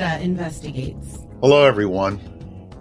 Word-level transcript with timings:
Investigates. 0.00 1.18
Hello, 1.42 1.64
everyone. 1.64 2.18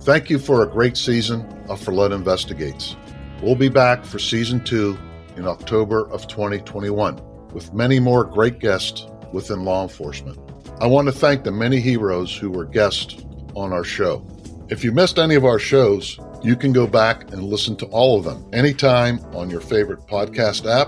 Thank 0.01 0.29
you 0.29 0.39
for 0.39 0.63
a 0.63 0.65
great 0.65 0.95
season 0.95 1.41
of 1.67 1.81
Ferletta 1.81 2.13
Investigates. 2.13 2.95
We'll 3.41 3.55
be 3.55 3.67
back 3.67 4.05
for 4.05 4.17
season 4.17 4.63
two 4.63 4.97
in 5.35 5.45
October 5.45 6.09
of 6.09 6.27
2021 6.27 7.21
with 7.51 7.73
many 7.73 7.99
more 7.99 8.23
great 8.23 8.59
guests 8.59 9.05
within 9.33 9.65
law 9.65 9.83
enforcement. 9.83 10.39
I 10.79 10.87
want 10.87 11.07
to 11.07 11.11
thank 11.11 11.43
the 11.43 11.51
many 11.51 11.81
heroes 11.81 12.33
who 12.33 12.49
were 12.49 12.63
guests 12.63 13.25
on 13.55 13.73
our 13.73 13.83
show. 13.83 14.25
If 14.69 14.83
you 14.85 14.93
missed 14.93 15.19
any 15.19 15.35
of 15.35 15.43
our 15.43 15.59
shows, 15.59 16.17
you 16.41 16.55
can 16.55 16.71
go 16.71 16.87
back 16.87 17.33
and 17.33 17.43
listen 17.43 17.75
to 17.77 17.85
all 17.87 18.17
of 18.17 18.23
them 18.23 18.45
anytime 18.53 19.19
on 19.35 19.49
your 19.49 19.59
favorite 19.59 20.07
podcast 20.07 20.65
app 20.65 20.87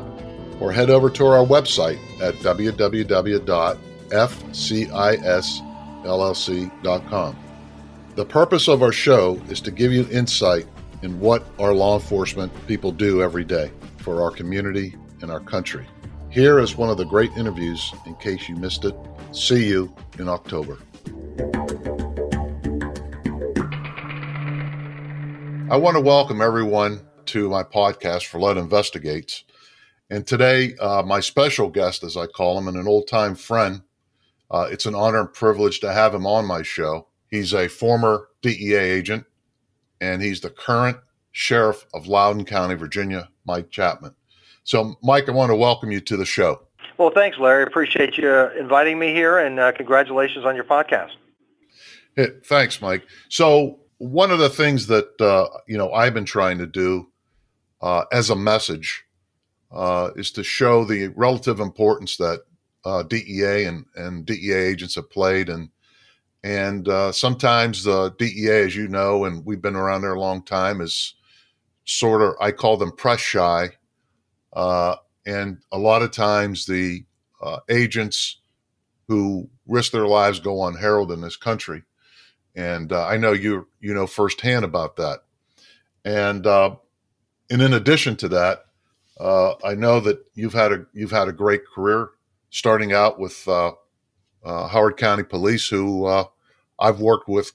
or 0.61 0.71
head 0.71 0.89
over 0.89 1.09
to 1.09 1.25
our 1.25 1.45
website 1.45 1.99
at 2.21 2.35
www.fcisllc.com. 6.03 7.37
The 8.15 8.25
purpose 8.25 8.67
of 8.67 8.83
our 8.83 8.91
show 8.91 9.41
is 9.49 9.59
to 9.61 9.71
give 9.71 9.91
you 9.91 10.07
insight 10.11 10.67
in 11.01 11.19
what 11.19 11.45
our 11.59 11.73
law 11.73 11.95
enforcement 11.95 12.51
people 12.67 12.91
do 12.91 13.23
every 13.23 13.43
day 13.43 13.71
for 13.97 14.21
our 14.21 14.29
community 14.29 14.95
and 15.21 15.31
our 15.31 15.39
country. 15.39 15.87
Here 16.29 16.59
is 16.59 16.77
one 16.77 16.89
of 16.89 16.97
the 16.97 17.05
great 17.05 17.31
interviews 17.31 17.93
in 18.05 18.15
case 18.15 18.47
you 18.47 18.55
missed 18.55 18.85
it. 18.85 18.95
See 19.31 19.67
you 19.67 19.93
in 20.19 20.29
October. 20.29 20.77
I 25.71 25.77
want 25.77 25.95
to 25.95 26.01
welcome 26.01 26.41
everyone 26.41 27.01
to 27.27 27.49
my 27.49 27.63
podcast, 27.63 28.29
Ferletta 28.29 28.57
Investigates. 28.57 29.43
And 30.09 30.27
today, 30.27 30.75
uh, 30.75 31.01
my 31.01 31.19
special 31.19 31.69
guest, 31.69 32.03
as 32.03 32.15
I 32.15 32.27
call 32.27 32.57
him, 32.57 32.67
and 32.67 32.77
an 32.77 32.87
old 32.87 33.07
time 33.07 33.33
friend, 33.33 33.81
uh, 34.53 34.67
it's 34.71 34.85
an 34.85 34.93
honor 34.93 35.21
and 35.21 35.33
privilege 35.33 35.79
to 35.79 35.91
have 35.91 36.13
him 36.13 36.27
on 36.27 36.45
my 36.45 36.61
show. 36.61 37.07
He's 37.31 37.53
a 37.53 37.67
former 37.67 38.29
DEA 38.43 38.75
agent, 38.75 39.25
and 39.99 40.21
he's 40.21 40.41
the 40.41 40.51
current 40.51 40.97
sheriff 41.31 41.87
of 41.95 42.05
Loudoun 42.05 42.45
County, 42.45 42.75
Virginia, 42.75 43.29
Mike 43.45 43.71
Chapman. 43.71 44.13
So, 44.63 44.95
Mike, 45.01 45.27
I 45.27 45.31
want 45.31 45.49
to 45.49 45.55
welcome 45.55 45.91
you 45.91 45.99
to 46.01 46.15
the 46.15 46.25
show. 46.25 46.61
Well, 46.99 47.09
thanks, 47.09 47.39
Larry. 47.39 47.63
Appreciate 47.63 48.15
you 48.17 48.31
inviting 48.51 48.99
me 48.99 49.11
here, 49.11 49.39
and 49.39 49.59
uh, 49.59 49.71
congratulations 49.71 50.45
on 50.45 50.55
your 50.55 50.65
podcast. 50.65 51.13
Thanks, 52.45 52.79
Mike. 52.79 53.03
So, 53.29 53.79
one 53.97 54.29
of 54.29 54.37
the 54.37 54.49
things 54.49 54.85
that 54.87 55.19
uh, 55.19 55.47
you 55.67 55.79
know 55.79 55.91
I've 55.91 56.13
been 56.13 56.25
trying 56.25 56.59
to 56.59 56.67
do 56.67 57.09
uh, 57.81 58.03
as 58.11 58.29
a 58.29 58.35
message 58.35 59.03
uh, 59.71 60.11
is 60.15 60.29
to 60.33 60.43
show 60.43 60.85
the 60.85 61.07
relative 61.15 61.59
importance 61.59 62.17
that 62.17 62.43
uh, 62.85 63.03
DEA 63.03 63.65
and, 63.65 63.85
and 63.95 64.25
DEA 64.25 64.53
agents 64.53 64.95
have 64.95 65.09
played, 65.09 65.49
and 65.49 65.69
and 66.43 66.87
uh, 66.87 67.11
sometimes 67.11 67.83
the 67.83 68.13
DEA, 68.17 68.65
as 68.65 68.75
you 68.75 68.87
know, 68.87 69.25
and 69.25 69.45
we've 69.45 69.61
been 69.61 69.75
around 69.75 70.01
there 70.01 70.13
a 70.13 70.19
long 70.19 70.43
time, 70.43 70.81
is 70.81 71.15
sort 71.85 72.21
of 72.21 72.33
I 72.39 72.51
call 72.51 72.77
them 72.77 72.91
press 72.91 73.19
shy, 73.19 73.69
uh, 74.53 74.95
and 75.25 75.59
a 75.71 75.77
lot 75.77 76.01
of 76.01 76.11
times 76.11 76.65
the 76.65 77.05
agents 77.69 78.39
who 79.07 79.49
risk 79.67 79.91
their 79.91 80.07
lives 80.07 80.39
go 80.39 80.65
unheralded 80.65 81.17
in 81.17 81.21
this 81.21 81.35
country. 81.35 81.83
And 82.55 82.91
uh, 82.91 83.05
I 83.05 83.17
know 83.17 83.31
you 83.31 83.67
you 83.79 83.93
know 83.93 84.07
firsthand 84.07 84.65
about 84.65 84.95
that. 84.97 85.19
And 86.05 86.45
uh, 86.45 86.75
and 87.49 87.61
in 87.61 87.73
addition 87.73 88.15
to 88.17 88.27
that, 88.29 88.65
uh, 89.19 89.53
I 89.63 89.75
know 89.75 89.99
that 90.01 90.23
you've 90.35 90.53
had 90.53 90.71
a 90.71 90.85
you've 90.93 91.11
had 91.11 91.27
a 91.27 91.33
great 91.33 91.61
career, 91.65 92.09
starting 92.53 92.93
out 92.93 93.19
with 93.19 93.47
uh, 93.47 93.71
uh, 94.45 94.67
Howard 94.67 94.95
County 94.95 95.23
Police, 95.23 95.67
who 95.67 96.05
uh, 96.05 96.25
I've 96.79 96.99
worked 96.99 97.27
with 97.27 97.51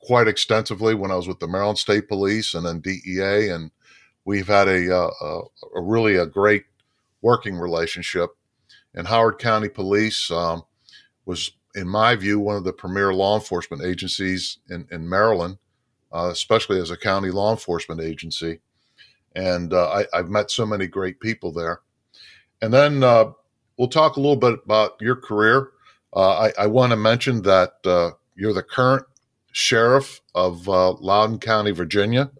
quite 0.00 0.26
extensively 0.26 0.92
when 0.92 1.12
I 1.12 1.14
was 1.14 1.28
with 1.28 1.38
the 1.38 1.46
Maryland 1.46 1.78
State 1.78 2.08
Police 2.08 2.52
and 2.52 2.66
then 2.66 2.80
DEA, 2.80 3.48
and 3.50 3.70
we've 4.24 4.48
had 4.48 4.66
a, 4.66 4.92
a, 4.92 5.40
a 5.76 5.80
really 5.80 6.16
a 6.16 6.26
great 6.26 6.64
working 7.22 7.58
relationship. 7.58 8.30
And 8.92 9.06
Howard 9.06 9.38
County 9.38 9.68
Police 9.68 10.32
um, 10.32 10.64
was 11.24 11.52
in 11.76 11.86
my 11.86 12.16
view, 12.16 12.40
one 12.40 12.56
of 12.56 12.64
the 12.64 12.72
premier 12.72 13.14
law 13.14 13.36
enforcement 13.36 13.84
agencies 13.84 14.58
in, 14.68 14.88
in 14.90 15.08
Maryland, 15.08 15.58
uh, 16.12 16.28
especially 16.32 16.80
as 16.80 16.90
a 16.90 16.96
county 16.96 17.30
law 17.30 17.52
enforcement 17.52 18.00
agency. 18.00 18.58
And 19.36 19.72
uh, 19.72 20.04
I, 20.12 20.16
have 20.16 20.28
met 20.28 20.50
so 20.50 20.66
many 20.66 20.88
great 20.88 21.20
people 21.20 21.52
there. 21.52 21.82
And 22.60 22.74
then 22.74 23.04
uh, 23.04 23.30
we'll 23.80 23.88
talk 23.88 24.16
a 24.16 24.20
little 24.20 24.36
bit 24.36 24.60
about 24.62 24.96
your 25.00 25.16
career. 25.16 25.70
Uh, 26.14 26.50
I, 26.58 26.64
I 26.64 26.66
want 26.66 26.90
to 26.90 26.96
mention 26.96 27.40
that 27.42 27.72
uh, 27.86 28.10
you're 28.34 28.52
the 28.52 28.62
current 28.62 29.06
sheriff 29.52 30.20
of 30.34 30.68
uh, 30.68 30.92
Loudoun 30.92 31.38
County, 31.38 31.70
Virginia. 31.70 32.30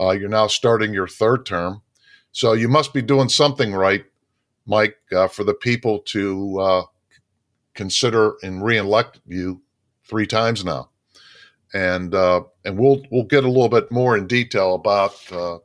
you're 0.00 0.30
now 0.30 0.46
starting 0.46 0.94
your 0.94 1.06
third 1.06 1.44
term. 1.44 1.82
So 2.32 2.54
you 2.54 2.66
must 2.66 2.94
be 2.94 3.02
doing 3.02 3.28
something 3.28 3.74
right, 3.74 4.06
Mike, 4.64 4.96
for 5.30 5.44
the 5.44 5.52
people 5.54 5.98
to 6.06 6.86
consider 7.74 8.34
and 8.42 8.64
reelect 8.64 9.20
you 9.26 9.60
three 10.04 10.26
times 10.26 10.64
now, 10.64 10.90
and 11.72 12.14
uh, 12.14 12.42
and 12.64 12.78
we'll 12.78 13.02
we'll 13.10 13.24
get 13.24 13.44
a 13.44 13.48
little 13.48 13.68
bit 13.68 13.90
more 13.90 14.16
in 14.16 14.26
detail 14.26 14.74
about 14.74 15.14
uh, 15.32 15.58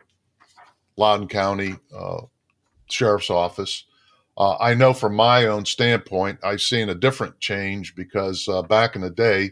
Loudoun 0.98 1.28
County 1.28 1.76
uh, 1.96 2.22
Sheriff's 2.90 3.30
Office. 3.30 3.86
Uh, 4.38 4.58
I 4.58 4.74
know 4.74 4.94
from 4.94 5.16
my 5.16 5.46
own 5.46 5.66
standpoint, 5.66 6.40
I've 6.44 6.62
seen 6.62 6.90
a 6.90 6.96
different 6.96 7.40
change 7.40 7.96
because 7.96 8.48
uh, 8.48 8.62
back 8.64 8.96
in 8.96 9.02
the 9.02 9.10
day, 9.10 9.52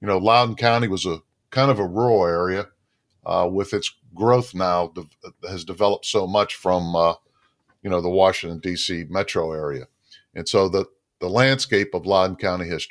you 0.00 0.06
know, 0.06 0.18
Loudoun 0.18 0.54
County 0.54 0.88
was 0.88 1.06
a 1.06 1.20
kind 1.50 1.70
of 1.70 1.78
a 1.78 1.86
rural 1.86 2.24
area. 2.24 2.66
Uh, 3.26 3.48
with 3.50 3.74
its 3.74 3.92
growth 4.14 4.54
now, 4.54 4.88
de- 4.94 5.48
has 5.48 5.64
developed 5.64 6.06
so 6.06 6.26
much 6.26 6.54
from 6.54 6.94
you 7.82 7.90
know 7.90 8.00
the 8.00 8.08
Washington 8.08 8.58
D.C. 8.58 9.04
metro 9.10 9.52
area, 9.52 9.86
and 10.34 10.48
so 10.48 10.68
the 10.68 10.86
the 11.20 11.28
landscape 11.28 11.94
of 11.94 12.06
Loudoun 12.06 12.36
County 12.36 12.68
has 12.68 12.86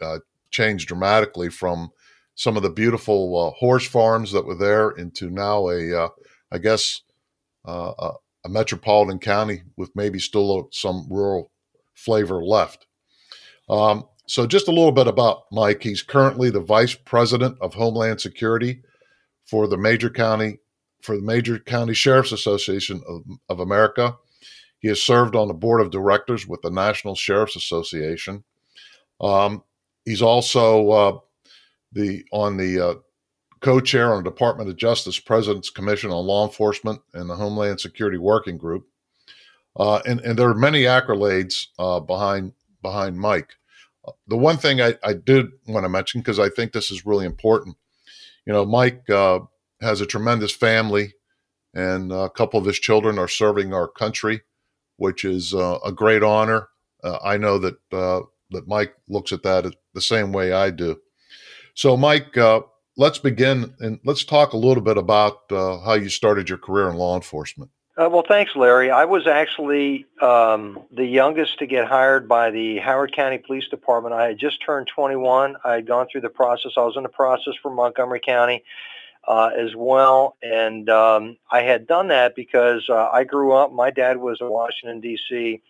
uh, 0.00 0.18
changed 0.50 0.88
dramatically 0.88 1.48
from 1.48 1.90
some 2.34 2.56
of 2.56 2.62
the 2.62 2.70
beautiful 2.70 3.38
uh, 3.38 3.50
horse 3.58 3.86
farms 3.86 4.32
that 4.32 4.46
were 4.46 4.54
there 4.54 4.90
into 4.90 5.30
now 5.30 5.68
a, 5.68 6.04
uh, 6.04 6.08
I 6.50 6.58
guess, 6.58 7.02
uh, 7.64 8.12
a 8.44 8.48
metropolitan 8.48 9.18
county 9.18 9.62
with 9.76 9.94
maybe 9.94 10.18
still 10.18 10.68
some 10.72 11.06
rural 11.10 11.50
flavor 11.94 12.42
left. 12.42 12.86
Um, 13.68 14.04
so, 14.26 14.46
just 14.46 14.68
a 14.68 14.72
little 14.72 14.92
bit 14.92 15.06
about 15.06 15.44
Mike. 15.52 15.82
He's 15.82 16.02
currently 16.02 16.50
the 16.50 16.60
vice 16.60 16.94
president 16.94 17.56
of 17.60 17.74
Homeland 17.74 18.20
Security 18.20 18.82
for 19.44 19.66
the 19.66 19.76
Major 19.76 20.10
County 20.10 20.58
for 21.02 21.16
the 21.16 21.22
Major 21.22 21.58
County 21.58 21.94
Sheriff's 21.94 22.32
Association 22.32 23.02
of, 23.08 23.24
of 23.48 23.60
America. 23.60 24.16
He 24.78 24.88
has 24.88 25.02
served 25.02 25.36
on 25.36 25.48
the 25.48 25.54
board 25.54 25.80
of 25.80 25.90
directors 25.90 26.46
with 26.46 26.62
the 26.62 26.70
National 26.70 27.14
Sheriff's 27.14 27.56
Association. 27.56 28.44
Um, 29.20 29.62
he's 30.04 30.22
also 30.22 30.90
uh, 30.90 31.18
the 31.92 32.24
on 32.32 32.56
the 32.56 32.80
uh, 32.80 32.94
co-chair 33.62 34.12
on 34.12 34.22
the 34.22 34.30
Department 34.30 34.68
of 34.68 34.76
Justice 34.76 35.18
President's 35.18 35.70
Commission 35.70 36.10
on 36.10 36.26
Law 36.26 36.46
Enforcement 36.46 37.00
and 37.14 37.30
the 37.30 37.36
Homeland 37.36 37.80
Security 37.80 38.18
Working 38.18 38.58
Group. 38.58 38.86
Uh, 39.76 40.00
and, 40.06 40.20
and 40.20 40.38
there 40.38 40.48
are 40.48 40.54
many 40.54 40.82
accolades 40.82 41.68
uh, 41.78 42.00
behind 42.00 42.52
behind 42.82 43.18
Mike. 43.18 43.54
The 44.26 44.36
one 44.36 44.56
thing 44.56 44.80
I, 44.80 44.96
I 45.04 45.12
did 45.14 45.46
want 45.66 45.84
to 45.84 45.88
mention 45.88 46.20
because 46.20 46.40
I 46.40 46.48
think 46.48 46.72
this 46.72 46.90
is 46.90 47.06
really 47.06 47.24
important, 47.24 47.76
you 48.44 48.52
know, 48.52 48.66
Mike 48.66 49.08
uh, 49.08 49.38
has 49.80 50.00
a 50.00 50.06
tremendous 50.06 50.52
family, 50.52 51.14
and 51.72 52.12
a 52.12 52.28
couple 52.28 52.58
of 52.58 52.66
his 52.66 52.80
children 52.80 53.18
are 53.18 53.28
serving 53.28 53.72
our 53.72 53.86
country 53.86 54.42
which 55.02 55.24
is 55.24 55.52
uh, 55.52 55.78
a 55.84 55.90
great 55.90 56.22
honor. 56.22 56.68
Uh, 57.02 57.18
I 57.24 57.36
know 57.36 57.58
that 57.58 57.74
uh, 57.92 58.20
that 58.50 58.68
Mike 58.68 58.94
looks 59.08 59.32
at 59.32 59.42
that 59.42 59.74
the 59.94 60.00
same 60.00 60.32
way 60.32 60.52
I 60.52 60.70
do. 60.70 61.00
So, 61.74 61.96
Mike, 61.96 62.36
uh, 62.36 62.60
let's 62.96 63.18
begin 63.18 63.74
and 63.80 64.00
let's 64.04 64.24
talk 64.24 64.52
a 64.52 64.56
little 64.56 64.82
bit 64.82 64.98
about 64.98 65.50
uh, 65.50 65.78
how 65.80 65.94
you 65.94 66.08
started 66.08 66.48
your 66.48 66.58
career 66.58 66.88
in 66.88 66.96
law 66.96 67.16
enforcement. 67.16 67.70
Uh, 67.94 68.08
well, 68.10 68.24
thanks, 68.26 68.56
Larry. 68.56 68.90
I 68.90 69.04
was 69.04 69.26
actually 69.26 70.06
um, 70.22 70.80
the 70.90 71.04
youngest 71.04 71.58
to 71.58 71.66
get 71.66 71.86
hired 71.86 72.26
by 72.26 72.50
the 72.50 72.78
Howard 72.78 73.14
County 73.14 73.36
Police 73.36 73.68
Department. 73.68 74.14
I 74.14 74.28
had 74.28 74.38
just 74.38 74.62
turned 74.64 74.86
21. 74.86 75.56
I 75.62 75.74
had 75.74 75.86
gone 75.86 76.06
through 76.10 76.22
the 76.22 76.30
process. 76.30 76.72
I 76.78 76.80
was 76.80 76.96
in 76.96 77.02
the 77.02 77.10
process 77.10 77.52
for 77.62 77.70
Montgomery 77.70 78.20
County 78.20 78.64
uh, 79.28 79.50
as 79.56 79.76
well. 79.76 80.36
And 80.42 80.88
um, 80.88 81.36
I 81.50 81.60
had 81.60 81.86
done 81.86 82.08
that 82.08 82.34
because 82.34 82.88
uh, 82.88 83.10
I 83.12 83.24
grew 83.24 83.52
up. 83.52 83.72
My 83.72 83.90
dad 83.90 84.16
was 84.16 84.40
a 84.40 84.50
Washington 84.50 85.00
D.C. 85.00 85.60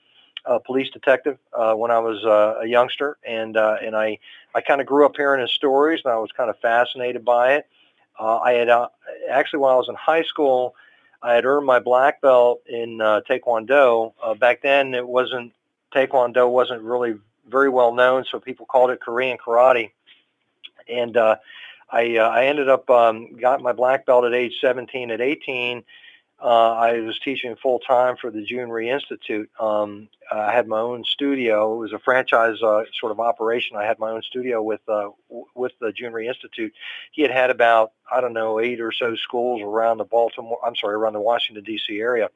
Uh, 0.45 0.59
police 0.59 0.91
detective 0.91 1.39
uh, 1.57 1.75
when 1.75 1.91
I 1.91 1.99
was 1.99 2.25
uh, 2.25 2.61
a 2.63 2.67
youngster, 2.67 3.17
and 3.25 3.57
uh, 3.57 3.77
and 3.81 3.95
I 3.95 4.19
I 4.55 4.61
kind 4.61 4.81
of 4.81 4.87
grew 4.87 5.07
up 5.07 5.17
hearing 5.17 5.41
his 5.41 5.53
stories, 5.53 6.01
and 6.05 6.13
I 6.13 6.19
was 6.19 6.31
kind 6.33 6.51
of 6.51 6.59
fascinated 6.59 7.25
by 7.25 7.55
it. 7.55 7.67
Uh, 8.19 8.39
I 8.39 8.53
had 8.53 8.69
uh, 8.69 8.89
actually 9.31 9.61
when 9.61 9.73
I 9.73 9.77
was 9.77 9.89
in 9.89 9.95
high 9.95 10.23
school, 10.23 10.75
I 11.23 11.35
had 11.35 11.45
earned 11.45 11.67
my 11.67 11.79
black 11.79 12.21
belt 12.21 12.63
in 12.67 13.01
uh, 13.01 13.23
Taekwondo. 13.29 14.13
Uh, 14.23 14.35
back 14.35 14.63
then, 14.63 14.95
it 14.95 15.07
wasn't 15.07 15.53
Taekwondo 15.95 16.51
wasn't 16.51 16.83
really 16.83 17.15
very 17.49 17.69
well 17.69 17.95
known, 17.95 18.25
so 18.31 18.39
people 18.39 18.67
called 18.67 18.91
it 18.91 19.01
Korean 19.01 19.39
karate. 19.39 19.91
and 20.89 21.17
uh, 21.17 21.37
I 21.91 22.17
uh, 22.17 22.29
I 22.29 22.47
ended 22.47 22.69
up 22.69 22.89
um, 22.91 23.37
got 23.37 23.63
my 23.63 23.73
black 23.73 24.07
belt 24.07 24.25
at 24.25 24.35
age 24.35 24.55
17. 24.61 25.11
At 25.11 25.21
18, 25.21 25.85
uh, 26.43 26.73
I 26.73 27.01
was 27.01 27.19
teaching 27.21 27.55
full 27.55 27.79
time 27.79 28.17
for 28.17 28.31
the 28.31 28.45
Jhoon 28.45 28.69
Rhee 28.69 28.91
Institute. 28.91 29.49
Um, 29.61 30.09
I 30.31 30.53
had 30.53 30.67
my 30.67 30.81
own 30.81 31.05
studio. 31.05 31.75
It 31.75 31.79
was 31.79 31.93
a 31.93 32.01
franchise 32.01 32.61
uh, 32.63 32.83
sort 32.99 33.13
of 33.13 33.21
operation. 33.21 33.77
I 33.77 33.85
had 33.85 34.01
my 34.01 34.11
own 34.11 34.23
studio 34.23 34.61
with 34.61 34.81
uh, 34.89 35.11
w- 35.29 35.47
with 35.55 35.73
the 35.81 35.93
Jhoon 35.93 36.13
Rhee 36.13 36.27
Institute. 36.27 36.73
He 37.13 37.23
had 37.23 37.31
had 37.31 37.51
about 37.51 37.93
I 38.11 38.21
don't 38.21 38.33
know 38.33 38.59
eight 38.59 38.81
or 38.81 38.91
so 38.91 39.15
schools 39.15 39.63
around 39.63 39.99
the 39.99 40.05
Baltimore. 40.05 40.59
I'm 40.67 40.75
sorry, 40.75 40.95
around 40.95 41.13
the 41.13 41.21
Washington 41.21 41.63
D.C. 41.63 41.97
area. 42.01 42.29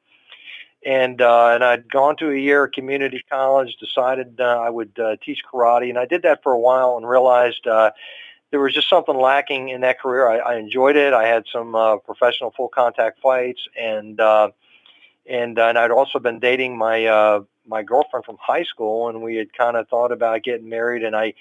And 0.85 1.21
uh, 1.21 1.49
and 1.49 1.63
I'd 1.63 1.91
gone 1.91 2.15
to 2.17 2.31
a 2.31 2.37
year 2.37 2.65
at 2.65 2.73
community 2.73 3.21
college. 3.29 3.75
Decided 3.75 4.39
uh, 4.39 4.61
I 4.61 4.69
would 4.69 4.97
uh, 4.97 5.17
teach 5.21 5.41
karate, 5.51 5.89
and 5.89 5.97
I 5.97 6.05
did 6.05 6.21
that 6.21 6.43
for 6.43 6.53
a 6.53 6.59
while, 6.59 6.95
and 6.95 7.07
realized 7.07 7.67
uh, 7.67 7.91
there 8.51 8.59
was 8.59 8.73
just 8.73 8.89
something 8.89 9.15
lacking 9.15 9.69
in 9.69 9.81
that 9.81 9.99
career. 9.99 10.29
I, 10.29 10.37
I 10.37 10.55
enjoyed 10.57 10.95
it. 10.95 11.13
I 11.13 11.27
had 11.27 11.45
some 11.51 11.75
uh, 11.75 11.97
professional 11.97 12.51
full 12.51 12.69
contact 12.69 13.19
fights, 13.19 13.67
and 13.79 14.19
uh, 14.19 14.49
and 15.25 15.59
uh, 15.59 15.67
and 15.67 15.77
I'd 15.77 15.91
also 15.91 16.19
been 16.19 16.39
dating 16.39 16.77
my 16.77 17.05
uh, 17.05 17.41
my 17.67 17.83
girlfriend 17.83 18.25
from 18.25 18.37
high 18.39 18.63
school, 18.63 19.09
and 19.09 19.21
we 19.21 19.35
had 19.35 19.53
kind 19.53 19.75
of 19.75 19.87
thought 19.89 20.11
about 20.11 20.43
getting 20.43 20.69
married, 20.69 21.03
and 21.03 21.15
I 21.15 21.33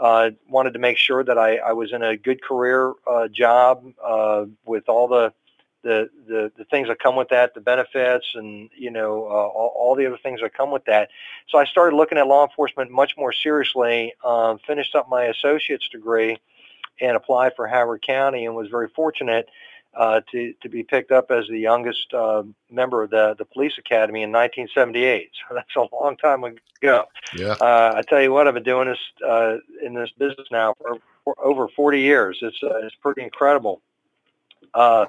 uh, 0.00 0.30
wanted 0.48 0.72
to 0.72 0.78
make 0.78 0.98
sure 0.98 1.22
that 1.22 1.38
I, 1.38 1.56
I 1.58 1.72
was 1.72 1.92
in 1.92 2.02
a 2.02 2.16
good 2.16 2.42
career 2.42 2.92
uh, 3.06 3.28
job 3.28 3.84
uh, 4.04 4.46
with 4.64 4.88
all 4.88 5.06
the 5.06 5.32
the, 5.84 6.10
the 6.26 6.50
the 6.56 6.64
things 6.64 6.88
that 6.88 6.98
come 6.98 7.14
with 7.14 7.28
that, 7.28 7.54
the 7.54 7.60
benefits, 7.60 8.26
and 8.34 8.70
you 8.76 8.90
know 8.90 9.24
uh, 9.26 9.28
all, 9.28 9.72
all 9.76 9.94
the 9.94 10.06
other 10.06 10.18
things 10.18 10.40
that 10.40 10.54
come 10.54 10.72
with 10.72 10.84
that. 10.86 11.10
So 11.48 11.58
I 11.58 11.66
started 11.66 11.94
looking 11.94 12.18
at 12.18 12.26
law 12.26 12.44
enforcement 12.44 12.90
much 12.90 13.16
more 13.16 13.32
seriously. 13.32 14.14
Um, 14.24 14.58
finished 14.66 14.94
up 14.94 15.08
my 15.08 15.24
associate's 15.24 15.88
degree, 15.88 16.38
and 17.00 17.16
applied 17.16 17.52
for 17.54 17.68
Howard 17.68 18.02
County, 18.02 18.46
and 18.46 18.56
was 18.56 18.68
very 18.68 18.88
fortunate 18.88 19.48
uh, 19.94 20.22
to 20.32 20.54
to 20.62 20.68
be 20.68 20.82
picked 20.82 21.12
up 21.12 21.30
as 21.30 21.46
the 21.48 21.58
youngest 21.58 22.12
uh, 22.14 22.42
member 22.70 23.02
of 23.02 23.10
the 23.10 23.34
the 23.38 23.44
police 23.44 23.78
academy 23.78 24.22
in 24.22 24.32
1978. 24.32 25.30
So 25.48 25.54
that's 25.54 25.76
a 25.76 25.94
long 25.94 26.16
time 26.16 26.44
ago. 26.44 27.04
Yeah. 27.36 27.56
Uh, 27.60 27.94
I 27.96 28.02
tell 28.08 28.22
you 28.22 28.32
what, 28.32 28.48
I've 28.48 28.54
been 28.54 28.62
doing 28.62 28.88
this 28.88 28.98
uh, 29.26 29.56
in 29.82 29.94
this 29.94 30.10
business 30.18 30.48
now 30.50 30.74
for, 30.80 30.98
for 31.24 31.34
over 31.42 31.68
40 31.68 32.00
years. 32.00 32.38
It's 32.40 32.62
uh, 32.62 32.78
it's 32.78 32.96
pretty 32.96 33.22
incredible. 33.22 33.82
Uh, 34.72 35.06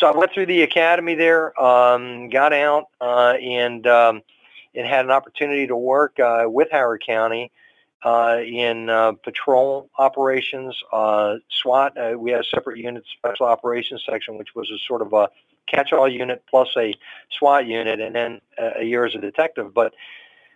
so 0.00 0.06
I 0.06 0.16
went 0.16 0.32
through 0.32 0.46
the 0.46 0.62
academy 0.62 1.14
there, 1.14 1.58
um, 1.62 2.30
got 2.30 2.54
out, 2.54 2.86
uh, 3.00 3.34
and 3.40 3.86
um, 3.86 4.22
and 4.74 4.86
had 4.86 5.04
an 5.04 5.10
opportunity 5.10 5.66
to 5.66 5.76
work 5.76 6.18
uh, 6.18 6.44
with 6.46 6.68
Howard 6.72 7.02
County 7.04 7.52
uh, 8.02 8.38
in 8.42 8.88
uh, 8.88 9.12
patrol 9.12 9.90
operations, 9.98 10.74
uh, 10.90 11.36
SWAT. 11.50 11.98
Uh, 11.98 12.18
we 12.18 12.30
had 12.30 12.40
a 12.40 12.44
separate 12.44 12.78
unit, 12.78 13.04
special 13.18 13.46
operations 13.46 14.02
section, 14.08 14.38
which 14.38 14.54
was 14.54 14.70
a 14.70 14.78
sort 14.78 15.02
of 15.02 15.12
a 15.12 15.28
catch-all 15.66 16.08
unit 16.08 16.42
plus 16.48 16.68
a 16.78 16.94
SWAT 17.30 17.66
unit, 17.66 18.00
and 18.00 18.14
then 18.14 18.40
a 18.58 18.82
year 18.82 19.04
as 19.04 19.14
a 19.14 19.18
detective. 19.18 19.74
But 19.74 19.92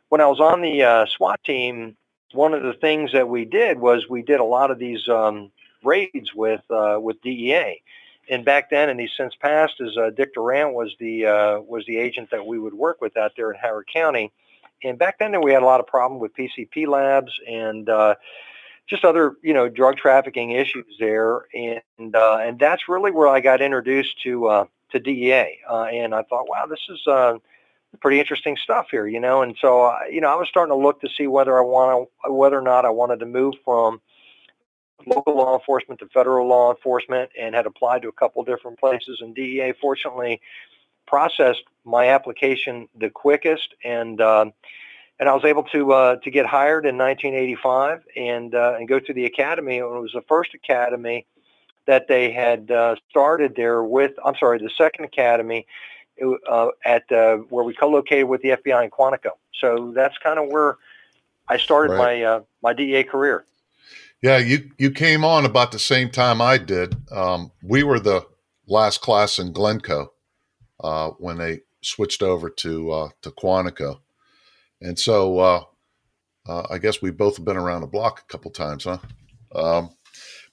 when 0.09 0.23
I 0.23 0.27
was 0.27 0.41
on 0.41 0.63
the 0.63 0.83
uh, 0.83 1.07
SWAT 1.07 1.45
team, 1.45 1.97
one 2.33 2.55
of 2.55 2.63
the 2.63 2.73
things 2.73 3.13
that 3.13 3.29
we 3.29 3.45
did 3.45 3.79
was 3.79 4.09
we 4.09 4.23
did 4.23 4.41
a 4.41 4.45
lot 4.45 4.71
of 4.71 4.79
these 4.79 5.07
um, 5.09 5.53
raids 5.83 6.35
with 6.35 6.63
uh, 6.71 6.99
with 6.99 7.21
DEA 7.21 7.83
and 8.29 8.45
back 8.45 8.71
then, 8.71 8.89
and 8.89 8.99
he's 8.99 9.13
since 9.17 9.35
passed, 9.37 9.75
is 9.81 9.97
uh, 9.97 10.11
Dick 10.11 10.35
Durant 10.35 10.75
was 10.75 10.95
the 10.99 11.27
uh, 11.27 11.61
was 11.61 11.85
the 11.87 11.97
agent 11.97 12.31
that 12.31 12.47
we 12.47 12.59
would 12.59 12.75
work 12.75 13.01
with 13.01 13.17
out 13.17 13.33
there 13.37 13.51
in 13.53 13.59
Howard 13.59 13.89
County. 13.93 14.33
And 14.83 14.99
back 14.99 15.19
then, 15.19 15.41
we 15.43 15.53
had 15.53 15.63
a 15.63 15.67
lot 15.67 15.81
of 15.81 15.87
problem 15.87 16.21
with 16.21 16.35
PCP 16.35 16.87
labs 16.87 17.33
and 17.49 17.89
uh, 17.89 18.15
just 18.87 19.05
other 19.05 19.37
you 19.43 19.55
know 19.55 19.69
drug 19.69 19.97
trafficking 19.97 20.53
issues 20.53 20.97
there. 20.99 21.47
And 21.55 22.15
uh, 22.15 22.39
and 22.41 22.59
that's 22.59 22.89
really 22.89 23.11
where 23.11 23.29
I 23.29 23.41
got 23.41 23.61
introduced 23.61 24.23
to 24.23 24.47
uh, 24.47 24.65
to 24.93 25.01
DEA. 25.01 25.59
Uh, 25.69 25.85
and 25.85 26.15
I 26.15 26.23
thought, 26.23 26.49
wow, 26.49 26.67
this 26.67 26.81
is 26.89 27.07
uh, 27.07 27.39
pretty 28.01 28.21
interesting 28.21 28.57
stuff 28.57 28.89
here, 28.91 29.07
you 29.07 29.21
know. 29.21 29.43
And 29.43 29.57
so 29.61 29.87
uh, 29.87 29.99
you 30.11 30.21
know, 30.21 30.29
I 30.29 30.37
was 30.37 30.49
starting 30.49 30.73
to 30.73 30.83
look 30.83 31.01
to 31.03 31.09
see 31.09 31.27
whether 31.27 31.59
I 31.59 31.63
want 31.63 32.09
whether 32.29 32.59
or 32.59 32.63
not 32.63 32.85
I 32.85 32.91
wanted 32.91 33.21
to 33.21 33.27
move 33.27 33.55
from 33.65 34.01
local 35.07 35.37
law 35.37 35.59
enforcement 35.59 36.01
to 36.01 36.09
federal 36.09 36.49
law 36.49 36.71
enforcement 36.71 37.31
and 37.39 37.55
had 37.55 37.67
applied 37.67 38.03
to 38.03 38.09
a 38.09 38.13
couple 38.13 38.43
different 38.45 38.79
places. 38.79 39.21
And 39.21 39.35
DEA 39.35 39.73
fortunately 39.81 40.41
processed 41.07 41.65
my 41.85 42.09
application 42.09 42.89
the 42.99 43.11
quickest 43.11 43.75
and 43.85 44.21
uh, 44.21 44.47
and 45.21 45.29
I 45.29 45.35
was 45.35 45.45
able 45.45 45.63
to 45.65 45.93
uh, 45.93 46.17
to 46.17 46.31
get 46.31 46.47
hired 46.47 46.87
in 46.87 46.99
1985 46.99 48.05
and 48.17 48.55
uh, 48.55 48.75
and 48.79 48.89
go 48.89 48.99
to 48.99 49.13
the 49.13 49.27
academy. 49.27 49.79
It 49.79 49.85
was 49.85 50.13
the 50.13 50.23
first 50.23 50.55
academy 50.55 51.27
that 51.87 52.09
they 52.09 52.33
had 52.33 52.71
uh, 52.71 52.97
started 53.11 53.55
there 53.55 53.85
with. 53.85 54.13
I'm 54.25 54.35
sorry, 54.37 54.59
the 54.59 54.71
second 54.71 55.05
academy 55.05 55.67
uh, 56.49 56.69
at 56.85 57.11
uh, 57.13 57.37
where 57.49 57.65
we 57.65 57.75
co-located 57.75 58.25
with 58.25 58.43
the 58.43 58.51
FBI 58.51 58.85
in 58.85 58.91
Quantico. 58.91 59.33
So 59.61 59.93
that's 59.95 60.17
kind 60.19 60.39
of 60.39 60.49
where 60.49 60.79
I 61.49 61.59
started 61.59 61.95
right. 61.95 61.99
my 61.99 62.23
uh, 62.23 62.41
my 62.63 62.73
DEA 62.73 63.05
career. 63.05 63.45
Yeah, 64.25 64.39
you 64.39 64.71
you 64.79 64.91
came 64.91 65.23
on 65.23 65.45
about 65.45 65.71
the 65.71 65.79
same 65.79 66.09
time 66.09 66.41
I 66.41 66.57
did. 66.57 66.97
Um, 67.13 67.53
we 67.63 67.83
were 67.83 68.01
the 68.01 68.25
last 68.67 69.03
class 69.03 69.39
in 69.39 69.53
Glynco 69.53 70.07
uh, 70.83 71.11
when 71.19 71.37
they 71.37 71.61
switched 71.83 72.23
over 72.23 72.49
to 72.49 72.91
uh, 72.91 73.09
to 73.21 73.31
Quantico, 73.33 73.99
and 74.81 74.99
so 74.99 75.39
uh, 75.41 75.65
uh 76.49 76.67
I 76.71 76.79
guess 76.79 77.03
we 77.03 77.11
both 77.11 77.37
have 77.37 77.45
been 77.45 77.59
around 77.59 77.83
the 77.83 77.87
block 77.87 78.21
a 78.23 78.33
couple 78.33 78.51
times, 78.51 78.85
huh? 78.85 78.97
Um, 79.55 79.91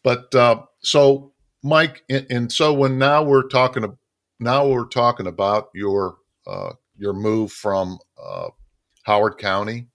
but 0.04 0.36
uh, 0.36 0.64
so 0.82 1.32
Mike, 1.64 2.04
and, 2.10 2.28
and, 2.30 2.52
so 2.52 2.74
when 2.74 2.98
now 2.98 3.24
we're 3.24 3.48
talking 3.48 3.84
to, 3.84 3.98
now 4.42 4.68
we're 4.68 4.90
talking 4.90 5.28
about 5.28 5.70
your 5.74 6.18
uh, 6.46 6.74
your 6.98 7.14
move 7.14 7.54
from 7.54 8.00
Howard 9.04 9.38
County, 9.38 9.88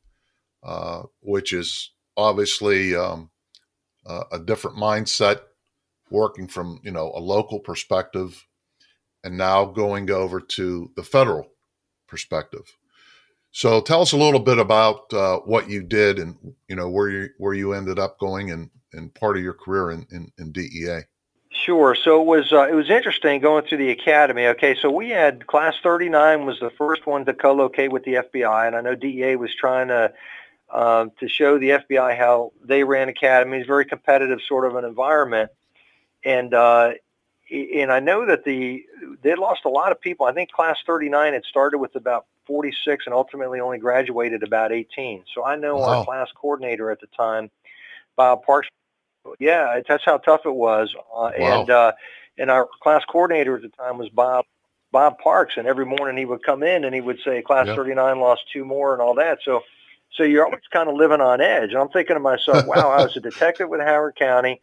which 1.20 1.52
is 1.52 1.92
obviously 2.16 2.96
um, 2.96 3.28
uh, 4.08 4.24
a 4.32 4.38
different 4.38 4.76
mindset, 4.76 5.40
working 6.10 6.46
from 6.46 6.80
you 6.82 6.90
know 6.90 7.12
a 7.14 7.20
local 7.20 7.58
perspective, 7.58 8.46
and 9.24 9.36
now 9.36 9.64
going 9.64 10.10
over 10.10 10.40
to 10.40 10.90
the 10.96 11.02
federal 11.02 11.48
perspective. 12.06 12.76
So 13.52 13.80
tell 13.80 14.02
us 14.02 14.12
a 14.12 14.18
little 14.18 14.40
bit 14.40 14.58
about 14.58 15.12
uh, 15.14 15.38
what 15.38 15.70
you 15.70 15.82
did 15.82 16.18
and 16.18 16.36
you 16.68 16.76
know 16.76 16.88
where 16.88 17.08
you 17.08 17.28
where 17.38 17.54
you 17.54 17.72
ended 17.72 17.98
up 17.98 18.18
going 18.18 18.50
and 18.50 18.70
and 18.92 19.14
part 19.14 19.36
of 19.36 19.42
your 19.42 19.54
career 19.54 19.90
in, 19.90 20.06
in, 20.10 20.32
in 20.38 20.52
DEA. 20.52 21.00
Sure. 21.50 21.94
So 21.94 22.20
it 22.20 22.26
was 22.26 22.52
uh, 22.52 22.68
it 22.68 22.74
was 22.74 22.90
interesting 22.90 23.40
going 23.40 23.64
through 23.64 23.78
the 23.78 23.90
academy. 23.90 24.46
Okay, 24.48 24.76
so 24.80 24.90
we 24.90 25.10
had 25.10 25.46
class 25.46 25.74
39 25.82 26.44
was 26.44 26.60
the 26.60 26.70
first 26.70 27.06
one 27.06 27.24
to 27.24 27.32
co-locate 27.32 27.90
with 27.90 28.04
the 28.04 28.14
FBI, 28.14 28.66
and 28.66 28.76
I 28.76 28.82
know 28.82 28.94
DEA 28.94 29.36
was 29.36 29.54
trying 29.54 29.88
to 29.88 30.12
um, 30.72 31.12
to 31.20 31.28
show 31.28 31.58
the 31.58 31.70
FBI 31.70 32.16
how 32.16 32.52
they 32.64 32.84
ran 32.84 33.08
academies, 33.08 33.66
very 33.66 33.84
competitive 33.84 34.40
sort 34.46 34.66
of 34.66 34.76
an 34.76 34.84
environment. 34.84 35.50
And 36.24 36.52
uh, 36.52 36.92
and 37.50 37.92
I 37.92 38.00
know 38.00 38.26
that 38.26 38.44
the 38.44 38.84
they 39.22 39.34
lost 39.34 39.64
a 39.64 39.68
lot 39.68 39.92
of 39.92 40.00
people. 40.00 40.26
I 40.26 40.32
think 40.32 40.50
class 40.50 40.78
39 40.86 41.32
had 41.32 41.44
started 41.44 41.78
with 41.78 41.94
about 41.94 42.26
46 42.46 43.06
and 43.06 43.14
ultimately 43.14 43.60
only 43.60 43.78
graduated 43.78 44.42
about 44.42 44.72
18. 44.72 45.24
So 45.34 45.44
I 45.44 45.56
know 45.56 45.76
wow. 45.76 45.98
our 45.98 46.04
class 46.04 46.28
coordinator 46.34 46.90
at 46.90 47.00
the 47.00 47.08
time, 47.08 47.50
Bob 48.16 48.44
Parks. 48.44 48.68
Yeah, 49.38 49.80
that's 49.88 50.04
how 50.04 50.18
tough 50.18 50.42
it 50.44 50.54
was. 50.54 50.94
Uh, 50.94 51.30
wow. 51.38 51.60
And 51.60 51.70
uh, 51.70 51.92
and 52.38 52.50
our 52.50 52.68
class 52.82 53.04
coordinator 53.04 53.56
at 53.56 53.62
the 53.62 53.68
time 53.68 53.98
was 53.98 54.08
Bob 54.08 54.44
Bob 54.92 55.18
Parks. 55.18 55.54
And 55.56 55.66
every 55.66 55.86
morning 55.86 56.16
he 56.16 56.24
would 56.24 56.42
come 56.42 56.62
in 56.62 56.84
and 56.84 56.94
he 56.94 57.00
would 57.00 57.18
say, 57.24 57.42
"Class 57.42 57.66
yep. 57.66 57.76
39 57.76 58.20
lost 58.20 58.42
two 58.52 58.64
more," 58.64 58.92
and 58.92 59.02
all 59.02 59.14
that. 59.14 59.38
So 59.44 59.62
so 60.16 60.22
you're 60.22 60.44
always 60.44 60.62
kind 60.72 60.88
of 60.88 60.96
living 60.96 61.20
on 61.20 61.40
edge. 61.40 61.70
And 61.70 61.78
I'm 61.78 61.88
thinking 61.88 62.16
to 62.16 62.20
myself, 62.20 62.66
wow, 62.66 62.90
I 62.90 63.04
was 63.04 63.16
a 63.16 63.20
detective 63.20 63.68
with 63.68 63.80
Howard 63.80 64.16
County. 64.16 64.60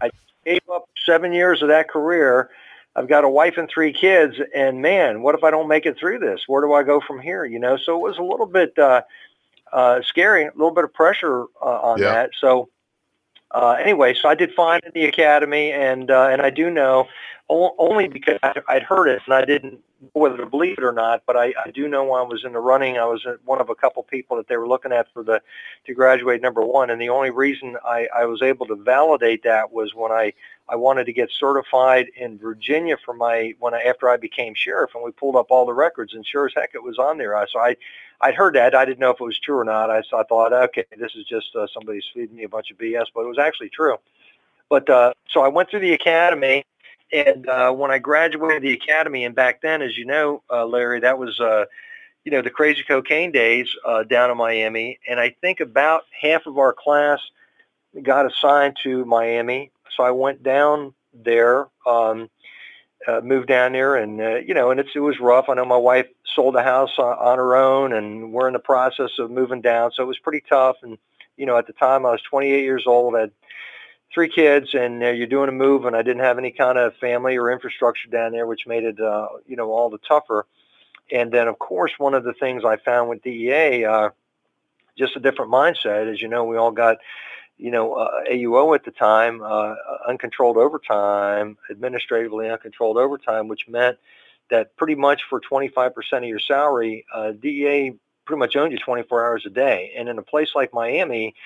I 0.00 0.10
gave 0.44 0.62
up 0.72 0.88
seven 1.04 1.32
years 1.32 1.62
of 1.62 1.68
that 1.68 1.88
career. 1.88 2.50
I've 2.94 3.08
got 3.08 3.24
a 3.24 3.28
wife 3.28 3.56
and 3.56 3.68
three 3.68 3.92
kids, 3.92 4.36
and 4.54 4.82
man, 4.82 5.22
what 5.22 5.34
if 5.34 5.42
I 5.42 5.50
don't 5.50 5.66
make 5.66 5.86
it 5.86 5.98
through 5.98 6.18
this? 6.18 6.42
Where 6.46 6.60
do 6.60 6.74
I 6.74 6.82
go 6.82 7.00
from 7.00 7.20
here? 7.20 7.44
You 7.44 7.58
know, 7.58 7.78
so 7.78 7.96
it 7.96 8.02
was 8.02 8.18
a 8.18 8.22
little 8.22 8.46
bit 8.46 8.78
uh, 8.78 9.02
uh, 9.72 10.02
scary, 10.02 10.44
a 10.44 10.52
little 10.54 10.72
bit 10.72 10.84
of 10.84 10.92
pressure 10.92 11.44
uh, 11.62 11.80
on 11.80 11.98
yeah. 11.98 12.12
that. 12.12 12.30
So 12.38 12.68
uh, 13.50 13.76
anyway, 13.80 14.14
so 14.14 14.28
I 14.28 14.34
did 14.34 14.52
fine 14.52 14.80
in 14.84 14.92
the 14.94 15.06
academy, 15.06 15.72
and 15.72 16.10
uh, 16.10 16.28
and 16.30 16.42
I 16.42 16.50
do 16.50 16.70
know 16.70 17.08
only 17.78 18.08
because 18.08 18.38
I'd 18.42 18.82
heard 18.82 19.08
it 19.08 19.22
and 19.26 19.34
I 19.34 19.44
didn't 19.44 19.80
whether 20.14 20.36
to 20.36 20.46
believe 20.46 20.78
it 20.78 20.84
or 20.84 20.92
not, 20.92 21.22
but 21.26 21.36
I, 21.36 21.54
I 21.64 21.70
do 21.70 21.86
know 21.86 22.02
when 22.04 22.20
I 22.20 22.24
was 22.24 22.44
in 22.44 22.52
the 22.52 22.58
running, 22.58 22.98
I 22.98 23.04
was 23.04 23.24
one 23.44 23.60
of 23.60 23.70
a 23.70 23.74
couple 23.74 24.02
people 24.02 24.36
that 24.36 24.48
they 24.48 24.56
were 24.56 24.66
looking 24.66 24.90
at 24.90 25.12
for 25.12 25.22
the 25.22 25.40
to 25.86 25.94
graduate 25.94 26.42
number 26.42 26.62
one, 26.62 26.90
and 26.90 27.00
the 27.00 27.08
only 27.08 27.30
reason 27.30 27.76
I, 27.84 28.08
I 28.14 28.24
was 28.24 28.42
able 28.42 28.66
to 28.66 28.74
validate 28.74 29.44
that 29.44 29.72
was 29.72 29.94
when 29.94 30.10
I 30.10 30.32
I 30.68 30.76
wanted 30.76 31.04
to 31.04 31.12
get 31.12 31.30
certified 31.30 32.06
in 32.16 32.38
Virginia 32.38 32.96
for 33.04 33.14
my 33.14 33.54
when 33.60 33.74
I 33.74 33.82
after 33.82 34.08
I 34.08 34.16
became 34.16 34.54
sheriff, 34.54 34.90
and 34.94 35.04
we 35.04 35.12
pulled 35.12 35.36
up 35.36 35.46
all 35.50 35.66
the 35.66 35.74
records, 35.74 36.14
and 36.14 36.26
sure 36.26 36.46
as 36.46 36.54
heck 36.54 36.70
it 36.74 36.82
was 36.82 36.98
on 36.98 37.18
there. 37.18 37.36
I 37.36 37.46
so 37.46 37.60
I 37.60 37.76
I'd 38.20 38.34
heard 38.34 38.54
that 38.56 38.74
I 38.74 38.84
didn't 38.84 39.00
know 39.00 39.10
if 39.10 39.20
it 39.20 39.24
was 39.24 39.38
true 39.38 39.58
or 39.58 39.64
not. 39.64 39.90
I 39.90 40.02
so 40.02 40.18
I 40.18 40.24
thought 40.24 40.52
okay, 40.52 40.84
this 40.98 41.14
is 41.14 41.26
just 41.26 41.54
uh, 41.54 41.66
somebody's 41.72 42.04
feeding 42.12 42.36
me 42.36 42.44
a 42.44 42.48
bunch 42.48 42.70
of 42.70 42.78
BS, 42.78 43.06
but 43.14 43.22
it 43.22 43.28
was 43.28 43.38
actually 43.38 43.68
true. 43.68 43.98
But 44.68 44.88
uh, 44.88 45.12
so 45.28 45.42
I 45.42 45.48
went 45.48 45.70
through 45.70 45.80
the 45.80 45.92
academy, 45.92 46.64
and 47.12 47.48
uh, 47.48 47.72
when 47.72 47.90
I 47.90 47.98
graduated 47.98 48.62
the 48.62 48.72
academy, 48.72 49.24
and 49.24 49.34
back 49.34 49.60
then, 49.60 49.82
as 49.82 49.96
you 49.96 50.06
know, 50.06 50.42
uh, 50.50 50.64
Larry, 50.64 51.00
that 51.00 51.18
was 51.18 51.38
uh, 51.40 51.66
you 52.24 52.32
know 52.32 52.42
the 52.42 52.50
crazy 52.50 52.82
cocaine 52.82 53.32
days 53.32 53.68
uh, 53.86 54.02
down 54.04 54.30
in 54.30 54.36
Miami, 54.36 54.98
and 55.08 55.20
I 55.20 55.36
think 55.40 55.60
about 55.60 56.04
half 56.18 56.46
of 56.46 56.58
our 56.58 56.72
class 56.72 57.20
got 58.02 58.26
assigned 58.26 58.76
to 58.82 59.04
Miami. 59.04 59.70
So 59.96 60.02
I 60.02 60.10
went 60.10 60.42
down 60.42 60.94
there. 61.12 61.68
Um, 61.86 62.30
uh, 63.06 63.20
moved 63.20 63.48
down 63.48 63.72
there 63.72 63.96
and 63.96 64.20
uh, 64.20 64.36
you 64.36 64.54
know 64.54 64.70
and 64.70 64.78
it's 64.78 64.90
it 64.94 65.00
was 65.00 65.18
rough 65.18 65.48
i 65.48 65.54
know 65.54 65.64
my 65.64 65.76
wife 65.76 66.06
sold 66.24 66.54
the 66.54 66.62
house 66.62 66.98
on, 66.98 67.18
on 67.18 67.36
her 67.36 67.56
own 67.56 67.92
and 67.92 68.32
we're 68.32 68.46
in 68.46 68.52
the 68.52 68.60
process 68.60 69.10
of 69.18 69.28
moving 69.28 69.60
down 69.60 69.90
so 69.90 70.04
it 70.04 70.06
was 70.06 70.20
pretty 70.20 70.40
tough 70.48 70.76
and 70.82 70.96
you 71.36 71.44
know 71.44 71.56
at 71.58 71.66
the 71.66 71.72
time 71.72 72.06
i 72.06 72.10
was 72.10 72.22
28 72.22 72.62
years 72.62 72.84
old 72.86 73.16
I 73.16 73.22
had 73.22 73.32
three 74.12 74.28
kids 74.28 74.74
and 74.74 75.02
uh, 75.02 75.08
you're 75.08 75.26
doing 75.26 75.48
a 75.48 75.52
move 75.52 75.84
and 75.84 75.96
i 75.96 76.02
didn't 76.02 76.22
have 76.22 76.38
any 76.38 76.50
kind 76.50 76.78
of 76.78 76.94
family 76.96 77.36
or 77.36 77.50
infrastructure 77.50 78.08
down 78.08 78.32
there 78.32 78.46
which 78.46 78.66
made 78.66 78.84
it 78.84 79.00
uh, 79.00 79.28
you 79.46 79.56
know 79.56 79.70
all 79.70 79.90
the 79.90 79.98
tougher 79.98 80.46
and 81.10 81.32
then 81.32 81.48
of 81.48 81.58
course 81.58 81.92
one 81.98 82.14
of 82.14 82.24
the 82.24 82.34
things 82.34 82.64
i 82.64 82.76
found 82.76 83.08
with 83.08 83.22
dea 83.22 83.84
uh, 83.84 84.10
just 84.96 85.16
a 85.16 85.20
different 85.20 85.50
mindset 85.50 86.12
as 86.12 86.20
you 86.20 86.28
know 86.28 86.44
we 86.44 86.56
all 86.56 86.72
got 86.72 86.98
you 87.62 87.70
know, 87.70 87.94
uh, 87.94 88.24
AUO 88.28 88.74
at 88.74 88.84
the 88.84 88.90
time, 88.90 89.40
uh, 89.40 89.74
uncontrolled 90.08 90.56
overtime, 90.56 91.56
administratively 91.70 92.50
uncontrolled 92.50 92.96
overtime, 92.96 93.46
which 93.46 93.68
meant 93.68 93.98
that 94.50 94.74
pretty 94.76 94.96
much 94.96 95.22
for 95.30 95.40
25% 95.40 95.94
of 96.12 96.24
your 96.24 96.40
salary, 96.40 97.06
uh, 97.14 97.30
DEA 97.30 97.94
pretty 98.24 98.38
much 98.38 98.56
owned 98.56 98.72
you 98.72 98.78
24 98.78 99.24
hours 99.24 99.46
a 99.46 99.50
day. 99.50 99.92
And 99.96 100.08
in 100.08 100.18
a 100.18 100.22
place 100.22 100.56
like 100.56 100.74
Miami, 100.74 101.36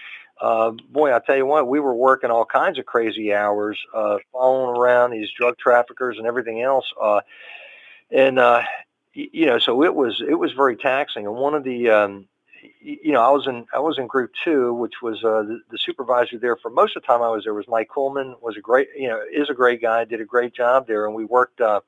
uh, 0.40 0.70
boy, 0.90 1.10
I'll 1.10 1.20
tell 1.20 1.36
you 1.36 1.46
what, 1.46 1.68
we 1.68 1.80
were 1.80 1.94
working 1.94 2.30
all 2.30 2.44
kinds 2.44 2.78
of 2.78 2.86
crazy 2.86 3.32
hours, 3.34 3.78
uh, 3.94 4.18
following 4.32 4.76
around 4.76 5.10
these 5.10 5.30
drug 5.30 5.56
traffickers 5.58 6.18
and 6.18 6.26
everything 6.26 6.62
else. 6.62 6.92
Uh, 7.00 7.20
and, 8.10 8.38
uh, 8.38 8.62
you 9.12 9.46
know, 9.46 9.58
so 9.58 9.82
it 9.82 9.94
was, 9.94 10.22
it 10.26 10.34
was 10.34 10.52
very 10.52 10.76
taxing. 10.76 11.26
And 11.26 11.34
one 11.34 11.54
of 11.54 11.64
the, 11.64 11.90
um, 11.90 12.28
you 12.80 13.12
know, 13.12 13.20
I 13.20 13.30
was 13.30 13.46
in 13.46 13.66
I 13.72 13.78
was 13.78 13.98
in 13.98 14.06
group 14.06 14.32
two, 14.44 14.72
which 14.74 14.94
was 15.02 15.22
uh, 15.24 15.42
the, 15.42 15.60
the 15.70 15.78
supervisor 15.78 16.38
there 16.38 16.56
for 16.56 16.70
most 16.70 16.96
of 16.96 17.02
the 17.02 17.06
time 17.06 17.22
I 17.22 17.28
was 17.28 17.44
there 17.44 17.54
was 17.54 17.68
Mike 17.68 17.88
Coleman, 17.88 18.34
was 18.40 18.56
a 18.56 18.60
great, 18.60 18.88
you 18.96 19.08
know, 19.08 19.20
is 19.32 19.50
a 19.50 19.54
great 19.54 19.80
guy, 19.80 20.04
did 20.04 20.20
a 20.20 20.24
great 20.24 20.54
job 20.54 20.86
there, 20.86 21.06
and 21.06 21.14
we 21.14 21.24
worked 21.24 21.60
uh, 21.60 21.80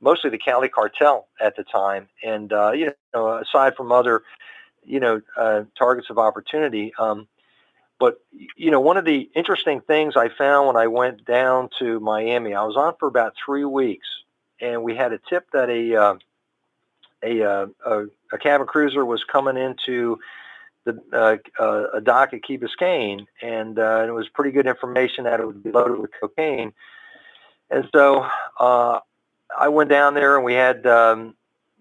mostly 0.00 0.30
the 0.30 0.38
Cali 0.38 0.68
cartel 0.68 1.28
at 1.40 1.56
the 1.56 1.64
time, 1.64 2.08
and 2.24 2.52
uh, 2.52 2.72
you 2.72 2.92
know, 3.14 3.38
aside 3.38 3.76
from 3.76 3.92
other, 3.92 4.22
you 4.84 5.00
know, 5.00 5.20
uh, 5.36 5.62
targets 5.78 6.10
of 6.10 6.18
opportunity. 6.18 6.92
Um, 6.98 7.28
but 8.00 8.20
you 8.56 8.70
know, 8.70 8.80
one 8.80 8.96
of 8.96 9.04
the 9.04 9.30
interesting 9.34 9.82
things 9.82 10.16
I 10.16 10.30
found 10.30 10.66
when 10.66 10.76
I 10.76 10.86
went 10.86 11.24
down 11.26 11.68
to 11.78 12.00
Miami, 12.00 12.54
I 12.54 12.64
was 12.64 12.76
on 12.76 12.94
for 12.98 13.06
about 13.06 13.34
three 13.44 13.64
weeks, 13.64 14.08
and 14.60 14.82
we 14.82 14.96
had 14.96 15.12
a 15.12 15.18
tip 15.18 15.46
that 15.52 15.68
a 15.68 15.94
uh, 15.94 16.14
a, 17.22 17.42
uh, 17.42 17.66
a, 17.84 18.04
a 18.32 18.38
cabin 18.38 18.66
cruiser 18.66 19.04
was 19.04 19.22
coming 19.24 19.58
into 19.58 20.18
the 20.84 20.98
uh, 21.12 21.62
uh, 21.62 21.88
a 21.92 22.00
dock 22.00 22.32
at 22.32 22.42
Key 22.42 22.56
Biscayne, 22.56 23.26
and 23.42 23.78
uh, 23.78 24.06
it 24.08 24.12
was 24.12 24.28
pretty 24.30 24.50
good 24.50 24.66
information 24.66 25.24
that 25.24 25.38
it 25.38 25.46
would 25.46 25.62
be 25.62 25.70
loaded 25.70 25.98
with 25.98 26.10
cocaine. 26.18 26.72
And 27.68 27.86
so 27.94 28.26
uh, 28.58 29.00
I 29.56 29.68
went 29.68 29.90
down 29.90 30.14
there, 30.14 30.36
and 30.36 30.44
we 30.44 30.54
had 30.54 30.86
um, 30.86 31.34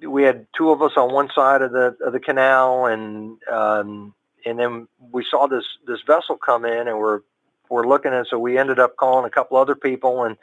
we 0.06 0.24
had 0.24 0.48
two 0.54 0.72
of 0.72 0.82
us 0.82 0.92
on 0.98 1.14
one 1.14 1.30
side 1.34 1.62
of 1.62 1.72
the 1.72 1.96
of 2.06 2.12
the 2.12 2.20
canal, 2.20 2.88
and 2.88 3.42
um, 3.50 4.14
and 4.46 4.60
then 4.60 4.88
we 5.12 5.24
saw 5.24 5.48
this 5.48 5.66
this 5.88 6.02
vessel 6.06 6.38
come 6.38 6.66
in, 6.66 6.88
and 6.88 6.98
we're 6.98 7.22
we're 7.70 7.88
looking, 7.88 8.14
and 8.14 8.28
so 8.28 8.40
we 8.40 8.58
ended 8.58 8.80
up 8.80 8.96
calling 8.98 9.26
a 9.26 9.30
couple 9.30 9.58
other 9.58 9.76
people, 9.76 10.24
and 10.24 10.38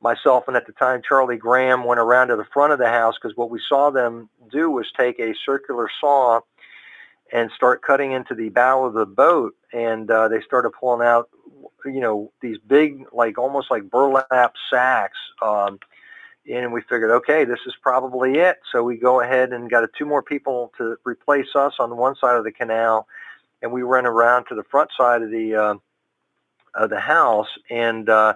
myself 0.00 0.44
and 0.46 0.56
at 0.56 0.66
the 0.66 0.72
time 0.72 1.02
Charlie 1.06 1.36
Graham 1.36 1.84
went 1.84 2.00
around 2.00 2.28
to 2.28 2.36
the 2.36 2.44
front 2.52 2.72
of 2.72 2.78
the 2.78 2.88
house 2.88 3.14
because 3.20 3.36
what 3.36 3.50
we 3.50 3.60
saw 3.66 3.90
them 3.90 4.28
do 4.50 4.70
was 4.70 4.86
take 4.96 5.18
a 5.18 5.34
circular 5.44 5.88
saw 6.00 6.40
and 7.32 7.50
start 7.50 7.82
cutting 7.82 8.12
into 8.12 8.34
the 8.34 8.50
bow 8.50 8.84
of 8.84 8.94
the 8.94 9.06
boat. 9.06 9.54
And 9.72 10.10
uh, 10.10 10.28
they 10.28 10.40
started 10.42 10.70
pulling 10.70 11.06
out 11.06 11.28
you 11.84 12.00
know 12.00 12.32
these 12.40 12.58
big 12.66 13.06
like 13.12 13.38
almost 13.38 13.70
like 13.70 13.88
burlap 13.90 14.54
sacks 14.70 15.18
um, 15.40 15.78
and 16.50 16.72
we 16.72 16.80
figured 16.82 17.10
okay 17.10 17.44
this 17.44 17.60
is 17.66 17.74
probably 17.80 18.38
it. 18.38 18.58
So 18.72 18.82
we 18.82 18.96
go 18.96 19.20
ahead 19.20 19.52
and 19.52 19.70
got 19.70 19.88
two 19.96 20.06
more 20.06 20.22
people 20.22 20.72
to 20.78 20.96
replace 21.04 21.54
us 21.54 21.74
on 21.78 21.96
one 21.96 22.16
side 22.16 22.36
of 22.36 22.44
the 22.44 22.52
canal 22.52 23.06
and 23.62 23.72
we 23.72 23.82
ran 23.82 24.06
around 24.06 24.46
to 24.46 24.54
the 24.54 24.64
front 24.64 24.90
side 24.96 25.22
of 25.22 25.30
the 25.30 25.54
uh, 25.54 25.74
of 26.74 26.90
the 26.90 27.00
house 27.00 27.48
and 27.70 28.08
uh, 28.08 28.34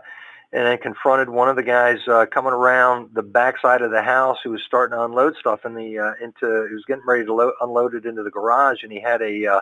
and 0.53 0.67
then 0.67 0.79
confronted 0.79 1.29
one 1.29 1.49
of 1.49 1.57
the 1.57 1.63
guys 1.63 1.99
uh, 2.09 2.27
coming 2.27 2.53
around 2.53 3.11
the 3.13 3.23
backside 3.23 3.83
of 3.83 3.91
the 3.91 4.03
house 4.03 4.39
who 4.43 4.51
was 4.51 4.63
starting 4.63 4.97
to 4.97 5.05
unload 5.05 5.37
stuff 5.37 5.65
in 5.65 5.75
the 5.75 5.99
uh, 5.99 6.13
into 6.23 6.67
he 6.69 6.75
was 6.75 6.85
getting 6.87 7.05
ready 7.07 7.25
to 7.25 7.33
lo- 7.33 7.53
unload 7.61 7.95
it 7.95 8.07
into 8.07 8.23
the 8.23 8.31
garage 8.31 8.83
and 8.83 8.93
he 8.93 9.01
had 9.01 9.23
a 9.23 9.47
uh, 9.47 9.61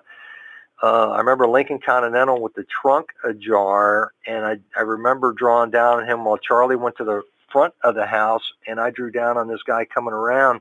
uh, 0.82 1.10
I 1.10 1.18
remember 1.18 1.48
Lincoln 1.48 1.80
Continental 1.84 2.40
with 2.40 2.54
the 2.54 2.64
trunk 2.64 3.08
ajar 3.24 4.12
and 4.26 4.44
I 4.44 4.58
I 4.76 4.82
remember 4.82 5.32
drawing 5.32 5.70
down 5.70 6.00
on 6.00 6.08
him 6.08 6.24
while 6.24 6.38
Charlie 6.38 6.76
went 6.76 6.96
to 6.96 7.04
the 7.04 7.22
front 7.50 7.74
of 7.82 7.94
the 7.94 8.06
house 8.06 8.52
and 8.66 8.80
I 8.80 8.90
drew 8.90 9.10
down 9.10 9.36
on 9.36 9.48
this 9.48 9.62
guy 9.62 9.84
coming 9.84 10.14
around 10.14 10.60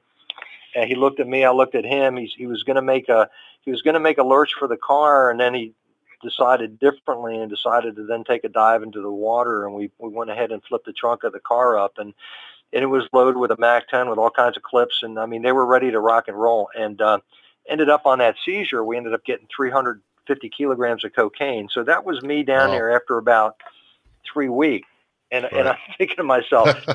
and 0.75 0.89
he 0.89 0.95
looked 0.95 1.19
at 1.19 1.27
me 1.27 1.45
I 1.45 1.51
looked 1.51 1.75
at 1.75 1.85
him 1.85 2.17
He's, 2.17 2.33
he 2.33 2.47
was 2.47 2.63
going 2.63 2.75
to 2.75 2.81
make 2.81 3.07
a 3.07 3.29
he 3.67 3.71
was 3.71 3.81
going 3.81 3.95
to 3.95 3.99
make 3.99 4.17
a 4.17 4.23
lurch 4.23 4.53
for 4.57 4.65
the 4.65 4.77
car 4.77 5.29
and 5.29 5.37
then 5.37 5.53
he 5.53 5.73
decided 6.23 6.79
differently 6.79 7.37
and 7.37 7.49
decided 7.49 7.97
to 7.97 8.05
then 8.05 8.23
take 8.23 8.45
a 8.45 8.49
dive 8.49 8.81
into 8.81 9.01
the 9.01 9.11
water 9.11 9.65
and 9.65 9.75
we, 9.75 9.91
we 9.99 10.07
went 10.07 10.31
ahead 10.31 10.53
and 10.53 10.63
flipped 10.63 10.85
the 10.85 10.93
trunk 10.93 11.25
of 11.25 11.33
the 11.33 11.39
car 11.41 11.77
up 11.77 11.97
and, 11.97 12.13
and 12.71 12.81
it 12.81 12.87
was 12.87 13.03
loaded 13.11 13.37
with 13.37 13.51
a 13.51 13.57
Mac 13.59 13.89
10 13.89 14.09
with 14.09 14.17
all 14.17 14.29
kinds 14.29 14.55
of 14.55 14.63
clips 14.63 15.03
and 15.03 15.19
I 15.19 15.25
mean 15.25 15.41
they 15.41 15.51
were 15.51 15.65
ready 15.65 15.91
to 15.91 15.99
rock 15.99 16.29
and 16.29 16.39
roll 16.39 16.69
and 16.79 17.01
uh, 17.01 17.19
ended 17.67 17.89
up 17.89 18.05
on 18.05 18.19
that 18.19 18.37
seizure 18.45 18.85
we 18.85 18.95
ended 18.95 19.13
up 19.13 19.25
getting 19.25 19.47
350 19.53 20.49
kilograms 20.49 21.03
of 21.03 21.13
cocaine 21.13 21.67
so 21.69 21.83
that 21.83 22.05
was 22.05 22.21
me 22.21 22.43
down 22.43 22.69
wow. 22.69 22.73
there 22.73 22.95
after 22.95 23.17
about 23.17 23.57
three 24.31 24.47
weeks 24.47 24.87
and 25.29 25.43
right. 25.43 25.53
and 25.53 25.67
I'm 25.67 25.77
thinking 25.97 26.15
to 26.17 26.23
myself 26.23 26.69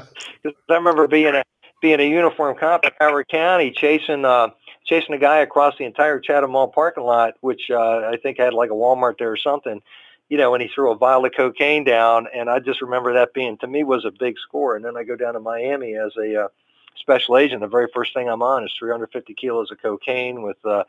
because 0.42 0.56
I 0.70 0.74
remember 0.74 1.06
being 1.06 1.34
a 1.34 1.44
being 1.82 2.00
a 2.00 2.08
uniform 2.08 2.56
cop 2.56 2.82
in 2.84 2.92
Howard 2.98 3.28
County 3.28 3.72
chasing 3.72 4.24
uh 4.24 4.48
chasing 4.84 5.14
a 5.14 5.18
guy 5.18 5.38
across 5.38 5.76
the 5.78 5.84
entire 5.84 6.20
Chatham 6.20 6.52
Mall 6.52 6.68
parking 6.68 7.04
lot, 7.04 7.34
which 7.40 7.70
uh, 7.70 8.10
I 8.10 8.16
think 8.22 8.38
had 8.38 8.54
like 8.54 8.70
a 8.70 8.74
Walmart 8.74 9.18
there 9.18 9.30
or 9.30 9.36
something, 9.36 9.82
you 10.28 10.38
know, 10.38 10.54
and 10.54 10.62
he 10.62 10.68
threw 10.68 10.90
a 10.90 10.96
vial 10.96 11.24
of 11.24 11.32
cocaine 11.36 11.84
down. 11.84 12.26
And 12.34 12.50
I 12.50 12.58
just 12.58 12.82
remember 12.82 13.14
that 13.14 13.34
being, 13.34 13.58
to 13.58 13.66
me, 13.66 13.84
was 13.84 14.04
a 14.04 14.10
big 14.10 14.38
score. 14.38 14.76
And 14.76 14.84
then 14.84 14.96
I 14.96 15.04
go 15.04 15.16
down 15.16 15.34
to 15.34 15.40
Miami 15.40 15.94
as 15.94 16.12
a 16.16 16.44
uh, 16.44 16.48
special 16.96 17.36
agent. 17.36 17.60
The 17.60 17.68
very 17.68 17.88
first 17.94 18.14
thing 18.14 18.28
I'm 18.28 18.42
on 18.42 18.64
is 18.64 18.72
350 18.78 19.34
kilos 19.34 19.70
of 19.70 19.80
cocaine 19.80 20.42
with 20.42 20.56
uh, 20.64 20.84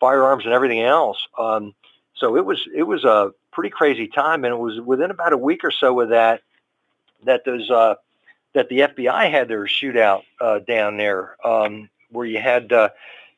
firearms 0.00 0.44
and 0.44 0.54
everything 0.54 0.82
else. 0.82 1.26
Um, 1.38 1.74
so 2.14 2.36
it 2.36 2.44
was 2.44 2.66
it 2.74 2.84
was 2.84 3.04
a 3.04 3.32
pretty 3.52 3.70
crazy 3.70 4.06
time, 4.06 4.44
and 4.44 4.52
it 4.52 4.58
was 4.58 4.80
within 4.80 5.10
about 5.10 5.34
a 5.34 5.38
week 5.38 5.64
or 5.64 5.70
so 5.70 6.00
of 6.00 6.08
that 6.10 6.40
that 7.24 7.44
those 7.44 7.70
uh, 7.70 7.96
that 8.54 8.68
the 8.68 8.80
FBI 8.80 9.30
had 9.30 9.48
their 9.48 9.64
shootout 9.66 10.22
uh, 10.40 10.60
down 10.60 10.96
there, 10.96 11.36
um, 11.46 11.90
where 12.10 12.26
you 12.26 12.38
had 12.38 12.72
uh, 12.72 12.88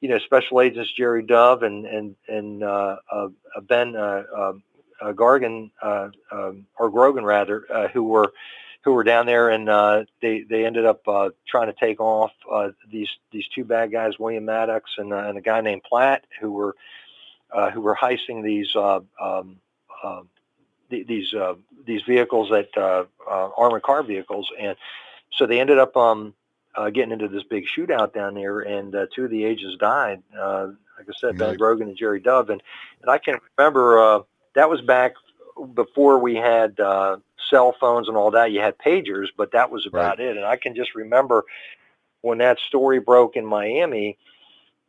you 0.00 0.08
know, 0.08 0.18
Special 0.18 0.60
Agents 0.60 0.92
Jerry 0.92 1.22
Dove 1.22 1.62
and 1.62 1.86
and 1.86 2.16
and 2.28 2.62
uh, 2.62 2.96
uh, 3.10 3.28
Ben 3.62 3.96
uh, 3.96 4.22
um, 4.36 4.62
uh, 5.00 5.12
Gargan 5.12 5.70
uh, 5.82 6.08
um, 6.30 6.66
or 6.78 6.90
Grogan 6.90 7.24
rather, 7.24 7.64
uh, 7.72 7.88
who 7.88 8.04
were 8.04 8.32
who 8.82 8.92
were 8.92 9.04
down 9.04 9.26
there, 9.26 9.50
and 9.50 9.68
uh, 9.68 10.04
they 10.22 10.42
they 10.42 10.64
ended 10.64 10.86
up 10.86 11.06
uh, 11.08 11.30
trying 11.46 11.66
to 11.66 11.72
take 11.78 12.00
off 12.00 12.32
uh, 12.50 12.70
these 12.90 13.10
these 13.32 13.46
two 13.48 13.64
bad 13.64 13.92
guys, 13.92 14.18
William 14.18 14.46
Matix 14.46 14.82
and, 14.98 15.12
uh, 15.12 15.16
and 15.16 15.36
a 15.36 15.40
guy 15.40 15.60
named 15.60 15.82
Platt, 15.82 16.24
who 16.40 16.52
were 16.52 16.76
uh, 17.52 17.70
who 17.70 17.80
were 17.80 17.96
heisting 17.96 18.42
these 18.42 18.74
uh, 18.76 19.00
um, 19.20 19.56
uh, 20.02 20.22
these 20.90 21.34
uh, 21.34 21.54
these 21.84 22.02
vehicles 22.02 22.50
that 22.50 22.68
uh, 22.76 23.04
uh, 23.28 23.50
armored 23.56 23.82
car 23.82 24.02
vehicles, 24.02 24.50
and 24.58 24.76
so 25.32 25.46
they 25.46 25.60
ended 25.60 25.78
up 25.78 25.96
um, 25.96 26.34
uh, 26.76 26.90
getting 26.90 27.12
into 27.12 27.28
this 27.28 27.42
big 27.44 27.66
shootout 27.66 28.12
down 28.14 28.34
there, 28.34 28.60
and 28.60 28.94
uh, 28.94 29.06
two 29.14 29.24
of 29.24 29.30
the 29.30 29.44
agents 29.44 29.76
died. 29.78 30.22
Uh, 30.38 30.68
like 30.98 31.08
I 31.08 31.12
said, 31.18 31.38
Ben 31.38 31.56
Grogan 31.56 31.88
and 31.88 31.96
Jerry 31.96 32.20
Dove, 32.20 32.50
and, 32.50 32.62
and 33.02 33.10
I 33.10 33.18
can 33.18 33.38
remember 33.56 33.98
uh, 33.98 34.20
that 34.54 34.68
was 34.68 34.80
back 34.80 35.14
before 35.74 36.18
we 36.18 36.34
had 36.36 36.78
uh, 36.80 37.18
cell 37.50 37.74
phones 37.78 38.08
and 38.08 38.16
all 38.16 38.30
that. 38.32 38.52
You 38.52 38.60
had 38.60 38.78
pagers, 38.78 39.28
but 39.36 39.52
that 39.52 39.70
was 39.70 39.86
about 39.86 40.18
right. 40.18 40.28
it. 40.28 40.36
And 40.36 40.46
I 40.46 40.56
can 40.56 40.74
just 40.74 40.94
remember 40.94 41.44
when 42.20 42.38
that 42.38 42.58
story 42.58 43.00
broke 43.00 43.36
in 43.36 43.46
Miami. 43.46 44.18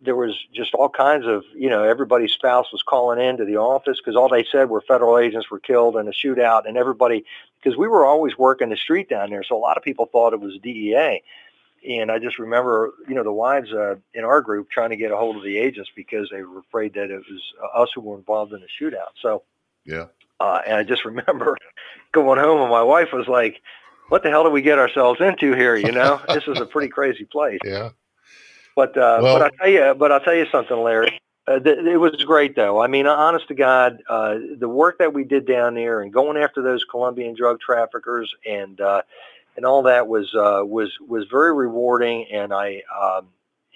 There 0.02 0.16
was 0.16 0.36
just 0.54 0.74
all 0.74 0.90
kinds 0.90 1.26
of, 1.28 1.44
you 1.54 1.70
know, 1.70 1.84
everybody's 1.84 2.32
spouse 2.32 2.72
was 2.72 2.82
calling 2.82 3.20
in 3.20 3.38
to 3.38 3.46
the 3.46 3.58
office 3.58 4.00
because 4.00 4.16
all 4.16 4.30
they 4.30 4.46
said 4.50 4.70
were 4.70 4.82
federal 4.82 5.18
agents 5.18 5.52
were 5.52 5.60
killed 5.60 5.98
in 5.98 6.08
a 6.08 6.12
shootout, 6.12 6.68
and 6.68 6.78
everybody, 6.78 7.26
because 7.62 7.78
we 7.78 7.88
were 7.88 8.06
always 8.06 8.38
working 8.38 8.70
the 8.70 8.78
street 8.78 9.10
down 9.10 9.30
there, 9.30 9.44
so 9.44 9.58
a 9.58 9.60
lot 9.60 9.76
of 9.76 9.84
people 9.84 10.06
thought 10.06 10.32
it 10.32 10.40
was 10.40 10.58
DEA 10.64 11.22
and 11.88 12.12
I 12.12 12.20
just 12.20 12.40
remember, 12.40 12.94
you 13.08 13.16
know, 13.16 13.24
the 13.24 13.32
wives 13.32 13.72
uh, 13.72 13.96
in 14.14 14.24
our 14.24 14.42
group 14.42 14.70
trying 14.70 14.90
to 14.90 14.96
get 14.96 15.12
a 15.12 15.18
hold 15.18 15.38
of 15.38 15.44
the 15.44 15.58
agents 15.58 15.90
because 15.96 16.30
they 16.30 16.42
were 16.44 16.60
afraid 16.60 16.94
that 16.94 17.12
it 17.12 17.18
was 17.18 17.54
uh, 17.64 17.82
us 17.82 17.90
who 17.94 18.02
were 18.02 18.18
involved 18.18 18.54
in 18.54 18.62
the 18.62 18.68
shootout. 18.68 19.14
So, 19.22 19.44
yeah, 19.86 20.06
Uh, 20.40 20.62
and 20.66 20.76
I 20.76 20.84
just 20.84 21.06
remember 21.06 21.58
going 22.12 22.40
home, 22.40 22.62
and 22.62 22.70
my 22.70 22.84
wife 22.84 23.10
was 23.14 23.28
like, 23.28 23.62
"What 24.10 24.24
the 24.24 24.30
hell 24.30 24.44
did 24.44 24.54
we 24.54 24.62
get 24.62 24.80
ourselves 24.80 25.22
into 25.22 25.54
here? 25.54 25.76
You 25.76 25.92
know, 25.92 26.22
this 26.28 26.44
is 26.48 26.60
a 26.60 26.66
pretty 26.66 26.90
crazy 26.90 27.26
place." 27.26 27.60
Yeah. 27.64 27.90
But 28.76 28.98
uh, 28.98 29.20
well, 29.22 29.40
but 29.40 29.54
I 29.54 29.58
tell 29.58 29.70
you, 29.70 29.96
but 29.96 30.12
I'll 30.12 30.20
tell 30.22 30.36
you 30.36 30.46
something, 30.52 30.78
Larry. 30.78 31.20
Uh, 31.50 31.60
th- 31.60 31.80
it 31.80 31.98
was 31.98 32.24
great, 32.26 32.56
though. 32.56 32.80
I 32.80 32.88
mean, 32.88 33.08
honest 33.08 33.48
to 33.48 33.56
God, 33.56 34.04
uh, 34.08 34.36
the 34.58 34.70
work 34.70 35.00
that 35.00 35.14
we 35.14 35.24
did 35.24 35.48
down 35.48 35.74
there 35.74 36.02
and 36.02 36.14
going 36.14 36.38
after 36.38 36.62
those 36.62 36.84
Colombian 36.84 37.36
drug 37.36 37.60
traffickers 37.60 38.32
and 38.48 38.80
uh, 38.80 39.02
and 39.56 39.66
all 39.66 39.84
that 39.84 40.08
was 40.08 40.34
uh, 40.36 40.64
was 40.66 40.92
was 41.08 41.26
very 41.30 41.54
rewarding. 41.54 42.28
And 42.32 42.54
I, 42.54 42.84
um, 43.00 43.28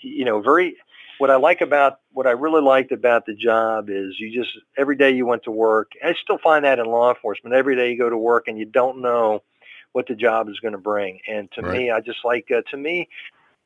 you 0.02 0.26
know, 0.26 0.42
very 0.42 0.78
what 1.18 1.30
I 1.30 1.36
like 1.36 1.62
about 1.62 2.00
what 2.12 2.28
I 2.28 2.32
really 2.32 2.62
liked 2.62 2.92
about 2.92 3.26
the 3.26 3.36
job 3.36 3.90
is 3.90 4.20
you 4.20 4.34
just 4.34 4.58
every 4.78 4.96
day 4.96 5.12
you 5.12 5.26
went 5.26 5.44
to 5.44 5.52
work. 5.52 5.92
I 6.04 6.14
still 6.14 6.38
find 6.38 6.66
that 6.66 6.80
in 6.80 6.86
law 6.86 7.10
enforcement. 7.10 7.56
Every 7.56 7.76
day 7.76 7.92
you 7.92 7.98
go 7.98 8.10
to 8.10 8.18
work 8.18 8.48
and 8.48 8.58
you 8.58 8.66
don't 8.66 9.02
know 9.02 9.44
what 9.92 10.08
the 10.08 10.16
job 10.16 10.50
is 10.50 10.60
going 10.60 10.74
to 10.74 10.78
bring. 10.80 11.20
And 11.28 11.52
to 11.54 11.62
right. 11.62 11.78
me, 11.78 11.92
I 11.92 12.02
just 12.02 12.20
like 12.26 12.50
uh, 12.52 12.62
to 12.72 12.78
me, 12.78 13.08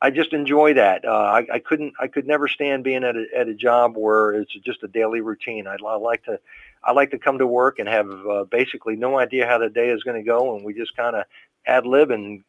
I 0.02 0.12
just 0.12 0.34
enjoy 0.34 0.76
that. 0.76 1.06
Uh, 1.06 1.12
I, 1.12 1.48
I 1.54 1.60
couldn't, 1.60 1.94
I 2.00 2.08
could 2.08 2.28
never 2.28 2.48
stand 2.48 2.84
being 2.84 3.04
at 3.04 3.16
a, 3.16 3.26
at 3.36 3.48
a 3.48 3.56
job 3.56 3.98
where 3.98 4.32
it's 4.34 4.54
just 4.64 4.84
a 4.84 4.88
daily 4.88 5.22
routine. 5.22 5.66
I, 5.66 5.78
I 5.84 5.96
like 5.96 6.24
to, 6.26 6.40
I 6.84 6.92
like 6.92 7.12
to 7.12 7.18
come 7.18 7.40
to 7.40 7.48
work 7.48 7.80
and 7.80 7.90
have 7.90 8.10
uh, 8.10 8.44
basically 8.44 8.96
no 8.96 9.18
idea 9.18 9.48
how 9.48 9.58
the 9.58 9.70
day 9.70 9.90
is 9.90 10.04
going 10.04 10.18
to 10.18 10.24
go, 10.24 10.56
and 10.56 10.64
we 10.64 10.74
just 10.76 10.96
kind 10.96 11.16
of 11.16 11.26
ad 11.68 11.86
lib 11.86 12.12
and 12.12 12.44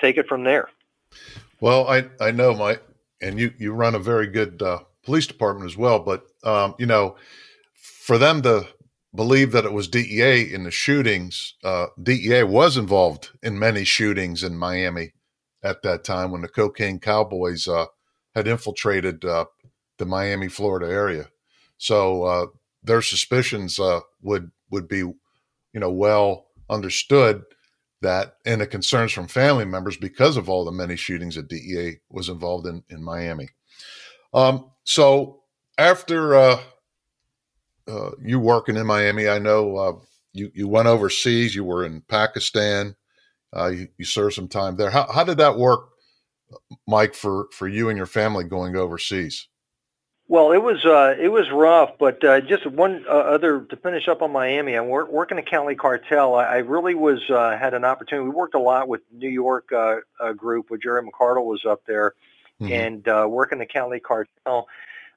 take 0.00 0.16
it 0.16 0.26
from 0.26 0.44
there. 0.44 0.68
Well, 1.60 1.88
I 1.88 2.04
I 2.20 2.30
know 2.30 2.54
my 2.54 2.78
and 3.20 3.38
you 3.38 3.52
you 3.58 3.72
run 3.72 3.94
a 3.94 4.00
very 4.00 4.26
good 4.26 4.60
uh, 4.60 4.80
police 5.04 5.26
department 5.26 5.70
as 5.70 5.76
well, 5.76 5.98
but 5.98 6.26
um, 6.42 6.74
you 6.78 6.86
know, 6.86 7.16
for 7.74 8.18
them 8.18 8.42
to 8.42 8.66
believe 9.14 9.52
that 9.52 9.64
it 9.64 9.72
was 9.72 9.88
DEA 9.88 10.52
in 10.52 10.64
the 10.64 10.70
shootings, 10.70 11.54
uh, 11.62 11.86
DEA 12.02 12.42
was 12.42 12.76
involved 12.76 13.30
in 13.42 13.58
many 13.58 13.84
shootings 13.84 14.42
in 14.42 14.56
Miami 14.56 15.12
at 15.62 15.82
that 15.82 16.04
time 16.04 16.30
when 16.30 16.42
the 16.42 16.48
cocaine 16.48 16.98
cowboys 16.98 17.68
uh, 17.68 17.86
had 18.34 18.48
infiltrated 18.48 19.24
uh, 19.24 19.46
the 19.98 20.04
Miami, 20.04 20.48
Florida 20.48 20.86
area. 20.86 21.28
So 21.78 22.24
uh, 22.24 22.46
their 22.82 23.02
suspicions 23.02 23.78
uh, 23.78 24.00
would 24.22 24.50
would 24.70 24.88
be, 24.88 24.98
you 24.98 25.14
know, 25.74 25.90
well 25.90 26.46
understood 26.68 27.44
that 28.04 28.36
and 28.46 28.60
the 28.60 28.66
concerns 28.66 29.12
from 29.12 29.26
family 29.26 29.64
members 29.64 29.96
because 29.96 30.36
of 30.36 30.48
all 30.48 30.64
the 30.64 30.72
many 30.72 30.96
shootings 30.96 31.34
that 31.34 31.48
DEA 31.48 31.98
was 32.08 32.28
involved 32.28 32.66
in 32.66 32.82
in 32.88 33.02
Miami. 33.02 33.48
Um, 34.32 34.70
so 34.84 35.42
after 35.78 36.34
uh, 36.34 36.60
uh, 37.88 38.10
you 38.22 38.38
working 38.38 38.76
in 38.76 38.86
Miami, 38.86 39.28
I 39.28 39.38
know 39.38 39.76
uh, 39.76 39.92
you 40.32 40.50
you 40.54 40.68
went 40.68 40.88
overseas. 40.88 41.54
You 41.54 41.64
were 41.64 41.84
in 41.84 42.02
Pakistan. 42.02 42.96
Uh, 43.56 43.68
you, 43.68 43.88
you, 43.98 44.04
served 44.04 44.34
some 44.34 44.48
time 44.48 44.76
there. 44.76 44.90
How, 44.90 45.06
how 45.12 45.22
did 45.22 45.38
that 45.38 45.56
work, 45.56 45.90
Mike, 46.88 47.14
for 47.14 47.48
for 47.52 47.68
you 47.68 47.88
and 47.88 47.96
your 47.96 48.06
family 48.06 48.44
going 48.44 48.76
overseas? 48.76 49.48
Well, 50.26 50.52
it 50.52 50.62
was 50.62 50.84
uh, 50.86 51.16
it 51.20 51.28
was 51.28 51.50
rough, 51.50 51.98
but 51.98 52.24
uh, 52.24 52.40
just 52.40 52.66
one 52.66 53.04
uh, 53.06 53.12
other 53.12 53.60
to 53.60 53.76
finish 53.76 54.08
up 54.08 54.22
on 54.22 54.32
Miami. 54.32 54.74
I'm 54.74 54.86
wor- 54.86 55.04
working 55.04 55.36
at 55.36 55.46
Cali 55.46 55.74
Cartel. 55.74 56.34
I, 56.34 56.44
I 56.44 56.56
really 56.58 56.94
was 56.94 57.20
uh, 57.28 57.56
had 57.58 57.74
an 57.74 57.84
opportunity. 57.84 58.24
We 58.24 58.34
worked 58.34 58.54
a 58.54 58.58
lot 58.58 58.88
with 58.88 59.02
New 59.12 59.28
York 59.28 59.70
uh, 59.70 59.96
uh, 60.18 60.32
group, 60.32 60.70
where 60.70 60.78
Jerry 60.78 61.02
McCardle 61.02 61.44
was 61.44 61.66
up 61.66 61.82
there, 61.86 62.14
mm-hmm. 62.58 62.72
and 62.72 63.06
uh, 63.08 63.26
working 63.28 63.58
the 63.58 63.66
Cali 63.66 64.00
Cartel. 64.00 64.66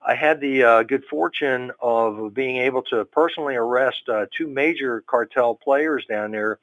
I 0.06 0.14
had 0.14 0.42
the 0.42 0.64
uh, 0.64 0.84
good 0.84 1.06
fortune 1.06 1.72
of 1.82 2.34
being 2.34 2.58
able 2.58 2.82
to 2.84 3.06
personally 3.06 3.56
arrest 3.56 4.10
uh, 4.10 4.26
two 4.38 4.48
major 4.48 5.02
cartel 5.08 5.56
players 5.56 6.06
down 6.06 6.32
there. 6.32 6.60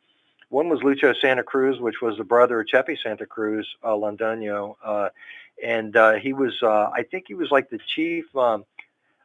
One 0.50 0.68
was 0.68 0.80
Lucho 0.80 1.18
Santa 1.18 1.42
Cruz, 1.42 1.80
which 1.80 2.00
was 2.00 2.16
the 2.16 2.24
brother 2.24 2.60
of 2.60 2.66
Chepe 2.68 2.96
Santa 3.02 3.26
Cruz, 3.26 3.66
uh, 3.82 3.88
Londoño. 3.88 4.76
Uh, 4.84 5.08
and 5.62 5.96
uh, 5.96 6.14
he 6.14 6.32
was 6.32 6.54
uh, 6.62 6.90
I 6.94 7.02
think 7.02 7.24
he 7.28 7.34
was 7.34 7.50
like 7.50 7.70
the 7.70 7.78
chief 7.94 8.24
um, 8.36 8.64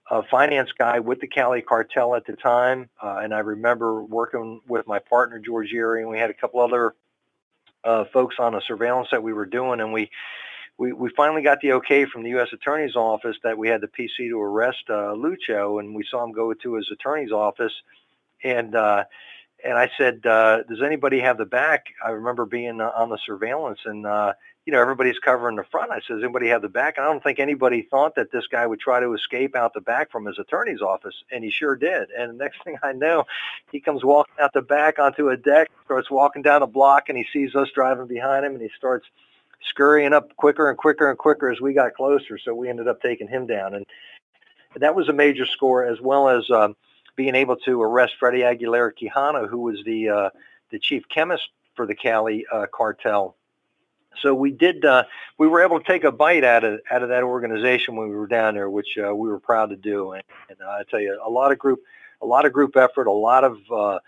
uh, 0.10 0.22
finance 0.30 0.72
guy 0.78 1.00
with 1.00 1.20
the 1.20 1.28
Cali 1.28 1.62
cartel 1.62 2.16
at 2.16 2.26
the 2.26 2.34
time, 2.34 2.90
uh, 3.02 3.20
and 3.22 3.34
I 3.34 3.40
remember 3.40 4.04
working 4.04 4.62
with 4.68 4.88
my 4.88 5.00
partner 5.00 5.40
George 5.40 5.72
Yeary, 5.74 6.02
and 6.02 6.10
we 6.10 6.18
had 6.18 6.30
a 6.30 6.34
couple 6.34 6.60
other 6.60 6.96
uh, 7.84 8.06
folks 8.12 8.36
on 8.40 8.56
a 8.56 8.62
surveillance 8.62 9.10
that 9.12 9.24
we 9.24 9.34
were 9.34 9.46
doing, 9.46 9.80
and 9.80 9.94
we. 9.94 10.10
We, 10.78 10.94
we 10.94 11.10
finally 11.10 11.42
got 11.42 11.60
the 11.60 11.74
okay 11.74 12.06
from 12.06 12.24
the 12.24 12.30
U.S. 12.30 12.54
Attorney's 12.54 12.96
Office 12.96 13.36
that 13.44 13.58
we 13.58 13.68
had 13.68 13.82
the 13.82 13.90
PC 13.90 14.30
to 14.30 14.40
arrest 14.40 14.86
uh, 14.88 15.12
Lucho, 15.14 15.82
and 15.82 15.94
we 15.94 16.06
saw 16.10 16.24
him 16.24 16.32
go 16.32 16.54
to 16.54 16.76
his 16.76 16.90
attorney's 16.90 17.34
office, 17.34 17.74
and 18.46 18.74
uh, 18.74 19.04
and 19.64 19.78
I 19.78 19.92
said, 19.98 20.26
uh, 20.26 20.64
"Does 20.64 20.82
anybody 20.82 21.20
have 21.20 21.38
the 21.38 21.46
back?" 21.46 21.88
I 22.02 22.12
remember 22.12 22.46
being 22.46 22.80
on 22.80 23.10
the 23.10 23.18
surveillance, 23.26 23.80
and 23.84 24.06
uh, 24.06 24.34
you 24.70 24.76
know, 24.76 24.82
everybody's 24.82 25.18
covering 25.18 25.56
the 25.56 25.64
front. 25.64 25.90
I 25.90 26.00
says, 26.02 26.22
anybody 26.22 26.50
have 26.50 26.62
the 26.62 26.70
back? 26.70 26.98
And 26.98 27.04
I 27.08 27.10
don't 27.10 27.24
think 27.24 27.40
anybody 27.40 27.88
thought 27.90 28.14
that 28.14 28.32
this 28.32 28.46
guy 28.46 28.68
would 28.68 28.80
try 28.80 29.00
to 29.00 29.16
escape 29.16 29.56
out 29.56 29.74
the 29.74 29.82
back 29.82 30.12
from 30.12 30.28
his 30.28 30.38
attorney's 30.38 30.80
office, 30.80 31.24
and 31.32 31.44
he 31.44 31.50
sure 31.50 31.76
did. 31.76 32.12
And 32.12 32.30
the 32.30 32.44
next 32.44 32.64
thing 32.64 32.78
I 32.84 32.92
know, 32.92 33.24
he 33.72 33.80
comes 33.80 34.04
walking 34.04 34.36
out 34.40 34.54
the 34.54 34.62
back 34.62 35.00
onto 35.00 35.30
a 35.30 35.38
deck, 35.38 35.72
starts 35.86 36.12
walking 36.12 36.44
down 36.44 36.62
a 36.62 36.68
block, 36.68 37.10
and 37.10 37.18
he 37.18 37.26
sees 37.34 37.56
us 37.56 37.70
driving 37.74 38.06
behind 38.06 38.46
him, 38.46 38.54
and 38.54 38.62
he 38.62 38.70
starts 38.78 39.08
scurrying 39.62 40.14
up 40.14 40.36
quicker 40.36 40.70
and 40.70 40.78
quicker 40.78 41.10
and 41.10 41.18
quicker 41.18 41.50
as 41.50 41.60
we 41.60 41.74
got 41.74 41.96
closer. 41.96 42.38
So 42.38 42.54
we 42.54 42.70
ended 42.70 42.88
up 42.88 43.02
taking 43.02 43.28
him 43.28 43.48
down, 43.48 43.74
and 43.74 43.88
that 44.76 44.94
was 44.94 45.10
a 45.10 45.14
major 45.14 45.48
score, 45.48 45.84
as 45.84 46.00
well 46.00 46.30
as 46.30 46.48
um, 46.52 46.76
being 47.16 47.34
able 47.34 47.56
to 47.56 47.82
arrest 47.82 48.18
Freddie 48.20 48.42
Aguilera 48.42 48.92
Quijano, 48.96 49.50
who 49.50 49.62
was 49.62 49.80
the 49.84 50.10
uh, 50.10 50.30
the 50.70 50.78
chief 50.78 51.10
chemist 51.10 51.50
for 51.74 51.88
the 51.88 51.96
Cali 51.96 52.46
uh, 52.54 52.68
cartel 52.72 53.36
so 54.22 54.34
we 54.34 54.52
did. 54.52 54.86
Uh, 54.86 55.04
we 55.38 55.48
were 55.48 55.64
able 55.64 55.80
to 55.80 55.86
take 55.86 56.04
a 56.04 56.12
bite 56.12 56.44
out 56.44 56.64
of 56.64 56.80
out 56.92 57.04
of 57.04 57.10
that 57.10 57.24
organization 57.24 57.96
when 57.96 58.10
we 58.10 58.16
were 58.16 58.28
down 58.28 58.56
there, 58.56 58.70
which 58.70 58.98
uh, 58.98 59.14
we 59.14 59.30
were 59.30 59.40
proud 59.40 59.70
to 59.70 59.76
do. 59.76 60.14
And, 60.14 60.24
and 60.50 60.58
I 60.62 60.84
tell 60.90 61.00
you, 61.00 61.20
a 61.24 61.30
lot 61.30 61.52
of 61.52 61.60
group, 61.60 61.82
a 62.22 62.26
lot 62.26 62.46
of 62.46 62.54
group 62.54 62.76
effort, 62.76 63.08
a 63.08 63.12
lot 63.12 63.44
of 63.44 63.58
uh, 63.72 64.00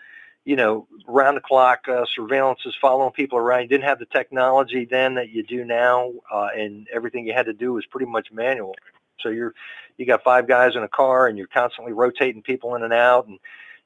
you 0.45 0.55
know 0.55 0.87
round 1.07 1.37
the 1.37 1.41
clock 1.41 1.87
uh, 1.87 2.05
surveillances, 2.17 2.73
following 2.81 3.11
people 3.11 3.37
around. 3.37 3.63
You 3.63 3.67
didn't 3.69 3.85
have 3.85 3.99
the 3.99 4.05
technology 4.05 4.85
then 4.85 5.15
that 5.15 5.29
you 5.29 5.43
do 5.43 5.63
now, 5.63 6.11
uh, 6.31 6.49
and 6.55 6.87
everything 6.93 7.25
you 7.25 7.33
had 7.33 7.45
to 7.45 7.53
do 7.53 7.73
was 7.73 7.85
pretty 7.85 8.07
much 8.07 8.31
manual. 8.31 8.75
So 9.19 9.29
you're 9.29 9.53
you 9.97 10.05
got 10.05 10.23
five 10.23 10.47
guys 10.47 10.75
in 10.75 10.83
a 10.83 10.89
car, 10.89 11.27
and 11.27 11.37
you're 11.37 11.47
constantly 11.47 11.93
rotating 11.93 12.41
people 12.41 12.75
in 12.75 12.83
and 12.83 12.93
out, 12.93 13.27
and 13.27 13.39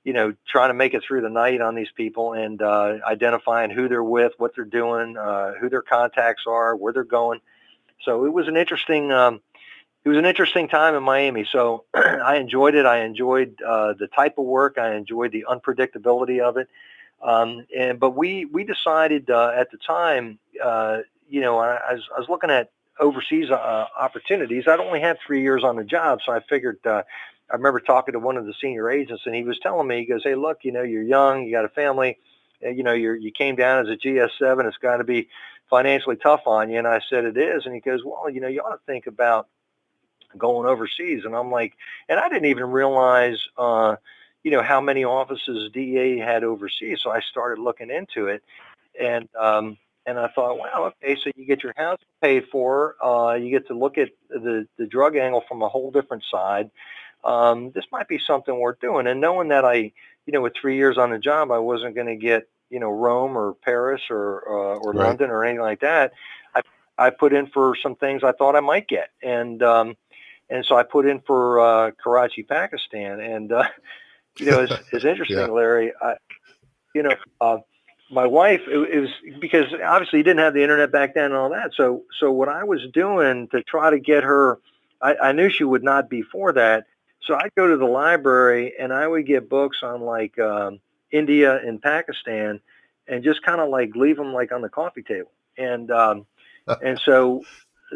you 0.06 0.13
know, 0.13 0.34
trying 0.48 0.70
to 0.70 0.76
make 0.76 0.94
it 0.94 1.04
through 1.04 1.22
the 1.22 1.30
night 1.30 1.60
on 1.60 1.74
these 1.74 1.89
people 1.96 2.34
and 2.34 2.62
uh, 2.62 3.00
identifying 3.06 3.72
who 3.72 3.89
they're 3.89 4.04
with, 4.04 4.34
what 4.38 4.56
they're 4.56 4.63
doing, 4.63 5.18
uh, 5.18 5.54
who 5.60 5.68
their 5.68 5.82
contacts 5.82 6.44
are, 6.48 6.76
where 6.76 6.94
they're 6.94 7.04
going. 7.04 7.41
So 8.04 8.26
it 8.26 8.32
was 8.32 8.48
an 8.48 8.56
interesting, 8.56 9.12
um, 9.12 9.41
it 10.04 10.10
was 10.10 10.20
an 10.20 10.26
interesting 10.26 10.68
time 10.68 10.94
in 10.94 11.02
Miami. 11.02 11.48
So 11.52 11.86
I 11.96 12.38
enjoyed 12.38 12.76
it. 12.76 12.86
I 12.86 13.04
enjoyed 13.04 13.60
uh, 13.65 13.94
the 13.94 14.08
type 14.08 14.38
of 14.38 14.46
work. 14.46 14.78
I 14.78 14.94
enjoyed 14.94 15.32
the 15.32 15.46
unpredictability 15.50 16.39
of 16.39 16.58
it. 16.58 16.70
Um, 17.24 17.65
and 17.76 18.00
but 18.00 18.12
we 18.12 18.46
we 18.46 18.63
decided 18.63 19.32
uh, 19.32 19.54
at 19.56 19.72
the 19.72 19.78
time, 19.78 20.38
uh, 20.63 21.00
you 21.28 21.41
know, 21.41 21.58
I, 21.58 21.78
I, 21.78 21.94
was, 21.94 22.04
I 22.15 22.20
was 22.20 22.30
looking 22.30 22.52
at 22.52 22.70
overseas 23.00 23.50
uh, 23.50 23.88
opportunities. 24.00 24.65
I'd 24.68 24.80
only 24.80 25.02
had 25.02 25.18
three 25.26 25.41
years 25.41 25.63
on 25.63 25.78
the 25.78 25.84
job, 25.84 26.20
so 26.24 26.32
I 26.32 26.41
figured 26.41 26.86
uh, 26.86 27.04
I 27.51 27.55
remember 27.55 27.79
talking 27.79 28.13
to 28.13 28.19
one 28.19 28.38
of 28.38 28.45
the 28.45 28.53
senior 28.60 28.89
agents, 28.89 29.23
and 29.25 29.36
he 29.36 29.43
was 29.43 29.60
telling 29.60 29.88
me, 29.88 29.99
he 29.99 30.05
goes, 30.05 30.23
"Hey, 30.23 30.36
look, 30.36 30.60
you 30.63 30.71
know, 30.71 30.81
you're 30.81 31.03
young, 31.03 31.43
you 31.43 31.51
got 31.51 31.65
a 31.65 31.69
family, 31.69 32.17
you 32.62 32.84
know, 32.84 32.93
you're 32.93 33.15
you 33.15 33.31
came 33.31 33.55
down 33.55 33.86
as 33.86 33.89
a 33.89 33.97
GS7. 33.97 34.65
It's 34.65 34.77
got 34.77 34.97
to 34.97 35.03
be 35.03 35.29
financially 35.69 36.15
tough 36.15 36.41
on 36.47 36.69
you." 36.69 36.79
And 36.79 36.88
I 36.88 37.01
said, 37.10 37.25
"It 37.25 37.38
is." 37.38 37.65
And 37.65 37.75
he 37.75 37.81
goes, 37.81 38.03
"Well, 38.03 38.29
you 38.29 38.41
know, 38.41 38.47
you 38.47 38.62
ought 38.62 38.75
to 38.75 38.81
think 38.86 39.05
about 39.08 39.47
going 40.38 40.67
overseas." 40.67 41.25
And 41.25 41.36
I'm 41.36 41.51
like, 41.51 41.73
and 42.10 42.19
I 42.19 42.29
didn't 42.29 42.45
even 42.45 42.65
realize, 42.65 43.47
uh, 43.58 43.97
you 44.43 44.51
know, 44.51 44.63
how 44.63 44.81
many 44.81 45.03
offices 45.03 45.71
DEA 45.71 46.17
had 46.17 46.43
overseas. 46.43 47.01
So 47.03 47.12
I 47.12 47.19
started 47.19 47.62
looking 47.62 47.91
into 47.91 48.27
it, 48.27 48.43
and 48.99 49.29
um, 49.39 49.77
and 50.08 50.19
I 50.19 50.29
thought, 50.29 50.58
wow, 50.58 50.93
okay, 51.03 51.15
so 51.15 51.31
you 51.36 51.45
get 51.45 51.63
your 51.63 51.73
house 51.77 51.99
paid 52.21 52.47
for, 52.51 52.95
uh, 53.03 53.34
you 53.34 53.49
get 53.49 53.67
to 53.67 53.77
look 53.77 53.99
at 53.99 54.10
the 54.29 54.67
the 54.77 54.88
drug 54.88 55.15
angle 55.15 55.43
from 55.47 55.62
a 55.62 55.69
whole 55.69 55.91
different 55.91 56.23
side 56.31 56.71
um, 57.26 57.72
this 57.72 57.86
might 57.92 58.08
be 58.08 58.20
something 58.20 58.58
worth 58.58 58.80
doing. 58.80 59.08
And 59.08 59.20
knowing 59.20 59.50
that 59.50 59.66
I, 59.66 59.92
you 60.26 60.32
know, 60.32 60.42
with 60.42 60.54
three 60.60 60.78
years 60.78 60.98
on 60.98 61.10
the 61.10 61.20
job, 61.20 61.52
I 61.52 61.58
wasn't 61.58 61.96
going 61.96 62.08
to 62.08 62.16
get, 62.16 62.48
you 62.70 62.80
know, 62.80 62.90
Rome 62.90 63.38
or 63.38 63.56
Paris 63.56 64.02
or 64.10 64.44
uh, 64.48 64.78
or 64.78 64.92
right. 64.92 65.08
London 65.08 65.32
or 65.32 65.44
anything 65.44 65.62
like 65.62 65.82
that. 65.82 66.14
I 66.56 66.62
I 66.98 67.10
put 67.10 67.34
in 67.34 67.48
for 67.48 67.76
some 67.82 67.96
things 67.96 68.24
I 68.24 68.32
thought 68.32 68.56
I 68.56 68.60
might 68.62 68.88
get, 68.88 69.10
and 69.24 69.62
um, 69.64 69.98
and 70.50 70.66
so 70.66 70.78
I 70.78 70.84
put 70.84 71.06
in 71.06 71.20
for 71.22 71.60
uh, 71.60 71.92
Karachi, 72.02 72.44
Pakistan, 72.44 73.20
and 73.20 73.52
uh, 73.52 73.68
you 74.38 74.52
know, 74.52 74.62
it's, 74.62 74.74
it's 74.92 75.06
interesting, 75.06 75.38
yeah. 75.38 75.48
Larry. 75.48 75.94
I, 76.02 76.16
you 76.94 77.04
know. 77.04 77.16
Uh, 77.42 77.58
my 78.12 78.28
wife 78.28 78.62
it, 78.68 78.78
it 78.78 79.00
was 79.00 79.10
because 79.42 79.66
obviously 79.84 80.20
you 80.20 80.24
didn't 80.24 80.40
have 80.40 80.54
the 80.54 80.62
internet 80.62 80.92
back 80.92 81.16
then 81.16 81.26
and 81.26 81.34
all 81.34 81.50
that 81.50 81.72
so 81.74 82.04
so 82.20 82.32
what 82.32 82.48
i 82.48 82.64
was 82.64 82.82
doing 82.94 83.48
to 83.48 83.64
try 83.64 83.90
to 83.90 83.98
get 84.00 84.24
her 84.24 84.60
I, 85.02 85.16
I 85.16 85.32
knew 85.32 85.50
she 85.50 85.64
would 85.64 85.84
not 85.84 86.08
be 86.08 86.22
for 86.22 86.54
that 86.54 86.86
so 87.26 87.36
I'd 87.36 87.54
go 87.56 87.68
to 87.68 87.78
the 87.78 87.86
library 87.86 88.74
and 88.80 88.94
I 88.94 89.08
would 89.08 89.26
get 89.26 89.50
books 89.50 89.80
on 89.84 90.02
like 90.02 90.38
um, 90.40 90.80
India 91.12 91.58
and 91.58 91.82
Pakistan, 91.82 92.60
and 93.08 93.24
just 93.24 93.44
kind 93.44 93.62
of 93.62 93.70
like 93.70 93.96
leave 93.96 94.18
them 94.18 94.34
like 94.34 94.52
on 94.52 94.62
the 94.62 94.70
coffee 94.70 95.04
table. 95.04 95.32
And 95.58 95.92
um, 95.92 96.26
and 96.84 97.00
so 97.00 97.44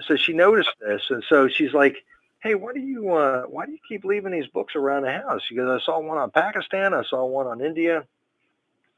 so 0.02 0.16
she 0.16 0.34
noticed 0.34 0.72
this, 0.80 1.02
and 1.10 1.24
so 1.28 1.48
she's 1.48 1.74
like, 1.74 1.98
"Hey, 2.42 2.56
why 2.56 2.74
do 2.74 2.80
you 2.80 3.12
uh, 3.14 3.44
why 3.44 3.66
do 3.66 3.72
you 3.72 3.80
keep 3.88 4.04
leaving 4.04 4.32
these 4.32 4.48
books 4.48 4.76
around 4.76 5.04
the 5.04 5.12
house?" 5.12 5.42
She 5.48 5.56
goes, 5.56 5.82
"I 5.82 5.84
saw 5.86 6.00
one 6.00 6.18
on 6.18 6.32
Pakistan, 6.32 6.94
I 6.94 7.04
saw 7.04 7.26
one 7.26 7.48
on 7.48 7.62
India." 7.62 8.06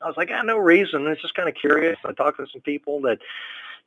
I 0.02 0.08
was 0.08 0.18
like, 0.18 0.32
"I 0.32 0.40
ah, 0.40 0.42
no 0.44 0.58
reason. 0.58 1.08
It's 1.08 1.22
just 1.22 1.36
kind 1.36 1.50
of 1.50 1.56
curious." 1.56 1.98
I 2.06 2.14
talked 2.14 2.38
to 2.38 2.48
some 2.52 2.62
people 2.62 3.02
that 3.02 3.20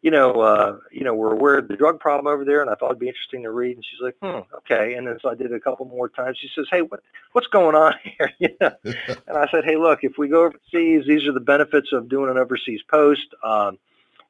you 0.05 0.11
know, 0.11 0.33
uh, 0.33 0.77
you 0.93 1.03
know, 1.03 1.14
we're 1.14 1.33
aware 1.33 1.57
of 1.57 1.67
the 1.67 1.77
drug 1.79 1.99
problem 1.99 2.31
over 2.31 2.45
there, 2.45 2.61
and 2.61 2.69
I 2.69 2.75
thought 2.75 2.90
it'd 2.90 2.99
be 2.99 3.09
interesting 3.09 3.43
to 3.45 3.51
read. 3.51 3.77
And 3.77 3.85
she's 3.87 4.03
like, 4.03 4.17
hmm, 4.21 4.40
okay. 4.59 4.97
And 4.97 5.07
then 5.07 5.17
so 5.23 5.31
I 5.31 5.35
did 5.35 5.51
a 5.51 5.59
couple 5.59 5.87
more 5.87 6.11
times. 6.11 6.37
She 6.38 6.51
says, 6.55 6.67
hey, 6.71 6.83
what, 6.83 7.01
what's 7.33 7.47
going 7.47 7.75
on 7.75 7.95
here? 8.05 8.31
you 8.38 8.51
know? 8.61 8.71
and 8.85 9.38
I 9.38 9.51
said, 9.51 9.64
hey, 9.64 9.79
look, 9.79 10.01
if 10.05 10.19
we 10.19 10.29
go 10.29 10.45
overseas, 10.45 11.07
these 11.07 11.27
are 11.27 11.33
the 11.33 11.40
benefits 11.40 11.90
of 11.95 12.11
doing 12.11 12.31
an 12.31 12.37
overseas 12.37 12.83
post. 12.87 13.29
Um, 13.43 13.79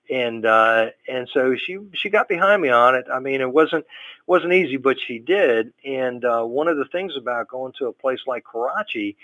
and 0.09 0.47
uh, 0.47 0.91
and 1.09 1.29
so 1.33 1.57
she 1.57 1.79
she 1.93 2.09
got 2.09 2.29
behind 2.29 2.63
me 2.63 2.69
on 2.69 2.95
it. 2.95 3.07
I 3.13 3.19
mean, 3.19 3.41
it 3.41 3.53
wasn't 3.53 3.85
wasn't 4.29 4.53
easy, 4.53 4.77
but 4.77 5.01
she 5.01 5.19
did. 5.19 5.73
And 5.85 6.25
uh, 6.25 6.45
one 6.45 6.69
of 6.69 6.77
the 6.77 6.85
things 6.85 7.17
about 7.17 7.49
going 7.49 7.73
to 7.79 7.87
a 7.87 7.93
place 7.93 8.21
like 8.29 8.45
Karachi 8.45 9.17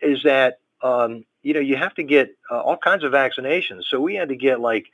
is 0.00 0.22
that 0.22 0.60
um, 0.80 1.26
you 1.42 1.52
know 1.52 1.60
you 1.60 1.76
have 1.76 1.94
to 1.96 2.04
get 2.04 2.34
uh, 2.50 2.58
all 2.58 2.78
kinds 2.78 3.04
of 3.04 3.12
vaccinations. 3.12 3.82
So 3.90 4.00
we 4.00 4.14
had 4.14 4.30
to 4.30 4.36
get 4.36 4.60
like 4.60 4.86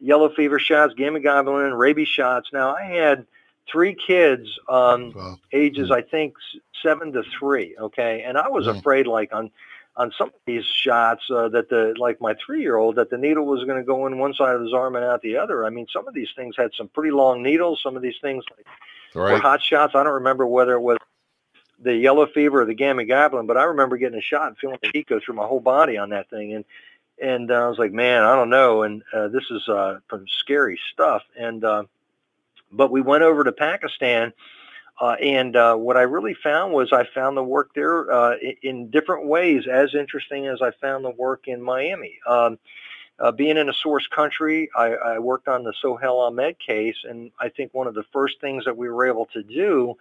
yellow 0.00 0.28
fever 0.30 0.58
shots, 0.58 0.94
gamma 0.96 1.20
globulin, 1.20 1.76
rabies 1.76 2.08
shots. 2.08 2.50
Now 2.52 2.74
I 2.74 2.84
had 2.84 3.26
three 3.70 3.94
kids, 3.94 4.58
um, 4.68 5.12
wow. 5.14 5.38
ages 5.52 5.84
mm-hmm. 5.84 5.92
I 5.92 6.02
think 6.02 6.34
seven 6.82 7.12
to 7.12 7.22
three. 7.38 7.76
Okay, 7.78 8.22
and 8.22 8.36
I 8.36 8.48
was 8.48 8.66
mm-hmm. 8.66 8.78
afraid, 8.78 9.06
like 9.06 9.32
on 9.32 9.50
on 9.96 10.12
some 10.16 10.28
of 10.28 10.34
these 10.46 10.64
shots, 10.64 11.22
uh, 11.30 11.48
that 11.50 11.68
the 11.68 11.94
like 11.98 12.20
my 12.20 12.34
three 12.44 12.62
year 12.62 12.76
old, 12.76 12.96
that 12.96 13.10
the 13.10 13.18
needle 13.18 13.46
was 13.46 13.64
going 13.64 13.78
to 13.78 13.84
go 13.84 14.06
in 14.06 14.18
one 14.18 14.34
side 14.34 14.54
of 14.54 14.62
his 14.62 14.72
arm 14.72 14.96
and 14.96 15.04
out 15.04 15.22
the 15.22 15.36
other. 15.36 15.64
I 15.64 15.70
mean, 15.70 15.86
some 15.92 16.08
of 16.08 16.14
these 16.14 16.30
things 16.34 16.56
had 16.56 16.70
some 16.74 16.88
pretty 16.88 17.10
long 17.10 17.42
needles. 17.42 17.80
Some 17.82 17.96
of 17.96 18.02
these 18.02 18.18
things 18.20 18.44
like, 18.56 18.66
right. 19.14 19.32
were 19.32 19.38
hot 19.38 19.62
shots. 19.62 19.94
I 19.94 20.02
don't 20.02 20.14
remember 20.14 20.46
whether 20.46 20.72
it 20.72 20.80
was 20.80 20.98
the 21.82 21.94
yellow 21.94 22.26
fever 22.26 22.62
or 22.62 22.66
the 22.66 22.74
gamma 22.74 23.04
globulin, 23.04 23.46
but 23.46 23.56
I 23.56 23.64
remember 23.64 23.96
getting 23.96 24.18
a 24.18 24.22
shot 24.22 24.48
and 24.48 24.58
feeling 24.58 24.78
the 24.82 24.90
heat 24.92 25.06
go 25.06 25.18
through 25.18 25.36
my 25.36 25.46
whole 25.46 25.60
body 25.60 25.96
on 25.96 26.10
that 26.10 26.28
thing. 26.28 26.52
And 26.52 26.64
and 27.20 27.50
uh, 27.50 27.54
I 27.54 27.68
was 27.68 27.78
like, 27.78 27.92
man, 27.92 28.22
I 28.22 28.34
don't 28.34 28.50
know. 28.50 28.82
And 28.82 29.02
uh, 29.12 29.28
this 29.28 29.44
is 29.50 29.68
uh, 29.68 29.98
some 30.10 30.26
scary 30.26 30.78
stuff. 30.92 31.22
And 31.38 31.64
but 32.72 32.90
we 32.90 33.00
went 33.00 33.24
over 33.24 33.42
to 33.44 33.52
Pakistan, 33.52 34.32
uh, 35.00 35.16
and 35.20 35.56
uh, 35.56 35.74
what 35.74 35.96
I 35.96 36.02
really 36.02 36.34
found 36.34 36.72
was 36.72 36.92
I 36.92 37.04
found 37.04 37.36
the 37.36 37.42
work 37.42 37.70
there 37.74 38.10
uh, 38.12 38.36
in 38.62 38.90
different 38.90 39.26
ways 39.26 39.66
as 39.66 39.94
interesting 39.94 40.46
as 40.46 40.62
I 40.62 40.70
found 40.72 41.04
the 41.04 41.10
work 41.10 41.48
in 41.48 41.60
Miami. 41.62 42.18
Um, 42.26 42.58
being 43.36 43.58
in 43.58 43.68
a 43.68 43.74
source 43.74 44.06
country, 44.06 44.70
I, 44.74 44.92
I 44.92 45.18
worked 45.18 45.48
on 45.48 45.64
the 45.64 45.74
Sohel 45.82 46.26
Ahmed 46.26 46.58
case, 46.58 46.96
and 47.04 47.30
I 47.38 47.48
think 47.50 47.74
one 47.74 47.86
of 47.86 47.94
the 47.94 48.04
first 48.12 48.40
things 48.40 48.64
that 48.64 48.76
we 48.76 48.88
were 48.88 49.06
able 49.06 49.26
to 49.26 49.42
do 49.42 49.94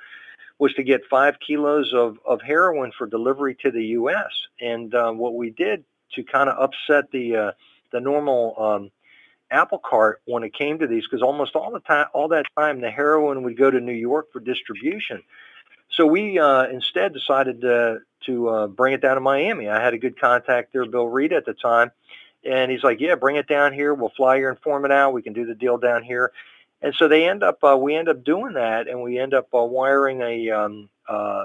was 0.58 0.74
to 0.76 0.84
get 0.84 1.06
five 1.10 1.40
kilos 1.40 1.94
of, 1.94 2.18
of 2.26 2.42
heroin 2.42 2.92
for 2.98 3.08
delivery 3.08 3.56
to 3.56 3.72
the 3.72 3.86
U.S. 3.88 4.32
And 4.62 4.94
what 5.18 5.36
we 5.36 5.50
did 5.50 5.84
to 6.16 6.24
kind 6.24 6.50
of 6.50 6.58
upset 6.58 7.12
the 7.12 7.36
uh, 7.36 7.52
the 7.92 8.00
normal 8.00 8.56
um, 8.58 8.92
apple 9.52 9.80
cart 9.80 10.22
when 10.26 10.44
it 10.44 10.54
came 10.54 10.80
to 10.80 10.88
these 10.88 11.06
because 11.06 11.22
almost 11.22 11.56
all 11.56 11.72
the 11.72 11.80
time, 11.80 12.08
all 12.14 12.28
that 12.30 12.46
time, 12.58 12.82
the 12.82 12.92
heroin 12.92 13.44
would 13.44 13.58
go 13.58 13.72
to 13.72 13.80
New 13.80 13.94
York 13.94 14.32
for 14.32 14.40
distribution. 14.40 15.24
So 15.90 16.06
we 16.06 16.40
uh, 16.40 16.68
instead 16.68 17.14
decided 17.14 17.62
to 17.62 18.00
to 18.26 18.50
uh, 18.50 18.68
bring 18.68 18.94
it 18.94 19.02
down 19.02 19.16
to 19.16 19.22
Miami. 19.22 19.70
I 19.70 19.82
had 19.82 19.94
a 19.94 19.98
good 19.98 20.20
contact 20.20 20.74
there, 20.74 20.86
Bill 20.86 21.08
Reed, 21.08 21.34
at 21.34 21.46
the 21.46 21.54
time, 21.54 21.92
and 22.44 22.70
he's 22.70 22.84
like, 22.84 23.00
"Yeah, 23.00 23.16
bring 23.16 23.38
it 23.38 23.48
down 23.48 23.74
here. 23.74 23.94
We'll 23.94 24.12
fly 24.16 24.38
your 24.38 24.50
informant 24.50 24.94
out. 24.94 25.14
We 25.14 25.22
can 25.22 25.34
do 25.34 25.46
the 25.46 25.56
deal 25.56 25.78
down 25.78 26.04
here." 26.04 26.32
And 26.82 26.94
so 26.96 27.08
they 27.08 27.28
end 27.28 27.44
up, 27.44 27.64
uh, 27.64 27.78
we 27.78 27.96
end 27.96 28.08
up 28.08 28.24
doing 28.24 28.54
that, 28.54 28.88
and 28.88 29.02
we 29.02 29.20
end 29.20 29.34
up 29.34 29.48
uh, 29.54 29.64
wiring 29.64 30.22
a 30.22 30.50
um, 30.50 30.90
uh, 31.08 31.44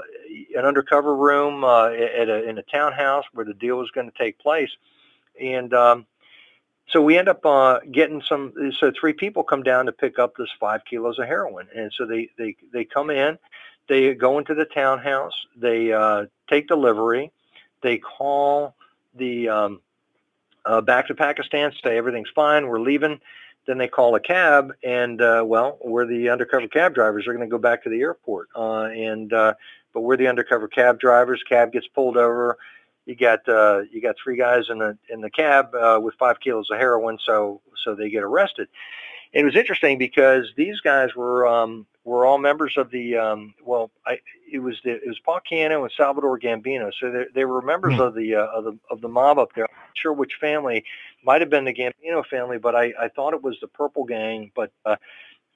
an 0.57 0.65
undercover 0.65 1.17
room 1.17 1.65
uh, 1.65 1.87
at 1.89 2.29
a, 2.29 2.49
in 2.49 2.59
a 2.59 2.63
townhouse 2.63 3.25
where 3.33 3.45
the 3.45 3.55
deal 3.55 3.77
was 3.77 3.91
going 3.91 4.11
to 4.11 4.17
take 4.17 4.39
place, 4.39 4.71
and 5.41 5.75
um, 5.75 6.07
so 6.87 7.03
we 7.03 7.19
end 7.19 7.29
up 7.29 7.45
uh, 7.45 7.81
getting 7.91 8.23
some. 8.23 8.53
So 8.79 8.93
three 8.99 9.13
people 9.13 9.43
come 9.43 9.65
down 9.65 9.87
to 9.87 9.93
pick 9.93 10.19
up 10.21 10.37
this 10.37 10.51
five 10.61 10.85
kilos 10.85 11.19
of 11.19 11.27
heroin, 11.27 11.67
and 11.75 11.93
so 11.93 12.07
they 12.07 12.29
they 12.39 12.55
they 12.73 12.85
come 12.85 13.11
in, 13.11 13.37
they 13.89 14.15
go 14.15 14.39
into 14.39 14.55
the 14.55 14.67
townhouse, 14.67 15.35
they 15.57 15.93
uh, 15.93 16.27
take 16.49 16.69
delivery, 16.69 17.33
they 17.83 17.99
call 17.99 18.77
the 19.15 19.49
um, 19.49 19.81
uh, 20.65 20.81
back 20.81 21.09
to 21.09 21.15
Pakistan, 21.15 21.73
say 21.83 21.97
everything's 21.97 22.31
fine, 22.35 22.69
we're 22.69 22.81
leaving 22.81 23.21
then 23.67 23.79
they 23.79 23.89
call 23.89 24.15
a 24.15 24.21
cab, 24.21 24.73
and 24.83 25.21
uh, 25.21 25.43
well, 25.47 25.79
we're 25.83 26.07
the 26.07 26.29
undercover 26.29 26.69
cab 26.69 26.95
drivers. 26.95 27.25
They're 27.25 27.35
going 27.35 27.49
to 27.49 27.51
go 27.51 27.59
back 27.59 27.83
to 27.85 27.91
the 27.91 28.01
airport, 28.01 28.49
uh, 28.55 28.85
and 28.85 29.33
uh, 29.33 29.55
but 29.93 30.03
we're 30.03 30.17
the 30.17 30.29
undercover 30.29 30.69
cab 30.69 30.99
drivers. 31.01 31.43
Cab 31.49 31.73
gets 31.73 31.87
pulled 31.89 32.17
over. 32.17 32.59
You 33.07 33.17
got 33.17 33.49
uh, 33.49 33.83
you 33.91 34.01
got 34.01 34.17
three 34.23 34.37
guys 34.37 34.65
in 34.71 34.79
the 34.79 34.97
in 35.09 35.21
the 35.21 35.31
cab 35.31 35.75
uh, 35.75 35.99
with 36.03 36.15
five 36.19 36.41
kilos 36.41 36.71
of 36.71 36.79
heroin, 36.79 37.19
so 37.25 37.61
so 37.83 37.95
they 37.95 38.11
get 38.11 38.23
arrested. 38.23 38.69
It 39.35 39.45
was 39.45 39.57
interesting 39.57 39.99
because 39.99 40.47
these 40.57 40.81
guys 40.81 41.15
were 41.17 41.47
um, 41.47 41.87
were 42.05 42.25
all 42.25 42.39
members 42.39 42.75
of 42.77 42.91
the 42.91 43.17
um, 43.17 43.55
well, 43.65 43.91
I, 44.07 44.21
it 44.51 44.61
was 44.61 44.77
the, 44.85 44.93
it 44.93 45.09
was 45.09 45.19
Paul 45.25 45.41
Cano 45.49 45.83
and 45.83 45.93
Salvador 45.97 46.39
Gambino, 46.39 46.93
so 46.99 47.11
they, 47.11 47.25
they 47.35 47.45
were 47.45 47.61
members 47.61 47.95
mm-hmm. 47.95 48.03
of 48.03 48.15
the 48.15 48.37
uh, 48.37 48.47
of 48.47 48.65
the 48.65 48.79
of 48.91 49.01
the 49.01 49.09
mob 49.09 49.39
up 49.39 49.53
there. 49.55 49.65
I'm 49.65 49.77
not 49.77 49.97
sure 49.99 50.13
which 50.13 50.37
family 50.41 50.85
might 51.25 51.41
have 51.41 51.51
been 51.51 51.65
the 51.65 51.75
Gambino 51.75 52.25
family, 52.27 52.59
but 52.59 52.77
I, 52.77 52.93
I 53.01 53.09
thought 53.09 53.35
it 53.35 53.43
was 53.43 53.59
the 53.61 53.67
Purple 53.67 54.05
Gang. 54.05 54.53
But 54.55 54.71
uh, 54.87 54.97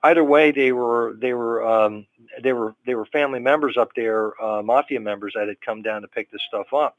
either 0.02 0.24
way, 0.24 0.50
they 0.50 0.72
were 0.72 1.14
they 1.16 1.32
were 1.32 1.64
um, 1.64 2.06
they 2.42 2.52
were 2.52 2.74
they 2.84 2.96
were 2.96 3.06
family 3.06 3.38
members 3.38 3.76
up 3.76 3.90
there, 3.94 4.40
uh, 4.42 4.60
mafia 4.60 4.98
members 4.98 5.34
that 5.36 5.46
had 5.46 5.60
come 5.60 5.82
down 5.82 6.02
to 6.02 6.08
pick 6.08 6.32
this 6.32 6.42
stuff 6.48 6.72
up. 6.72 6.96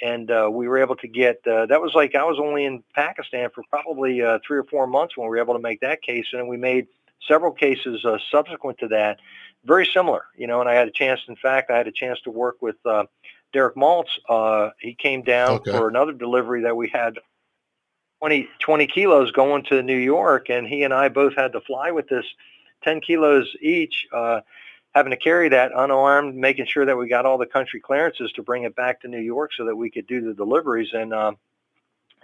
And 0.00 0.30
uh, 0.30 0.48
we 0.50 0.68
were 0.68 0.78
able 0.78 0.96
to 0.96 1.08
get 1.08 1.46
uh, 1.46 1.66
that 1.66 1.80
was 1.80 1.94
like 1.94 2.14
I 2.14 2.24
was 2.24 2.38
only 2.40 2.64
in 2.64 2.82
Pakistan 2.94 3.50
for 3.54 3.62
probably 3.70 4.22
uh, 4.22 4.38
three 4.46 4.58
or 4.58 4.64
four 4.64 4.86
months 4.86 5.16
when 5.16 5.26
we 5.26 5.30
were 5.30 5.38
able 5.38 5.54
to 5.54 5.60
make 5.60 5.80
that 5.80 6.02
case, 6.02 6.26
and 6.32 6.48
we 6.48 6.56
made 6.56 6.86
several 7.28 7.52
cases 7.52 8.04
uh, 8.04 8.18
subsequent 8.30 8.78
to 8.78 8.88
that, 8.88 9.18
very 9.64 9.86
similar. 9.86 10.24
You 10.36 10.46
know, 10.46 10.60
and 10.60 10.68
I 10.68 10.74
had 10.74 10.88
a 10.88 10.92
chance. 10.92 11.20
In 11.28 11.36
fact, 11.36 11.70
I 11.70 11.76
had 11.76 11.86
a 11.86 11.92
chance 11.92 12.20
to 12.22 12.30
work 12.30 12.56
with 12.60 12.76
uh, 12.84 13.04
Derek 13.52 13.76
Maltz. 13.76 14.18
Uh, 14.28 14.70
he 14.80 14.94
came 14.94 15.22
down 15.22 15.56
okay. 15.56 15.72
for 15.72 15.88
another 15.88 16.12
delivery 16.12 16.62
that 16.62 16.76
we 16.76 16.88
had 16.88 17.18
20, 18.20 18.48
20 18.60 18.86
kilos 18.86 19.32
going 19.32 19.64
to 19.64 19.82
New 19.82 19.96
York, 19.96 20.48
and 20.48 20.66
he 20.66 20.84
and 20.84 20.94
I 20.94 21.08
both 21.08 21.34
had 21.34 21.52
to 21.52 21.60
fly 21.60 21.90
with 21.90 22.08
this 22.08 22.24
10 22.84 23.00
kilos 23.00 23.54
each, 23.60 24.06
uh, 24.12 24.40
having 24.92 25.10
to 25.10 25.16
carry 25.16 25.48
that 25.48 25.72
unarmed, 25.74 26.34
making 26.34 26.66
sure 26.66 26.84
that 26.84 26.96
we 26.96 27.08
got 27.08 27.26
all 27.26 27.38
the 27.38 27.46
country 27.46 27.80
clearances 27.80 28.30
to 28.32 28.42
bring 28.42 28.64
it 28.64 28.76
back 28.76 29.00
to 29.00 29.08
New 29.08 29.20
York 29.20 29.52
so 29.56 29.64
that 29.64 29.76
we 29.76 29.90
could 29.90 30.06
do 30.06 30.20
the 30.20 30.34
deliveries. 30.34 30.90
And 30.92 31.12
uh, 31.12 31.32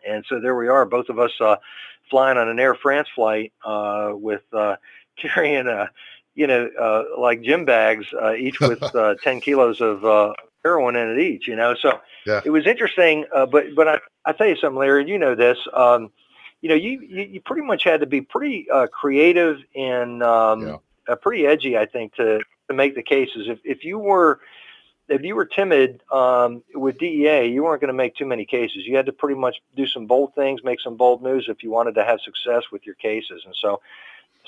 and 0.06 0.24
so 0.28 0.40
there 0.40 0.54
we 0.54 0.68
are, 0.68 0.84
both 0.84 1.08
of 1.08 1.18
us 1.18 1.32
uh, 1.40 1.56
flying 2.10 2.38
on 2.38 2.48
an 2.48 2.58
Air 2.58 2.74
France 2.74 3.08
flight 3.14 3.52
uh, 3.64 4.12
with 4.12 4.42
uh, 4.52 4.76
carrying 5.16 5.66
a, 5.66 5.90
you 6.34 6.46
know, 6.46 6.70
uh, 6.80 7.04
like 7.18 7.42
gym 7.42 7.64
bags, 7.64 8.06
uh, 8.20 8.34
each 8.34 8.60
with 8.60 8.82
uh, 8.94 9.16
10 9.22 9.40
kilos 9.40 9.80
of 9.80 10.04
uh, 10.04 10.32
heroin 10.64 10.96
in 10.96 11.10
it 11.10 11.20
each, 11.20 11.48
you 11.48 11.56
know. 11.56 11.74
So 11.74 12.00
yeah. 12.26 12.40
it 12.44 12.50
was 12.50 12.66
interesting, 12.66 13.24
uh, 13.34 13.46
but 13.46 13.74
but 13.74 13.88
I 13.88 13.98
I 14.24 14.32
tell 14.32 14.46
you 14.46 14.56
something, 14.56 14.78
Larry, 14.78 15.08
you 15.08 15.18
know 15.18 15.34
this. 15.34 15.58
Um, 15.72 16.10
you 16.60 16.68
know, 16.68 16.74
you, 16.74 17.00
you, 17.00 17.22
you 17.22 17.40
pretty 17.40 17.62
much 17.62 17.84
had 17.84 18.00
to 18.00 18.06
be 18.06 18.20
pretty 18.20 18.68
uh, 18.70 18.88
creative 18.88 19.60
and 19.76 20.22
um, 20.22 20.66
yeah. 20.66 20.76
uh, 21.08 21.14
pretty 21.14 21.46
edgy, 21.46 21.78
I 21.78 21.86
think, 21.86 22.14
to 22.16 22.40
to 22.68 22.74
make 22.74 22.94
the 22.94 23.02
cases. 23.02 23.48
If 23.48 23.58
if 23.64 23.84
you 23.84 23.98
were 23.98 24.40
if 25.08 25.22
you 25.22 25.34
were 25.34 25.46
timid 25.46 26.02
um, 26.12 26.62
with 26.74 26.98
DEA, 26.98 27.46
you 27.46 27.64
weren't 27.64 27.80
going 27.80 27.88
to 27.88 27.94
make 27.94 28.14
too 28.14 28.26
many 28.26 28.44
cases. 28.44 28.86
You 28.86 28.96
had 28.96 29.06
to 29.06 29.12
pretty 29.12 29.38
much 29.38 29.56
do 29.74 29.86
some 29.86 30.06
bold 30.06 30.34
things, 30.34 30.62
make 30.62 30.80
some 30.80 30.96
bold 30.96 31.22
moves 31.22 31.48
if 31.48 31.62
you 31.62 31.70
wanted 31.70 31.94
to 31.94 32.04
have 32.04 32.20
success 32.20 32.64
with 32.70 32.84
your 32.84 32.94
cases. 32.96 33.42
And 33.46 33.54
so, 33.56 33.80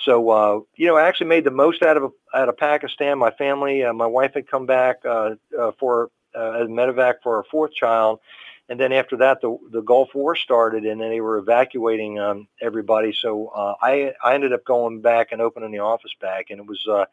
so 0.04 0.30
uh, 0.30 0.60
you 0.76 0.86
know, 0.86 0.96
I 0.96 1.08
actually 1.08 1.28
made 1.28 1.44
the 1.44 1.50
most 1.50 1.82
out 1.82 1.96
of 1.96 2.12
out 2.34 2.48
of 2.48 2.56
Pakistan. 2.56 3.18
My 3.18 3.30
family, 3.30 3.84
uh, 3.84 3.92
my 3.92 4.06
wife 4.06 4.34
had 4.34 4.48
come 4.48 4.66
back 4.66 4.96
uh, 5.04 5.36
uh, 5.58 5.72
for 5.78 6.10
uh, 6.34 6.50
as 6.52 6.68
medevac 6.68 7.14
for 7.22 7.36
our 7.36 7.44
fourth 7.44 7.74
child, 7.74 8.20
and 8.68 8.78
then 8.78 8.92
after 8.92 9.16
that, 9.18 9.40
the 9.40 9.56
the 9.70 9.82
Gulf 9.82 10.14
War 10.14 10.36
started, 10.36 10.84
and 10.84 11.00
then 11.00 11.10
they 11.10 11.20
were 11.20 11.38
evacuating 11.38 12.18
um, 12.18 12.48
everybody. 12.60 13.12
So 13.12 13.48
uh, 13.48 13.74
I 13.80 14.12
I 14.22 14.34
ended 14.34 14.52
up 14.52 14.64
going 14.64 15.00
back 15.00 15.32
and 15.32 15.40
opening 15.40 15.70
the 15.72 15.80
office 15.80 16.12
back, 16.20 16.50
and 16.50 16.60
it 16.60 16.66
was. 16.66 16.86
Uh, 16.86 17.06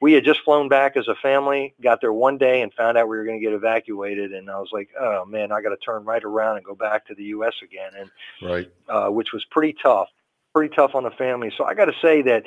we 0.00 0.12
had 0.12 0.24
just 0.24 0.40
flown 0.40 0.68
back 0.68 0.96
as 0.96 1.08
a 1.08 1.14
family, 1.16 1.74
got 1.82 2.00
there 2.00 2.12
one 2.12 2.38
day 2.38 2.62
and 2.62 2.72
found 2.72 2.96
out 2.96 3.08
we 3.08 3.16
were 3.16 3.24
going 3.24 3.38
to 3.38 3.44
get 3.44 3.52
evacuated. 3.52 4.32
And 4.32 4.50
I 4.50 4.58
was 4.58 4.70
like, 4.72 4.88
oh 4.98 5.24
man, 5.26 5.52
I 5.52 5.60
got 5.60 5.70
to 5.70 5.76
turn 5.76 6.04
right 6.04 6.24
around 6.24 6.56
and 6.56 6.64
go 6.64 6.74
back 6.74 7.06
to 7.08 7.14
the 7.14 7.24
U.S. 7.24 7.54
again. 7.62 7.92
And, 7.98 8.10
right. 8.50 8.70
Uh, 8.88 9.08
which 9.10 9.32
was 9.32 9.44
pretty 9.44 9.76
tough 9.82 10.08
pretty 10.52 10.74
tough 10.74 10.94
on 10.94 11.04
the 11.04 11.10
family. 11.10 11.52
So 11.56 11.64
I 11.64 11.74
got 11.74 11.86
to 11.86 11.94
say 12.02 12.22
that 12.22 12.44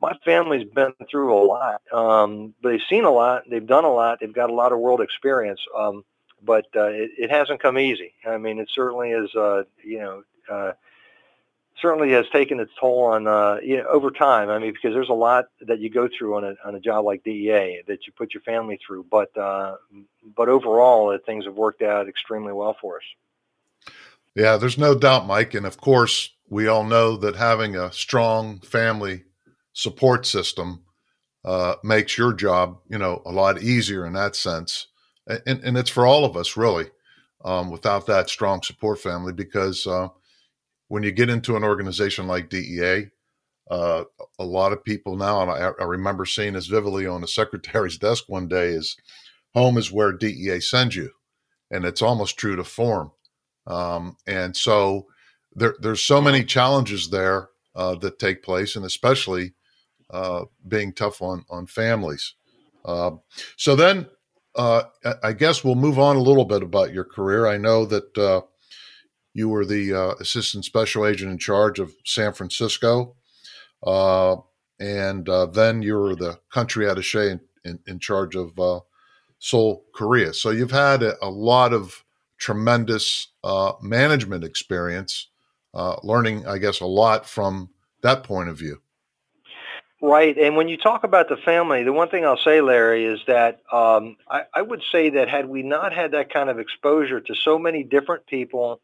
my 0.00 0.12
family's 0.24 0.68
been 0.68 0.92
through 1.10 1.34
a 1.34 1.42
lot. 1.44 1.82
Um, 1.92 2.54
they've 2.62 2.80
seen 2.88 3.04
a 3.04 3.10
lot. 3.10 3.44
They've 3.48 3.66
done 3.66 3.84
a 3.84 3.92
lot. 3.92 4.18
They've 4.20 4.32
got 4.32 4.50
a 4.50 4.54
lot 4.54 4.72
of 4.72 4.78
world 4.78 5.00
experience. 5.00 5.60
Um, 5.76 6.04
but 6.42 6.66
uh, 6.74 6.86
it, 6.86 7.10
it 7.18 7.30
hasn't 7.30 7.60
come 7.60 7.78
easy. 7.78 8.14
I 8.26 8.38
mean, 8.38 8.58
it 8.58 8.70
certainly 8.72 9.10
is. 9.10 9.34
Uh, 9.34 9.64
you 9.84 9.98
know, 9.98 10.22
uh, 10.50 10.72
certainly 11.80 12.12
has 12.12 12.26
taken 12.32 12.60
its 12.60 12.72
toll 12.78 13.04
on 13.04 13.26
uh, 13.26 13.58
you 13.62 13.78
know 13.78 13.84
over 13.84 14.10
time. 14.10 14.48
I 14.48 14.58
mean, 14.58 14.72
because 14.72 14.94
there's 14.94 15.08
a 15.08 15.14
lot 15.14 15.46
that 15.62 15.78
you 15.80 15.90
go 15.90 16.08
through 16.08 16.36
on 16.36 16.44
a 16.44 16.54
on 16.64 16.74
a 16.74 16.80
job 16.80 17.04
like 17.04 17.24
DEA 17.24 17.82
that 17.86 18.06
you 18.06 18.12
put 18.16 18.34
your 18.34 18.42
family 18.42 18.78
through, 18.84 19.06
but 19.10 19.36
uh, 19.36 19.76
but 20.36 20.48
overall, 20.48 21.10
uh, 21.10 21.18
things 21.24 21.44
have 21.44 21.54
worked 21.54 21.82
out 21.82 22.08
extremely 22.08 22.52
well 22.52 22.76
for 22.80 22.96
us. 22.96 23.92
Yeah, 24.34 24.56
there's 24.56 24.78
no 24.78 24.94
doubt, 24.94 25.26
Mike, 25.26 25.54
and 25.54 25.66
of 25.66 25.80
course, 25.80 26.30
we 26.48 26.68
all 26.68 26.84
know 26.84 27.16
that 27.16 27.36
having 27.36 27.76
a 27.76 27.92
strong 27.92 28.60
family 28.60 29.24
support 29.72 30.24
system 30.26 30.84
uh, 31.44 31.74
makes 31.82 32.16
your 32.16 32.32
job, 32.32 32.78
you 32.88 32.98
know, 32.98 33.22
a 33.24 33.32
lot 33.32 33.62
easier 33.62 34.06
in 34.06 34.12
that 34.12 34.36
sense, 34.36 34.86
and 35.26 35.60
and 35.64 35.76
it's 35.78 35.90
for 35.90 36.06
all 36.06 36.24
of 36.24 36.36
us 36.36 36.56
really. 36.56 36.86
Um, 37.42 37.70
without 37.70 38.04
that 38.04 38.28
strong 38.28 38.60
support 38.62 38.98
family, 38.98 39.32
because 39.32 39.86
uh, 39.86 40.08
when 40.90 41.04
you 41.04 41.12
get 41.12 41.30
into 41.30 41.56
an 41.56 41.62
organization 41.62 42.26
like 42.26 42.50
DEA, 42.50 43.06
uh, 43.70 44.02
a 44.40 44.44
lot 44.44 44.72
of 44.72 44.82
people 44.82 45.14
now, 45.14 45.40
and 45.40 45.48
I, 45.48 45.70
I, 45.80 45.84
remember 45.84 46.26
seeing 46.26 46.54
this 46.54 46.66
vividly 46.66 47.06
on 47.06 47.20
the 47.20 47.28
secretary's 47.28 47.96
desk 48.06 48.24
one 48.26 48.48
day, 48.48 48.70
is 48.70 48.96
home 49.54 49.78
is 49.78 49.92
where 49.92 50.10
DEA 50.12 50.58
sends 50.58 50.96
you, 50.96 51.12
and 51.70 51.84
it's 51.84 52.02
almost 52.02 52.36
true 52.36 52.56
to 52.56 52.64
form. 52.64 53.12
Um, 53.68 54.16
and 54.26 54.56
so 54.56 55.06
there, 55.54 55.76
there's 55.80 56.02
so 56.02 56.20
many 56.20 56.42
challenges 56.42 57.08
there 57.08 57.50
uh, 57.76 57.94
that 57.96 58.18
take 58.18 58.42
place, 58.42 58.74
and 58.74 58.84
especially 58.84 59.54
uh, 60.10 60.46
being 60.66 60.92
tough 60.92 61.22
on 61.22 61.44
on 61.48 61.66
families. 61.66 62.34
Uh, 62.84 63.12
so 63.56 63.76
then, 63.76 64.08
uh, 64.56 64.82
I 65.22 65.34
guess 65.34 65.62
we'll 65.62 65.76
move 65.76 66.00
on 66.00 66.16
a 66.16 66.22
little 66.22 66.46
bit 66.46 66.64
about 66.64 66.92
your 66.92 67.04
career. 67.04 67.46
I 67.46 67.58
know 67.58 67.84
that 67.84 68.18
uh, 68.18 68.40
you 69.32 69.48
were 69.48 69.64
the 69.64 69.94
uh, 69.94 70.14
assistant 70.20 70.64
special 70.64 71.06
agent 71.06 71.30
in 71.30 71.38
charge 71.38 71.78
of 71.78 71.92
San 72.04 72.32
Francisco. 72.32 73.14
Uh, 73.82 74.36
and 74.78 75.28
uh, 75.28 75.46
then 75.46 75.82
you 75.82 75.94
were 75.94 76.14
the 76.14 76.38
country 76.50 76.88
attache 76.88 77.30
in, 77.30 77.40
in, 77.64 77.78
in 77.86 77.98
charge 77.98 78.34
of 78.34 78.58
uh, 78.58 78.80
Seoul, 79.38 79.84
Korea. 79.94 80.32
So 80.34 80.50
you've 80.50 80.70
had 80.70 81.02
a, 81.02 81.14
a 81.24 81.30
lot 81.30 81.72
of 81.72 82.04
tremendous 82.38 83.28
uh, 83.44 83.72
management 83.82 84.44
experience, 84.44 85.28
learning, 86.02 86.46
I 86.46 86.58
guess, 86.58 86.80
a 86.80 86.86
lot 86.86 87.26
from 87.26 87.70
that 88.02 88.24
point 88.24 88.48
of 88.48 88.58
view. 88.58 88.80
Right. 90.02 90.36
And 90.38 90.56
when 90.56 90.68
you 90.68 90.78
talk 90.78 91.04
about 91.04 91.28
the 91.28 91.36
family, 91.36 91.82
the 91.82 91.92
one 91.92 92.08
thing 92.08 92.24
I'll 92.24 92.38
say, 92.38 92.62
Larry, 92.62 93.04
is 93.04 93.20
that 93.26 93.60
um, 93.70 94.16
I, 94.30 94.42
I, 94.54 94.62
would 94.62 94.82
say 94.90 95.10
that 95.10 95.28
had 95.28 95.46
we 95.46 95.62
not 95.62 95.92
had 95.92 96.12
that 96.12 96.32
kind 96.32 96.48
of 96.48 96.58
exposure 96.58 97.20
to 97.20 97.34
so 97.34 97.58
many 97.58 97.82
different 97.82 98.26
people 98.26 98.80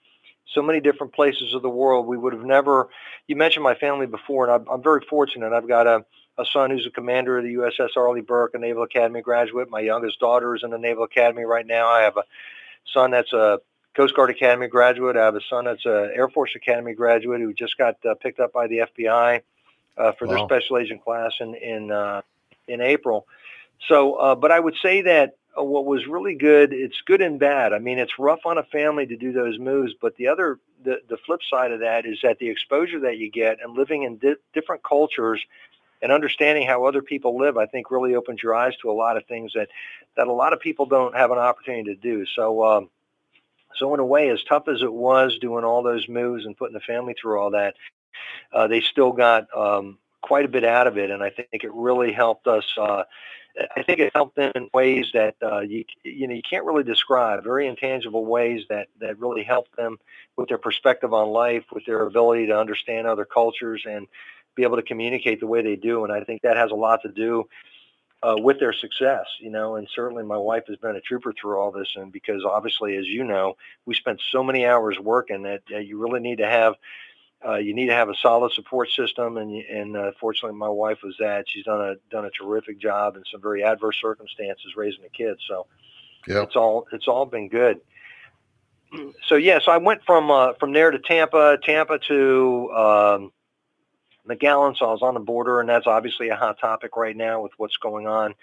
so 0.52 0.62
many 0.62 0.80
different 0.80 1.12
places 1.12 1.54
of 1.54 1.62
the 1.62 1.68
world. 1.68 2.06
We 2.06 2.16
would 2.16 2.32
have 2.32 2.44
never. 2.44 2.88
You 3.26 3.36
mentioned 3.36 3.64
my 3.64 3.74
family 3.74 4.06
before, 4.06 4.48
and 4.48 4.52
I'm, 4.52 4.72
I'm 4.72 4.82
very 4.82 5.00
fortunate. 5.08 5.52
I've 5.52 5.68
got 5.68 5.86
a, 5.86 6.04
a 6.38 6.44
son 6.44 6.70
who's 6.70 6.86
a 6.86 6.90
commander 6.90 7.38
of 7.38 7.44
the 7.44 7.54
USS 7.54 7.96
Arleigh 7.96 8.22
Burke, 8.22 8.54
a 8.54 8.58
Naval 8.58 8.84
Academy 8.84 9.22
graduate. 9.22 9.70
My 9.70 9.80
youngest 9.80 10.20
daughter 10.20 10.54
is 10.54 10.62
in 10.62 10.70
the 10.70 10.78
Naval 10.78 11.04
Academy 11.04 11.44
right 11.44 11.66
now. 11.66 11.88
I 11.88 12.02
have 12.02 12.16
a 12.16 12.24
son 12.92 13.10
that's 13.10 13.32
a 13.32 13.60
Coast 13.94 14.14
Guard 14.14 14.30
Academy 14.30 14.68
graduate. 14.68 15.16
I 15.16 15.24
have 15.24 15.34
a 15.34 15.40
son 15.48 15.64
that's 15.64 15.86
a 15.86 16.10
Air 16.14 16.28
Force 16.28 16.54
Academy 16.54 16.94
graduate 16.94 17.40
who 17.40 17.52
just 17.52 17.78
got 17.78 17.96
uh, 18.04 18.14
picked 18.14 18.40
up 18.40 18.52
by 18.52 18.66
the 18.66 18.84
FBI 18.98 19.40
uh, 19.96 20.12
for 20.12 20.26
wow. 20.26 20.34
their 20.34 20.44
special 20.44 20.78
agent 20.78 21.02
class 21.02 21.34
in 21.40 21.54
in 21.54 21.90
uh, 21.90 22.22
in 22.68 22.80
April. 22.80 23.26
So, 23.88 24.14
uh, 24.14 24.34
but 24.34 24.52
I 24.52 24.60
would 24.60 24.76
say 24.76 25.02
that 25.02 25.36
what 25.64 25.86
was 25.86 26.06
really 26.06 26.34
good, 26.34 26.72
it's 26.72 27.00
good 27.02 27.20
and 27.20 27.38
bad. 27.38 27.72
I 27.72 27.78
mean, 27.78 27.98
it's 27.98 28.18
rough 28.18 28.40
on 28.44 28.58
a 28.58 28.62
family 28.64 29.06
to 29.06 29.16
do 29.16 29.32
those 29.32 29.58
moves, 29.58 29.94
but 30.00 30.16
the 30.16 30.28
other, 30.28 30.58
the, 30.84 31.00
the 31.08 31.16
flip 31.18 31.40
side 31.48 31.72
of 31.72 31.80
that 31.80 32.06
is 32.06 32.18
that 32.22 32.38
the 32.38 32.48
exposure 32.48 33.00
that 33.00 33.18
you 33.18 33.30
get 33.30 33.58
and 33.62 33.76
living 33.76 34.02
in 34.02 34.18
di- 34.18 34.36
different 34.52 34.82
cultures 34.82 35.40
and 36.02 36.12
understanding 36.12 36.66
how 36.66 36.84
other 36.84 37.02
people 37.02 37.38
live, 37.38 37.56
I 37.56 37.66
think 37.66 37.90
really 37.90 38.14
opens 38.14 38.42
your 38.42 38.54
eyes 38.54 38.76
to 38.82 38.90
a 38.90 38.92
lot 38.92 39.16
of 39.16 39.24
things 39.26 39.52
that, 39.54 39.68
that 40.16 40.28
a 40.28 40.32
lot 40.32 40.52
of 40.52 40.60
people 40.60 40.86
don't 40.86 41.16
have 41.16 41.30
an 41.30 41.38
opportunity 41.38 41.94
to 41.94 42.00
do. 42.00 42.26
So, 42.26 42.64
um, 42.64 42.90
so 43.76 43.92
in 43.94 44.00
a 44.00 44.06
way, 44.06 44.28
as 44.30 44.42
tough 44.42 44.68
as 44.68 44.82
it 44.82 44.92
was 44.92 45.38
doing 45.38 45.64
all 45.64 45.82
those 45.82 46.08
moves 46.08 46.44
and 46.44 46.56
putting 46.56 46.74
the 46.74 46.80
family 46.80 47.14
through 47.20 47.40
all 47.40 47.50
that, 47.50 47.74
uh, 48.52 48.66
they 48.66 48.80
still 48.80 49.12
got 49.12 49.46
um, 49.56 49.98
quite 50.22 50.44
a 50.44 50.48
bit 50.48 50.64
out 50.64 50.86
of 50.86 50.98
it, 50.98 51.10
and 51.10 51.22
I 51.22 51.30
think 51.30 51.48
it 51.52 51.72
really 51.72 52.12
helped 52.12 52.46
us 52.46 52.64
uh, 52.78 53.04
I 53.76 53.82
think 53.82 54.00
it 54.00 54.12
helped 54.14 54.36
them 54.36 54.52
in 54.54 54.68
ways 54.74 55.10
that 55.14 55.36
uh, 55.42 55.60
you 55.60 55.84
you 56.02 56.26
know 56.26 56.34
you 56.34 56.42
can't 56.42 56.64
really 56.64 56.82
describe. 56.82 57.42
Very 57.42 57.66
intangible 57.66 58.24
ways 58.24 58.64
that 58.68 58.88
that 59.00 59.18
really 59.18 59.44
helped 59.44 59.76
them 59.76 59.98
with 60.36 60.48
their 60.48 60.58
perspective 60.58 61.12
on 61.14 61.28
life, 61.28 61.64
with 61.72 61.84
their 61.86 62.02
ability 62.02 62.46
to 62.46 62.58
understand 62.58 63.06
other 63.06 63.24
cultures 63.24 63.84
and 63.88 64.06
be 64.54 64.62
able 64.62 64.76
to 64.76 64.82
communicate 64.82 65.40
the 65.40 65.46
way 65.46 65.62
they 65.62 65.76
do. 65.76 66.04
And 66.04 66.12
I 66.12 66.22
think 66.24 66.42
that 66.42 66.56
has 66.56 66.70
a 66.70 66.74
lot 66.74 67.02
to 67.02 67.08
do 67.08 67.48
uh, 68.22 68.36
with 68.38 68.58
their 68.58 68.72
success. 68.72 69.26
You 69.40 69.50
know, 69.50 69.76
and 69.76 69.88
certainly 69.94 70.24
my 70.24 70.38
wife 70.38 70.64
has 70.68 70.76
been 70.76 70.96
a 70.96 71.00
trooper 71.00 71.32
through 71.32 71.58
all 71.58 71.70
this, 71.70 71.94
and 71.96 72.12
because 72.12 72.44
obviously, 72.44 72.96
as 72.96 73.06
you 73.06 73.24
know, 73.24 73.56
we 73.86 73.94
spent 73.94 74.20
so 74.30 74.42
many 74.42 74.66
hours 74.66 74.98
working 74.98 75.42
that 75.44 75.62
uh, 75.72 75.78
you 75.78 75.98
really 75.98 76.20
need 76.20 76.38
to 76.38 76.48
have 76.48 76.74
uh, 77.46 77.56
you 77.56 77.74
need 77.74 77.86
to 77.86 77.94
have 77.94 78.08
a 78.08 78.14
solid 78.14 78.52
support 78.52 78.90
system, 78.90 79.36
and 79.36 79.52
and 79.52 79.96
uh, 79.96 80.12
fortunately, 80.18 80.58
my 80.58 80.68
wife 80.68 80.98
was 81.02 81.16
that. 81.18 81.48
She's 81.48 81.64
done 81.64 81.80
a 81.80 81.94
done 82.10 82.24
a 82.24 82.30
terrific 82.30 82.78
job 82.78 83.16
in 83.16 83.22
some 83.30 83.40
very 83.40 83.62
adverse 83.62 83.96
circumstances 84.00 84.74
raising 84.76 85.02
the 85.02 85.08
kids. 85.08 85.40
So 85.46 85.66
yep. 86.26 86.44
it's 86.44 86.56
all 86.56 86.86
it's 86.92 87.08
all 87.08 87.26
been 87.26 87.48
good. 87.48 87.80
So 89.26 89.34
yes, 89.34 89.42
yeah, 89.44 89.58
so 89.64 89.72
I 89.72 89.78
went 89.78 90.02
from 90.04 90.30
uh, 90.30 90.54
from 90.54 90.72
there 90.72 90.90
to 90.90 90.98
Tampa, 90.98 91.58
Tampa 91.62 91.98
to 92.08 92.70
um, 92.72 93.32
McAllen. 94.28 94.76
So 94.76 94.86
I 94.86 94.92
was 94.92 95.02
on 95.02 95.14
the 95.14 95.20
border, 95.20 95.60
and 95.60 95.68
that's 95.68 95.86
obviously 95.86 96.28
a 96.28 96.36
hot 96.36 96.58
topic 96.58 96.96
right 96.96 97.16
now 97.16 97.42
with 97.42 97.52
what's 97.56 97.76
going 97.76 98.06
on 98.06 98.34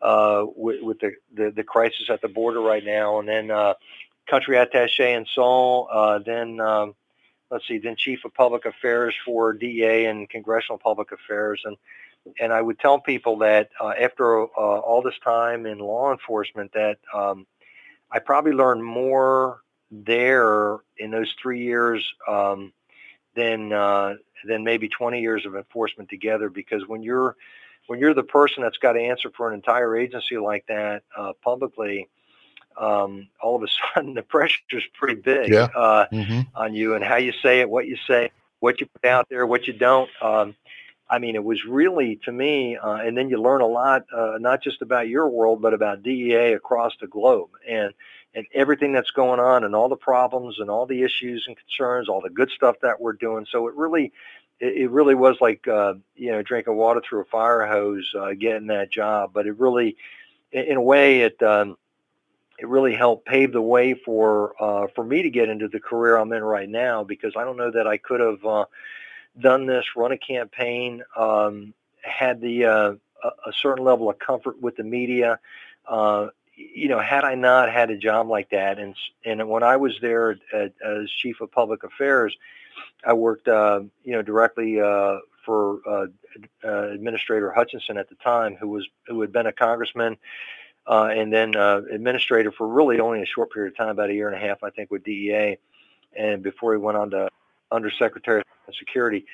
uh, 0.00 0.44
with, 0.54 0.82
with 0.82 1.00
the, 1.00 1.12
the, 1.34 1.50
the 1.50 1.64
crisis 1.64 2.10
at 2.10 2.20
the 2.20 2.28
border 2.28 2.60
right 2.60 2.84
now. 2.84 3.18
And 3.18 3.28
then 3.28 3.50
uh, 3.50 3.74
country 4.28 4.56
attaché 4.56 5.16
in 5.16 5.26
Seoul. 5.26 5.88
Uh, 5.90 6.18
then 6.18 6.60
um, 6.60 6.94
let's 7.50 7.66
see, 7.66 7.78
then 7.78 7.96
chief 7.96 8.24
of 8.24 8.34
public 8.34 8.64
affairs 8.64 9.14
for 9.24 9.52
DA 9.52 10.06
and 10.06 10.28
congressional 10.28 10.78
public 10.78 11.12
affairs. 11.12 11.60
And, 11.64 11.76
and 12.40 12.52
I 12.52 12.60
would 12.60 12.78
tell 12.78 12.98
people 12.98 13.38
that 13.38 13.70
uh, 13.80 13.92
after 14.00 14.42
uh, 14.42 14.46
all 14.56 15.02
this 15.02 15.18
time 15.22 15.66
in 15.66 15.78
law 15.78 16.12
enforcement 16.12 16.72
that 16.72 16.98
um, 17.14 17.46
I 18.10 18.18
probably 18.18 18.52
learned 18.52 18.84
more 18.84 19.60
there 19.90 20.78
in 20.98 21.10
those 21.10 21.32
three 21.40 21.62
years 21.62 22.04
um, 22.26 22.72
than, 23.36 23.72
uh, 23.72 24.14
than 24.44 24.64
maybe 24.64 24.88
20 24.88 25.20
years 25.20 25.46
of 25.46 25.54
enforcement 25.54 26.08
together 26.08 26.48
because 26.48 26.86
when 26.86 27.02
you're, 27.02 27.36
when 27.86 28.00
you're 28.00 28.14
the 28.14 28.24
person 28.24 28.64
that's 28.64 28.78
got 28.78 28.92
to 28.92 29.00
answer 29.00 29.30
for 29.36 29.48
an 29.48 29.54
entire 29.54 29.96
agency 29.96 30.38
like 30.38 30.64
that 30.66 31.04
uh, 31.16 31.32
publicly, 31.42 32.08
um, 32.78 33.28
all 33.40 33.56
of 33.56 33.62
a 33.62 33.68
sudden 33.94 34.14
the 34.14 34.22
pressure 34.22 34.58
is 34.72 34.82
pretty 34.94 35.20
big 35.20 35.52
yeah. 35.52 35.68
uh, 35.74 36.06
mm-hmm. 36.12 36.40
on 36.54 36.74
you 36.74 36.94
and 36.94 37.04
how 37.04 37.16
you 37.16 37.32
say 37.42 37.60
it, 37.60 37.68
what 37.70 37.86
you 37.86 37.96
say, 38.06 38.30
what 38.60 38.80
you 38.80 38.86
put 38.86 39.04
out 39.04 39.28
there, 39.28 39.46
what 39.46 39.66
you 39.66 39.72
don't. 39.72 40.10
Um, 40.20 40.54
I 41.08 41.18
mean, 41.18 41.36
it 41.36 41.44
was 41.44 41.64
really 41.64 42.16
to 42.24 42.32
me, 42.32 42.76
uh, 42.76 42.96
and 42.96 43.16
then 43.16 43.28
you 43.28 43.40
learn 43.40 43.60
a 43.60 43.66
lot, 43.66 44.06
uh, 44.12 44.38
not 44.40 44.62
just 44.62 44.82
about 44.82 45.08
your 45.08 45.28
world, 45.28 45.62
but 45.62 45.72
about 45.72 46.02
DEA 46.02 46.54
across 46.54 46.94
the 47.00 47.06
globe 47.06 47.50
and 47.68 47.92
and 48.34 48.46
everything 48.52 48.92
that's 48.92 49.12
going 49.12 49.40
on, 49.40 49.64
and 49.64 49.74
all 49.74 49.88
the 49.88 49.96
problems, 49.96 50.58
and 50.58 50.68
all 50.68 50.84
the 50.84 51.02
issues 51.02 51.46
and 51.46 51.56
concerns, 51.56 52.06
all 52.08 52.20
the 52.20 52.28
good 52.28 52.50
stuff 52.50 52.76
that 52.82 53.00
we're 53.00 53.14
doing. 53.14 53.46
So 53.50 53.66
it 53.66 53.74
really, 53.74 54.12
it, 54.60 54.76
it 54.76 54.90
really 54.90 55.14
was 55.14 55.36
like 55.40 55.66
uh, 55.68 55.94
you 56.16 56.32
know 56.32 56.42
drinking 56.42 56.76
water 56.76 57.00
through 57.00 57.22
a 57.22 57.26
fire 57.26 57.64
hose, 57.66 58.12
uh, 58.18 58.32
getting 58.32 58.66
that 58.66 58.90
job. 58.90 59.30
But 59.32 59.46
it 59.46 59.58
really, 59.58 59.96
in, 60.50 60.64
in 60.64 60.76
a 60.76 60.82
way, 60.82 61.20
it 61.20 61.40
um, 61.42 61.78
it 62.58 62.68
really 62.68 62.94
helped 62.94 63.26
pave 63.26 63.52
the 63.52 63.62
way 63.62 63.94
for 63.94 64.54
uh, 64.62 64.86
for 64.94 65.04
me 65.04 65.22
to 65.22 65.30
get 65.30 65.48
into 65.48 65.68
the 65.68 65.80
career 65.80 66.16
I'm 66.16 66.32
in 66.32 66.42
right 66.42 66.68
now 66.68 67.04
because 67.04 67.34
I 67.36 67.44
don't 67.44 67.56
know 67.56 67.70
that 67.70 67.86
I 67.86 67.98
could 67.98 68.20
have 68.20 68.44
uh, 68.44 68.64
done 69.38 69.66
this, 69.66 69.84
run 69.96 70.12
a 70.12 70.18
campaign, 70.18 71.02
um, 71.16 71.74
had 72.02 72.40
the 72.40 72.64
uh, 72.64 72.92
a 73.24 73.52
certain 73.52 73.84
level 73.84 74.08
of 74.08 74.18
comfort 74.18 74.60
with 74.60 74.76
the 74.76 74.84
media. 74.84 75.38
Uh, 75.86 76.28
you 76.56 76.88
know, 76.88 76.98
had 76.98 77.24
I 77.24 77.34
not 77.34 77.70
had 77.70 77.90
a 77.90 77.98
job 77.98 78.28
like 78.28 78.50
that, 78.50 78.78
and 78.78 78.94
and 79.24 79.48
when 79.48 79.62
I 79.62 79.76
was 79.76 79.98
there 80.00 80.38
at, 80.52 80.72
as 80.84 81.10
chief 81.10 81.40
of 81.40 81.52
public 81.52 81.84
affairs, 81.84 82.36
I 83.04 83.12
worked, 83.12 83.48
uh, 83.48 83.80
you 84.04 84.12
know, 84.12 84.22
directly 84.22 84.80
uh, 84.80 85.18
for 85.44 85.80
uh, 85.86 86.06
uh, 86.64 86.88
Administrator 86.90 87.52
Hutchinson 87.52 87.98
at 87.98 88.08
the 88.08 88.14
time, 88.16 88.56
who 88.56 88.68
was 88.68 88.88
who 89.06 89.20
had 89.20 89.32
been 89.32 89.46
a 89.46 89.52
congressman 89.52 90.16
uh, 90.86 91.08
and 91.12 91.32
then 91.32 91.56
uh, 91.56 91.82
administrator 91.90 92.52
for 92.52 92.66
really 92.66 93.00
only 93.00 93.22
a 93.22 93.26
short 93.26 93.52
period 93.52 93.72
of 93.72 93.76
time, 93.76 93.88
about 93.88 94.10
a 94.10 94.14
year 94.14 94.28
and 94.28 94.36
a 94.36 94.46
half, 94.46 94.62
I 94.62 94.70
think, 94.70 94.90
with 94.90 95.04
DEA, 95.04 95.58
and 96.16 96.42
before 96.42 96.72
he 96.72 96.78
went 96.78 96.96
on 96.96 97.10
to 97.10 97.28
Undersecretary 97.72 98.42
of 98.68 98.74
Security. 98.76 99.26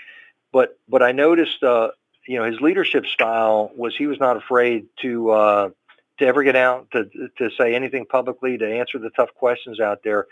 But 0.53 0.79
but 0.89 1.03
I 1.03 1.13
noticed, 1.13 1.63
uh, 1.63 1.91
you 2.27 2.39
know, 2.39 2.45
his 2.45 2.61
leadership 2.61 3.07
style 3.07 3.71
was 3.77 3.97
he 3.97 4.07
was 4.07 4.19
not 4.19 4.37
afraid 4.37 4.87
to 5.01 5.31
uh, 5.31 5.71
to 6.19 6.27
ever 6.27 6.43
get 6.43 6.57
out 6.57 6.91
to 6.93 7.09
to 7.39 7.51
say 7.59 7.75
anything 7.75 8.07
publicly, 8.07 8.59
to 8.59 8.79
answer 8.79 8.99
the 8.99 9.11
tough 9.11 9.35
questions 9.35 9.81
out 9.81 10.03
there. 10.03 10.27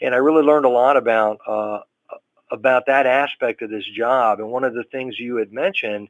And 0.00 0.14
I 0.14 0.18
really 0.18 0.42
learned 0.42 0.64
a 0.64 0.70
lot 0.70 0.96
about 0.96 1.38
uh, 1.46 1.80
about 2.50 2.86
that 2.86 3.06
aspect 3.06 3.62
of 3.62 3.70
this 3.70 3.86
job. 3.86 4.38
And 4.38 4.50
one 4.50 4.64
of 4.64 4.74
the 4.74 4.84
things 4.84 5.18
you 5.18 5.36
had 5.36 5.52
mentioned, 5.52 6.08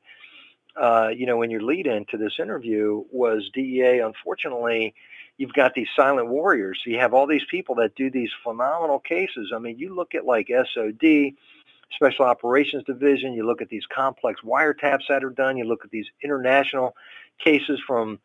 uh, 0.80 1.10
you 1.14 1.26
know, 1.26 1.42
in 1.42 1.50
your 1.50 1.62
lead 1.62 1.86
in 1.86 2.04
to 2.06 2.16
this 2.16 2.38
interview 2.38 3.04
was 3.10 3.50
DEA. 3.52 4.00
Unfortunately, 4.00 4.94
you've 5.36 5.52
got 5.52 5.74
these 5.74 5.88
silent 5.94 6.28
warriors. 6.28 6.80
So 6.82 6.90
you 6.90 6.98
have 6.98 7.14
all 7.14 7.26
these 7.26 7.44
people 7.50 7.74
that 7.76 7.94
do 7.94 8.10
these 8.10 8.30
phenomenal 8.42 8.98
cases. 8.98 9.52
I 9.54 9.58
mean, 9.58 9.78
you 9.78 9.94
look 9.94 10.14
at 10.14 10.24
like 10.24 10.48
SOD, 10.48 11.34
Special 11.94 12.24
Operations 12.24 12.84
Division. 12.84 13.34
You 13.34 13.46
look 13.46 13.60
at 13.60 13.68
these 13.68 13.86
complex 13.86 14.40
wiretaps 14.40 15.08
that 15.08 15.24
are 15.24 15.30
done. 15.30 15.56
You 15.56 15.64
look 15.64 15.84
at 15.84 15.90
these 15.90 16.06
international 16.22 16.94
cases 17.38 17.80
from 17.86 18.18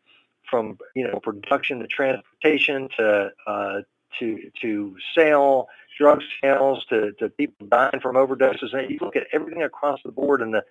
from 0.49 0.77
you 0.95 1.05
know 1.05 1.19
production 1.19 1.79
to 1.79 1.87
transportation 1.87 2.87
to 2.97 3.31
uh, 3.45 3.81
to 4.19 4.49
to 4.61 4.95
sale, 5.15 5.67
drug 5.97 6.21
sales 6.41 6.85
to, 6.89 7.11
to 7.13 7.29
people 7.29 7.67
dying 7.67 7.99
from 8.01 8.15
overdoses. 8.15 8.73
And 8.73 8.89
you 8.89 8.97
look 9.01 9.15
at 9.15 9.27
everything 9.31 9.63
across 9.63 9.99
the 10.03 10.11
board 10.11 10.41
and 10.41 10.53
the 10.53 10.63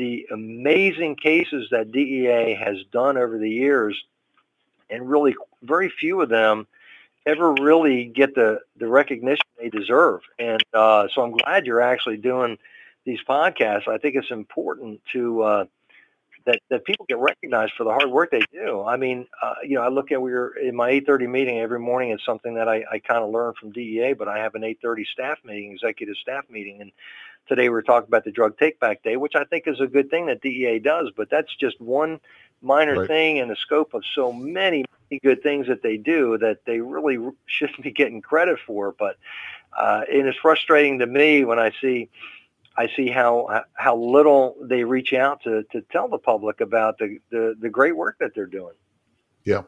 the 0.00 0.26
amazing 0.32 1.14
cases 1.14 1.68
that 1.72 1.92
DEA 1.92 2.54
has 2.54 2.78
done 2.90 3.18
over 3.18 3.36
the 3.36 3.50
years, 3.50 4.02
and 4.88 5.10
really 5.10 5.36
very 5.62 5.90
few 5.90 6.22
of 6.22 6.30
them 6.30 6.66
ever 7.26 7.52
really 7.52 8.06
get 8.06 8.34
the, 8.34 8.60
the 8.78 8.88
recognition 8.88 9.44
they 9.58 9.68
deserve. 9.68 10.22
And 10.38 10.62
uh, 10.72 11.08
so 11.12 11.22
I'm 11.22 11.32
glad 11.32 11.66
you're 11.66 11.82
actually 11.82 12.16
doing 12.16 12.56
these 13.04 13.20
podcasts. 13.28 13.88
I 13.88 13.98
think 13.98 14.16
it's 14.16 14.30
important 14.30 15.02
to 15.12 15.42
uh, 15.42 15.64
that 16.46 16.60
that 16.70 16.86
people 16.86 17.04
get 17.06 17.18
recognized 17.18 17.74
for 17.76 17.84
the 17.84 17.90
hard 17.90 18.10
work 18.10 18.30
they 18.30 18.44
do. 18.50 18.82
I 18.82 18.96
mean, 18.96 19.26
uh, 19.42 19.56
you 19.62 19.74
know, 19.74 19.82
I 19.82 19.88
look 19.88 20.12
at 20.12 20.22
we 20.22 20.32
are 20.32 20.52
in 20.52 20.74
my 20.74 20.90
8:30 20.92 21.28
meeting 21.28 21.58
every 21.58 21.78
morning. 21.78 22.10
It's 22.10 22.24
something 22.24 22.54
that 22.54 22.70
I, 22.70 22.84
I 22.90 23.00
kind 23.00 23.22
of 23.22 23.30
learned 23.30 23.58
from 23.58 23.70
DEA, 23.72 24.14
but 24.14 24.28
I 24.28 24.38
have 24.38 24.54
an 24.54 24.62
8:30 24.62 25.04
staff 25.12 25.38
meeting, 25.44 25.72
executive 25.72 26.16
staff 26.16 26.44
meeting, 26.48 26.80
and 26.80 26.90
today 27.48 27.68
we're 27.68 27.82
talking 27.82 28.08
about 28.08 28.24
the 28.24 28.32
drug 28.32 28.58
take 28.58 28.80
back 28.80 29.02
day, 29.02 29.16
which 29.16 29.34
I 29.34 29.44
think 29.44 29.64
is 29.66 29.80
a 29.80 29.86
good 29.86 30.10
thing 30.10 30.26
that 30.26 30.40
DEA 30.40 30.78
does. 30.78 31.10
But 31.16 31.30
that's 31.30 31.54
just 31.54 31.80
one 31.80 32.20
minor 32.62 33.00
right. 33.00 33.08
thing 33.08 33.36
in 33.38 33.48
the 33.48 33.56
scope 33.56 33.94
of 33.94 34.02
so 34.14 34.32
many, 34.32 34.84
many 35.10 35.20
good 35.22 35.42
things 35.42 35.66
that 35.66 35.82
they 35.82 35.96
do 35.96 36.38
that 36.38 36.64
they 36.64 36.80
really 36.80 37.18
shouldn't 37.46 37.82
be 37.82 37.90
getting 37.90 38.20
credit 38.20 38.58
for. 38.66 38.94
But 38.98 39.16
uh, 39.72 40.02
it 40.08 40.26
is 40.26 40.34
frustrating 40.40 40.98
to 40.98 41.06
me 41.06 41.44
when 41.44 41.58
I 41.58 41.72
see 41.80 42.08
I 42.76 42.88
see 42.96 43.08
how 43.08 43.64
how 43.74 43.96
little 43.96 44.56
they 44.60 44.84
reach 44.84 45.12
out 45.12 45.42
to 45.42 45.64
to 45.72 45.82
tell 45.92 46.08
the 46.08 46.18
public 46.18 46.60
about 46.60 46.98
the 46.98 47.18
the, 47.30 47.54
the 47.58 47.68
great 47.68 47.96
work 47.96 48.16
that 48.20 48.34
they're 48.34 48.46
doing. 48.46 48.74
Yeah, 49.44 49.62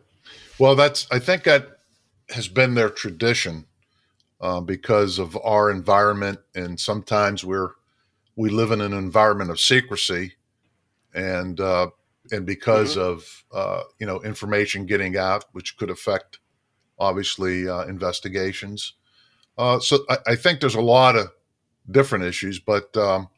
well, 0.58 0.74
that's 0.74 1.06
I 1.10 1.18
think 1.18 1.44
that 1.44 1.80
has 2.30 2.48
been 2.48 2.74
their 2.74 2.88
tradition 2.88 3.66
uh, 4.42 4.60
because 4.60 5.20
of 5.20 5.38
our 5.44 5.70
environment, 5.70 6.40
and 6.54 6.78
sometimes 6.78 7.44
we're 7.44 7.70
we 8.34 8.50
live 8.50 8.72
in 8.72 8.80
an 8.80 8.92
environment 8.92 9.50
of 9.50 9.60
secrecy, 9.60 10.32
and 11.14 11.60
uh, 11.60 11.88
and 12.32 12.44
because 12.44 12.96
mm-hmm. 12.96 13.12
of 13.12 13.44
uh, 13.52 13.82
you 14.00 14.06
know 14.06 14.20
information 14.22 14.84
getting 14.84 15.16
out, 15.16 15.44
which 15.52 15.76
could 15.76 15.90
affect 15.90 16.40
obviously 16.98 17.68
uh, 17.68 17.84
investigations. 17.84 18.94
Uh, 19.56 19.78
so 19.78 20.04
I, 20.08 20.18
I 20.28 20.36
think 20.36 20.60
there's 20.60 20.74
a 20.74 20.80
lot 20.80 21.14
of 21.14 21.30
different 21.88 22.24
issues. 22.24 22.58
But 22.58 22.96
um, 22.96 23.28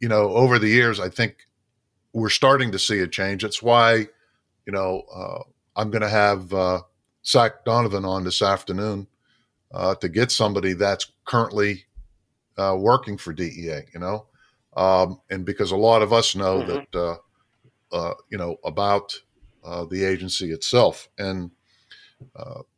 you 0.00 0.08
know, 0.08 0.30
over 0.30 0.58
the 0.58 0.68
years, 0.68 0.98
I 0.98 1.10
think 1.10 1.46
we're 2.12 2.28
starting 2.28 2.72
to 2.72 2.78
see 2.78 3.00
a 3.00 3.06
change. 3.06 3.42
That's 3.42 3.62
why, 3.62 4.08
you 4.66 4.72
know, 4.72 5.02
uh, 5.14 5.42
I'm 5.76 5.90
going 5.90 6.02
to 6.02 6.08
have 6.08 6.52
uh, 6.52 6.80
Zach 7.24 7.64
Donovan 7.64 8.04
on 8.04 8.24
this 8.24 8.42
afternoon 8.42 9.06
uh, 9.72 9.94
to 9.96 10.08
get 10.08 10.30
somebody 10.30 10.72
that's 10.72 11.12
currently 11.24 11.84
uh, 12.56 12.76
working 12.78 13.16
for 13.16 13.32
DEA. 13.32 13.82
You 13.92 14.00
know, 14.00 14.26
um, 14.76 15.20
and 15.30 15.44
because 15.44 15.70
a 15.70 15.76
lot 15.76 16.02
of 16.02 16.12
us 16.12 16.34
know 16.34 16.60
mm-hmm. 16.60 16.84
that, 16.92 16.98
uh, 16.98 17.16
uh, 17.94 18.14
you 18.30 18.38
know, 18.38 18.56
about 18.64 19.14
the 19.90 20.04
agency 20.04 20.50
itself 20.52 21.08
and. 21.18 21.50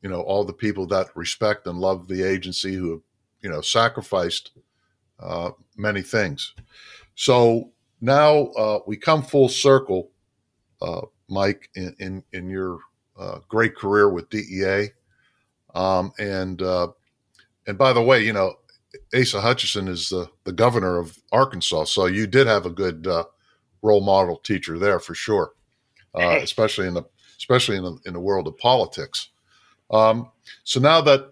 you 0.02 0.10
know 0.10 0.20
all 0.20 0.44
the 0.44 0.52
people 0.52 0.86
that 0.86 1.06
respect 1.16 1.66
and 1.66 1.78
love 1.78 2.08
the 2.08 2.22
agency 2.22 2.74
who 2.74 2.90
have 2.90 3.00
you 3.42 3.48
know 3.48 3.62
sacrificed 3.62 4.50
uh, 5.20 5.50
many 5.76 6.02
things. 6.02 6.54
So 7.14 7.70
now 8.00 8.46
uh, 8.56 8.80
we 8.86 8.96
come 8.96 9.22
full 9.22 9.48
circle, 9.48 10.10
uh, 10.80 11.02
Mike, 11.28 11.68
in, 11.74 11.94
in, 11.98 12.24
in 12.32 12.48
your 12.48 12.78
uh, 13.18 13.40
great 13.48 13.76
career 13.76 14.08
with 14.08 14.30
DEA. 14.30 14.88
Um, 15.74 16.12
and 16.18 16.60
uh, 16.62 16.88
and 17.66 17.78
by 17.78 17.92
the 17.92 18.02
way, 18.02 18.24
you 18.24 18.32
know, 18.32 18.54
Asa 19.14 19.40
Hutchinson 19.40 19.88
is 19.88 20.08
the, 20.08 20.28
the 20.44 20.52
governor 20.52 20.98
of 20.98 21.18
Arkansas, 21.32 21.84
so 21.84 22.06
you 22.06 22.26
did 22.26 22.46
have 22.46 22.66
a 22.66 22.70
good 22.70 23.06
role 23.82 24.00
model 24.00 24.36
teacher 24.36 24.78
there 24.78 24.98
for 24.98 25.14
sure, 25.14 25.52
especially 26.14 26.88
in 26.88 26.94
the 26.94 27.04
especially 27.38 27.76
in 27.76 27.84
the, 27.84 27.98
in 28.04 28.12
the 28.12 28.20
world 28.20 28.46
of 28.46 28.58
politics. 28.58 29.30
Um, 29.90 30.30
so 30.64 30.80
now 30.80 31.00
that 31.02 31.30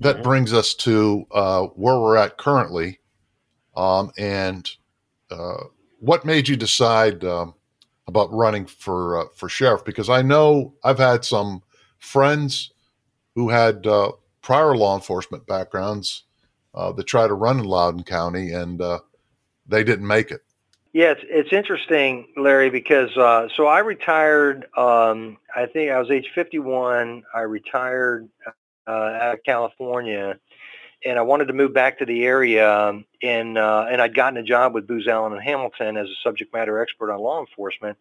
that 0.00 0.16
mm-hmm. 0.16 0.22
brings 0.22 0.52
us 0.52 0.74
to 0.74 1.26
uh, 1.32 1.62
where 1.74 1.98
we're 1.98 2.16
at 2.16 2.38
currently. 2.38 3.00
Um, 3.76 4.12
and 4.18 4.70
uh, 5.30 5.64
what 5.98 6.24
made 6.24 6.48
you 6.48 6.56
decide 6.56 7.24
um, 7.24 7.54
about 8.06 8.32
running 8.32 8.66
for 8.66 9.20
uh, 9.20 9.24
for 9.34 9.48
sheriff? 9.48 9.84
Because 9.84 10.08
I 10.08 10.22
know 10.22 10.74
I've 10.84 10.98
had 10.98 11.24
some 11.24 11.62
friends 11.98 12.72
who 13.34 13.48
had 13.48 13.86
uh, 13.86 14.12
prior 14.42 14.76
law 14.76 14.94
enforcement 14.94 15.46
backgrounds 15.46 16.24
uh, 16.74 16.92
that 16.92 17.04
tried 17.04 17.28
to 17.28 17.34
run 17.34 17.58
in 17.58 17.64
Loudoun 17.64 18.04
County, 18.04 18.52
and 18.52 18.80
uh, 18.80 19.00
they 19.66 19.84
didn't 19.84 20.06
make 20.06 20.30
it. 20.30 20.42
Yeah, 20.92 21.10
it's, 21.10 21.22
it's 21.24 21.52
interesting, 21.52 22.28
Larry, 22.36 22.70
because 22.70 23.16
uh, 23.16 23.48
so 23.54 23.66
I 23.66 23.80
retired. 23.80 24.66
Um, 24.76 25.38
I 25.54 25.66
think 25.66 25.90
I 25.90 25.98
was 25.98 26.10
age 26.10 26.30
51. 26.34 27.24
I 27.34 27.40
retired 27.40 28.28
out 28.86 29.34
of 29.34 29.42
California 29.44 30.38
and 31.04 31.18
I 31.18 31.22
wanted 31.22 31.46
to 31.46 31.52
move 31.52 31.74
back 31.74 31.98
to 31.98 32.06
the 32.06 32.24
area, 32.24 32.70
um, 32.70 33.04
and 33.22 33.58
uh, 33.58 33.86
and 33.90 34.00
I'd 34.00 34.14
gotten 34.14 34.38
a 34.38 34.42
job 34.42 34.74
with 34.74 34.86
Booz 34.86 35.06
Allen 35.06 35.32
and 35.32 35.42
Hamilton 35.42 35.96
as 35.96 36.08
a 36.08 36.14
subject 36.22 36.52
matter 36.52 36.80
expert 36.80 37.12
on 37.12 37.20
law 37.20 37.40
enforcement, 37.40 37.98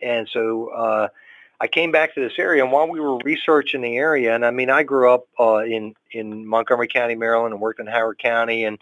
and 0.00 0.28
so 0.32 0.68
uh, 0.68 1.08
I 1.60 1.66
came 1.66 1.92
back 1.92 2.14
to 2.14 2.20
this 2.20 2.38
area. 2.38 2.62
And 2.62 2.72
while 2.72 2.88
we 2.88 3.00
were 3.00 3.18
researching 3.18 3.80
the 3.80 3.96
area, 3.96 4.34
and 4.34 4.44
I 4.44 4.50
mean, 4.50 4.70
I 4.70 4.82
grew 4.82 5.12
up 5.12 5.26
uh, 5.38 5.58
in 5.58 5.94
in 6.10 6.46
Montgomery 6.46 6.88
County, 6.88 7.14
Maryland, 7.14 7.52
and 7.52 7.60
worked 7.60 7.80
in 7.80 7.86
Howard 7.86 8.18
County, 8.18 8.64
and 8.64 8.78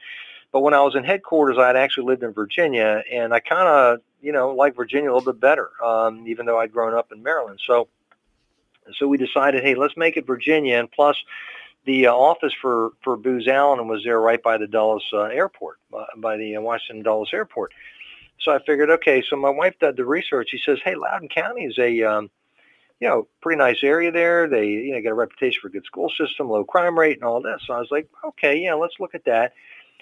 but 0.53 0.61
when 0.61 0.75
I 0.75 0.83
was 0.83 0.95
in 0.95 1.05
headquarters, 1.05 1.59
I 1.59 1.67
had 1.67 1.77
actually 1.77 2.07
lived 2.07 2.23
in 2.23 2.33
Virginia, 2.33 3.03
and 3.11 3.33
I 3.33 3.41
kind 3.41 3.69
of 3.69 4.01
you 4.21 4.33
know 4.33 4.55
like 4.55 4.75
Virginia 4.77 5.11
a 5.11 5.15
little 5.15 5.33
bit 5.33 5.41
better, 5.41 5.71
um, 5.85 6.27
even 6.27 6.47
though 6.47 6.59
I'd 6.59 6.73
grown 6.73 6.95
up 6.95 7.13
in 7.13 7.23
Maryland. 7.23 7.61
So 7.65 7.89
so 8.99 9.07
we 9.07 9.17
decided, 9.17 9.63
hey, 9.63 9.75
let's 9.75 9.97
make 9.97 10.17
it 10.17 10.27
Virginia, 10.27 10.79
and 10.79 10.91
plus 10.91 11.17
the 11.85 12.07
uh, 12.07 12.13
office 12.13 12.55
for 12.61 12.91
for 13.03 13.17
Booz 13.17 13.49
Allen 13.49 13.87
was 13.89 14.03
there 14.05 14.21
right 14.21 14.43
by 14.43 14.57
the 14.59 14.67
Dulles 14.67 15.05
uh, 15.13 15.25
airport, 15.25 15.79
uh, 15.97 16.05
by 16.17 16.37
the 16.37 16.57
uh, 16.57 16.61
Washington 16.61 17.03
Dulles 17.03 17.31
airport. 17.33 17.73
So 18.39 18.53
I 18.53 18.59
figured, 18.65 18.91
okay. 18.91 19.23
So 19.23 19.37
my 19.37 19.51
wife 19.51 19.75
did 19.79 19.97
the 19.97 20.05
research. 20.05 20.51
She 20.51 20.59
says, 20.59 20.81
hey, 20.85 20.97
Loudoun 20.97 21.29
County 21.29 21.65
is 21.65 21.79
a 21.79 22.03
um, 22.03 22.31
you 23.03 23.09
know 23.09 23.27
pretty 23.41 23.59
nice 23.59 23.83
area 23.83 24.13
there. 24.13 24.47
They 24.49 24.69
you 24.69 24.95
know 24.95 25.03
got 25.03 25.11
a 25.11 25.15
reputation 25.15 25.61
for 25.61 25.67
a 25.67 25.73
good 25.73 25.85
school 25.85 26.09
system, 26.09 26.49
low 26.49 26.63
crime 26.63 26.97
rate, 26.97 27.17
and 27.17 27.25
all 27.25 27.43
this. 27.43 27.61
So 27.67 27.75
I 27.75 27.81
was 27.81 27.91
like, 27.91 28.09
okay, 28.25 28.57
yeah, 28.57 28.75
let's 28.75 28.95
look 29.01 29.17
at 29.17 29.25
that. 29.25 29.55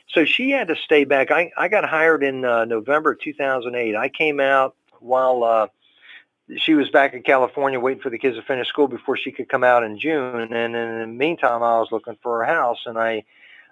So 0.08 0.26
she 0.26 0.50
had 0.50 0.68
to 0.68 0.76
stay 0.76 1.04
back. 1.04 1.30
I 1.30 1.50
I 1.56 1.68
got 1.68 1.88
hired 1.88 2.22
in 2.22 2.44
uh, 2.44 2.66
November 2.66 3.14
2008. 3.14 3.96
I 3.96 4.08
came 4.10 4.38
out 4.38 4.76
while 4.98 5.42
uh, 5.44 5.68
she 6.58 6.74
was 6.74 6.90
back 6.90 7.14
in 7.14 7.22
California 7.22 7.80
waiting 7.80 8.02
for 8.02 8.10
the 8.10 8.18
kids 8.18 8.36
to 8.36 8.42
finish 8.42 8.68
school 8.68 8.86
before 8.86 9.16
she 9.16 9.32
could 9.32 9.48
come 9.48 9.64
out 9.64 9.82
in 9.82 9.98
June. 9.98 10.52
And 10.52 10.76
in 10.76 10.98
the 11.00 11.06
meantime, 11.06 11.62
I 11.62 11.78
was 11.78 11.88
looking 11.90 12.18
for 12.22 12.42
a 12.42 12.46
house, 12.46 12.80
and 12.84 12.98
I 12.98 13.24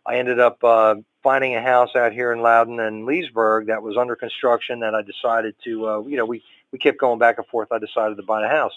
I 0.07 0.17
ended 0.17 0.41
up 0.41 0.65
uh, 0.65 0.95
finding 1.23 1.55
a 1.55 1.61
house 1.61 1.95
out 1.95 2.15
here 2.15 2.33
in 2.33 2.41
Loudoun 2.41 2.81
and 2.81 3.05
Leesburg 3.05 3.67
that 3.67 3.83
was 3.83 3.99
under 3.99 4.17
construction. 4.17 4.81
That 4.81 4.95
I 4.95 5.03
decided 5.03 5.55
to, 5.65 5.87
uh, 5.87 6.01
you 6.07 6.17
know, 6.17 6.25
we 6.25 6.43
we 6.73 6.79
kept 6.79 6.97
going 6.97 7.19
back 7.19 7.37
and 7.37 7.47
forth. 7.49 7.73
I 7.73 7.79
decided 7.79 8.17
to 8.17 8.23
buy 8.23 8.41
the 8.41 8.49
house. 8.49 8.73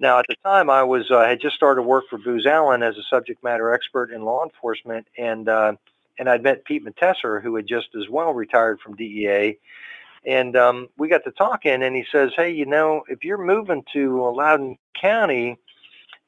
Now, 0.00 0.18
at 0.18 0.26
the 0.28 0.36
time, 0.44 0.70
I 0.70 0.82
was 0.84 1.10
uh, 1.10 1.24
had 1.24 1.40
just 1.40 1.56
started 1.56 1.82
work 1.82 2.04
for 2.08 2.18
Booz 2.18 2.46
Allen 2.46 2.82
as 2.82 2.96
a 2.96 3.02
subject 3.10 3.42
matter 3.42 3.72
expert 3.72 4.10
in 4.12 4.22
law 4.22 4.44
enforcement, 4.44 5.06
and 5.16 5.48
uh, 5.48 5.72
and 6.18 6.28
I'd 6.28 6.42
met 6.42 6.64
Pete 6.64 6.84
Matesser, 6.84 7.42
who 7.42 7.56
had 7.56 7.66
just 7.66 7.88
as 7.96 8.08
well 8.08 8.32
retired 8.32 8.80
from 8.80 8.96
DEA 8.96 9.58
and 10.26 10.56
um, 10.56 10.88
we 10.98 11.08
got 11.08 11.24
to 11.24 11.30
talking, 11.30 11.82
and 11.82 11.94
he 11.96 12.04
says, 12.10 12.32
"Hey, 12.36 12.50
you 12.50 12.66
know, 12.66 13.02
if 13.08 13.24
you're 13.24 13.38
moving 13.38 13.84
to 13.92 14.30
Loudoun 14.30 14.76
County, 15.00 15.56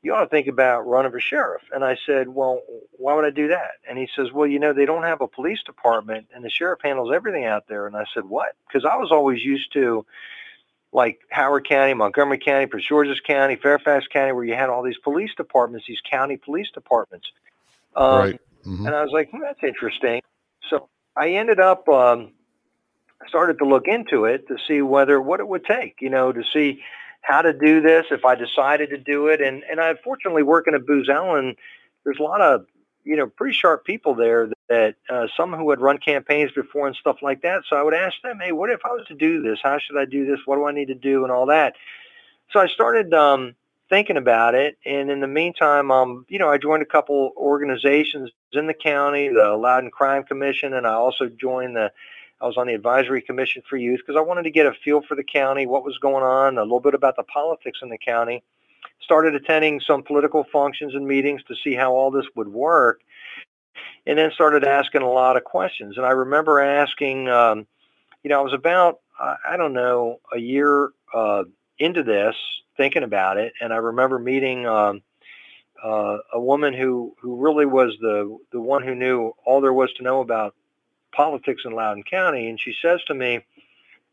you 0.02 0.14
ought 0.14 0.22
to 0.22 0.28
think 0.28 0.46
about 0.46 0.86
running 0.86 1.10
for 1.10 1.20
sheriff." 1.20 1.62
And 1.72 1.84
I 1.84 1.98
said, 2.06 2.28
"Well, 2.28 2.62
why 2.92 3.14
would 3.14 3.24
I 3.24 3.30
do 3.30 3.48
that?" 3.48 3.72
And 3.88 3.98
he 3.98 4.08
says, 4.14 4.32
"Well, 4.32 4.46
you 4.46 4.58
know, 4.58 4.72
they 4.72 4.86
don't 4.86 5.02
have 5.02 5.20
a 5.20 5.28
police 5.28 5.62
department, 5.62 6.28
and 6.34 6.44
the 6.44 6.50
sheriff 6.50 6.80
handles 6.82 7.12
everything 7.12 7.44
out 7.44 7.66
there." 7.68 7.86
And 7.86 7.96
I 7.96 8.04
said, 8.14 8.24
"What?" 8.24 8.54
Because 8.66 8.84
I 8.84 8.96
was 8.96 9.10
always 9.10 9.44
used 9.44 9.72
to 9.74 10.06
like 10.92 11.20
Howard 11.30 11.68
County, 11.68 11.94
Montgomery 11.94 12.38
County, 12.38 12.66
Prince 12.66 12.86
George's 12.86 13.20
County, 13.20 13.56
Fairfax 13.56 14.06
County, 14.08 14.32
where 14.32 14.44
you 14.44 14.54
had 14.54 14.68
all 14.68 14.82
these 14.82 14.98
police 14.98 15.30
departments, 15.36 15.86
these 15.86 16.00
county 16.08 16.36
police 16.36 16.68
departments. 16.72 17.30
Um, 17.94 18.18
right. 18.18 18.40
Mm-hmm. 18.66 18.86
And 18.86 18.94
I 18.94 19.02
was 19.02 19.12
like, 19.12 19.30
hmm, 19.30 19.40
that's 19.40 19.62
interesting. 19.62 20.20
So 20.68 20.88
I 21.16 21.30
ended 21.30 21.60
up 21.60 21.88
um, 21.88 22.32
started 23.28 23.58
to 23.58 23.64
look 23.64 23.86
into 23.86 24.24
it 24.24 24.48
to 24.48 24.56
see 24.66 24.82
whether 24.82 25.20
what 25.20 25.40
it 25.40 25.48
would 25.48 25.64
take, 25.64 25.96
you 26.00 26.10
know, 26.10 26.32
to 26.32 26.42
see 26.52 26.82
how 27.22 27.42
to 27.42 27.52
do 27.52 27.80
this 27.80 28.06
if 28.10 28.24
I 28.24 28.34
decided 28.34 28.90
to 28.90 28.98
do 28.98 29.28
it. 29.28 29.40
And 29.40 29.62
and 29.70 29.80
I 29.80 29.94
fortunately 30.02 30.42
working 30.42 30.74
at 30.74 30.86
Booz 30.86 31.08
Allen, 31.08 31.54
there's 32.04 32.18
a 32.18 32.22
lot 32.22 32.40
of 32.40 32.66
you 33.04 33.16
know 33.16 33.26
pretty 33.26 33.54
sharp 33.54 33.84
people 33.84 34.14
there 34.14 34.50
that, 34.68 34.94
uh, 35.08 35.26
some 35.36 35.52
who 35.52 35.70
had 35.70 35.80
run 35.80 35.98
campaigns 35.98 36.52
before 36.52 36.86
and 36.86 36.96
stuff 36.96 37.18
like 37.22 37.42
that. 37.42 37.62
So 37.68 37.76
I 37.76 37.82
would 37.82 37.94
ask 37.94 38.20
them, 38.22 38.38
hey, 38.40 38.52
what 38.52 38.70
if 38.70 38.80
I 38.84 38.90
was 38.90 39.06
to 39.08 39.14
do 39.14 39.42
this? 39.42 39.58
How 39.62 39.78
should 39.78 39.98
I 39.98 40.04
do 40.04 40.26
this? 40.26 40.40
What 40.44 40.56
do 40.56 40.66
I 40.66 40.72
need 40.72 40.88
to 40.88 40.94
do 40.94 41.24
and 41.24 41.32
all 41.32 41.46
that? 41.46 41.74
So 42.50 42.60
I 42.60 42.66
started 42.66 43.12
um, 43.14 43.54
thinking 43.88 44.16
about 44.16 44.54
it, 44.54 44.78
and 44.84 45.10
in 45.10 45.20
the 45.20 45.28
meantime, 45.28 45.90
um, 45.90 46.26
you 46.28 46.38
know, 46.38 46.48
I 46.48 46.58
joined 46.58 46.82
a 46.82 46.86
couple 46.86 47.32
organizations 47.36 48.30
in 48.52 48.66
the 48.66 48.74
county, 48.74 49.28
the 49.28 49.56
Loudoun 49.56 49.90
Crime 49.90 50.24
Commission, 50.24 50.74
and 50.74 50.86
I 50.86 50.94
also 50.94 51.28
joined 51.28 51.76
the 51.76 51.92
I 52.40 52.46
was 52.46 52.56
on 52.56 52.68
the 52.68 52.74
advisory 52.74 53.20
commission 53.20 53.62
for 53.68 53.76
youth 53.76 54.00
because 54.00 54.16
I 54.16 54.22
wanted 54.22 54.44
to 54.44 54.50
get 54.50 54.66
a 54.66 54.72
feel 54.72 55.02
for 55.02 55.14
the 55.14 55.22
county, 55.22 55.66
what 55.66 55.84
was 55.84 55.98
going 55.98 56.24
on, 56.24 56.56
a 56.56 56.62
little 56.62 56.80
bit 56.80 56.94
about 56.94 57.16
the 57.16 57.22
politics 57.24 57.80
in 57.82 57.90
the 57.90 57.98
county. 57.98 58.42
Started 59.00 59.34
attending 59.34 59.80
some 59.80 60.02
political 60.02 60.44
functions 60.52 60.94
and 60.94 61.06
meetings 61.06 61.42
to 61.44 61.54
see 61.56 61.74
how 61.74 61.92
all 61.92 62.10
this 62.10 62.26
would 62.36 62.48
work, 62.48 63.00
and 64.06 64.18
then 64.18 64.30
started 64.32 64.64
asking 64.64 65.02
a 65.02 65.10
lot 65.10 65.36
of 65.36 65.44
questions. 65.44 65.96
And 65.96 66.06
I 66.06 66.10
remember 66.10 66.60
asking, 66.60 67.28
um, 67.28 67.66
you 68.22 68.30
know, 68.30 68.38
I 68.40 68.42
was 68.42 68.52
about, 68.52 69.00
I 69.18 69.56
don't 69.56 69.72
know, 69.72 70.20
a 70.32 70.38
year 70.38 70.90
uh, 71.14 71.44
into 71.78 72.02
this, 72.02 72.36
thinking 72.76 73.02
about 73.02 73.36
it, 73.36 73.52
and 73.60 73.72
I 73.72 73.76
remember 73.76 74.18
meeting 74.18 74.66
um, 74.66 75.02
uh, 75.82 76.18
a 76.32 76.40
woman 76.40 76.74
who 76.74 77.14
who 77.20 77.36
really 77.36 77.66
was 77.66 77.96
the 78.00 78.38
the 78.52 78.60
one 78.60 78.82
who 78.82 78.94
knew 78.94 79.32
all 79.44 79.60
there 79.60 79.72
was 79.72 79.92
to 79.94 80.02
know 80.02 80.20
about 80.20 80.54
politics 81.12 81.62
in 81.64 81.72
Loudoun 81.72 82.02
County, 82.02 82.48
and 82.48 82.60
she 82.60 82.74
says 82.80 83.02
to 83.04 83.14
me, 83.14 83.40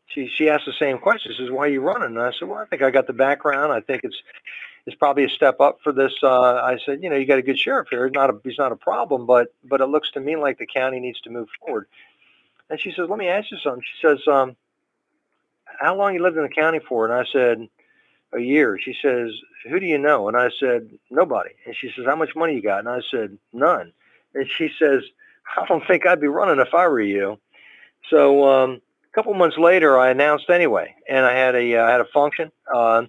she 0.06 0.28
she 0.28 0.48
asked 0.48 0.66
the 0.66 0.72
same 0.72 0.98
question. 0.98 1.32
She 1.32 1.42
says, 1.42 1.50
"Why 1.50 1.66
are 1.66 1.68
you 1.68 1.80
running?" 1.80 2.16
And 2.16 2.20
I 2.20 2.32
said, 2.32 2.48
"Well, 2.48 2.58
I 2.58 2.66
think 2.66 2.82
I 2.82 2.90
got 2.90 3.06
the 3.06 3.12
background. 3.12 3.72
I 3.72 3.80
think 3.80 4.04
it's 4.04 4.20
it's 4.88 4.96
probably 4.96 5.24
a 5.24 5.28
step 5.28 5.60
up 5.60 5.78
for 5.82 5.92
this." 5.92 6.12
Uh, 6.22 6.54
I 6.54 6.78
said, 6.84 7.02
"You 7.02 7.10
know, 7.10 7.16
you 7.16 7.26
got 7.26 7.38
a 7.38 7.42
good 7.42 7.58
sheriff 7.58 7.88
here. 7.90 8.06
He's 8.06 8.14
not 8.14 8.30
a 8.30 8.40
he's 8.42 8.58
not 8.58 8.72
a 8.72 8.76
problem, 8.76 9.26
but 9.26 9.54
but 9.64 9.80
it 9.80 9.86
looks 9.86 10.10
to 10.12 10.20
me 10.20 10.36
like 10.36 10.58
the 10.58 10.66
county 10.66 11.00
needs 11.00 11.20
to 11.22 11.30
move 11.30 11.48
forward." 11.60 11.86
And 12.70 12.80
she 12.80 12.92
says, 12.92 13.08
"Let 13.08 13.18
me 13.18 13.28
ask 13.28 13.50
you 13.50 13.58
something." 13.58 13.82
She 13.82 14.06
says, 14.06 14.26
um, 14.26 14.56
"How 15.64 15.96
long 15.96 16.14
you 16.14 16.22
lived 16.22 16.36
in 16.36 16.42
the 16.42 16.48
county 16.48 16.80
for?" 16.80 17.04
And 17.04 17.14
I 17.14 17.24
said, 17.30 17.68
"A 18.32 18.40
year." 18.40 18.78
She 18.78 18.96
says, 19.00 19.30
"Who 19.68 19.78
do 19.78 19.86
you 19.86 19.98
know?" 19.98 20.28
And 20.28 20.36
I 20.36 20.50
said, 20.58 20.90
"Nobody." 21.10 21.50
And 21.66 21.76
she 21.76 21.92
says, 21.94 22.04
"How 22.06 22.16
much 22.16 22.34
money 22.34 22.54
you 22.54 22.62
got?" 22.62 22.80
And 22.80 22.88
I 22.88 23.00
said, 23.10 23.38
"None." 23.52 23.92
And 24.34 24.48
she 24.48 24.70
says, 24.78 25.02
I 25.56 25.66
don't 25.66 25.86
think 25.86 26.06
I'd 26.06 26.20
be 26.20 26.28
running 26.28 26.64
if 26.64 26.74
I 26.74 26.86
were 26.88 27.00
you. 27.00 27.38
So 28.10 28.44
um, 28.46 28.80
a 29.10 29.14
couple 29.14 29.34
months 29.34 29.58
later, 29.58 29.98
I 29.98 30.10
announced 30.10 30.50
anyway, 30.50 30.94
and 31.08 31.24
I 31.24 31.34
had 31.34 31.54
a 31.54 31.76
uh, 31.76 31.84
I 31.84 31.90
had 31.90 32.00
a 32.00 32.06
function. 32.06 32.50
Uh, 32.72 33.02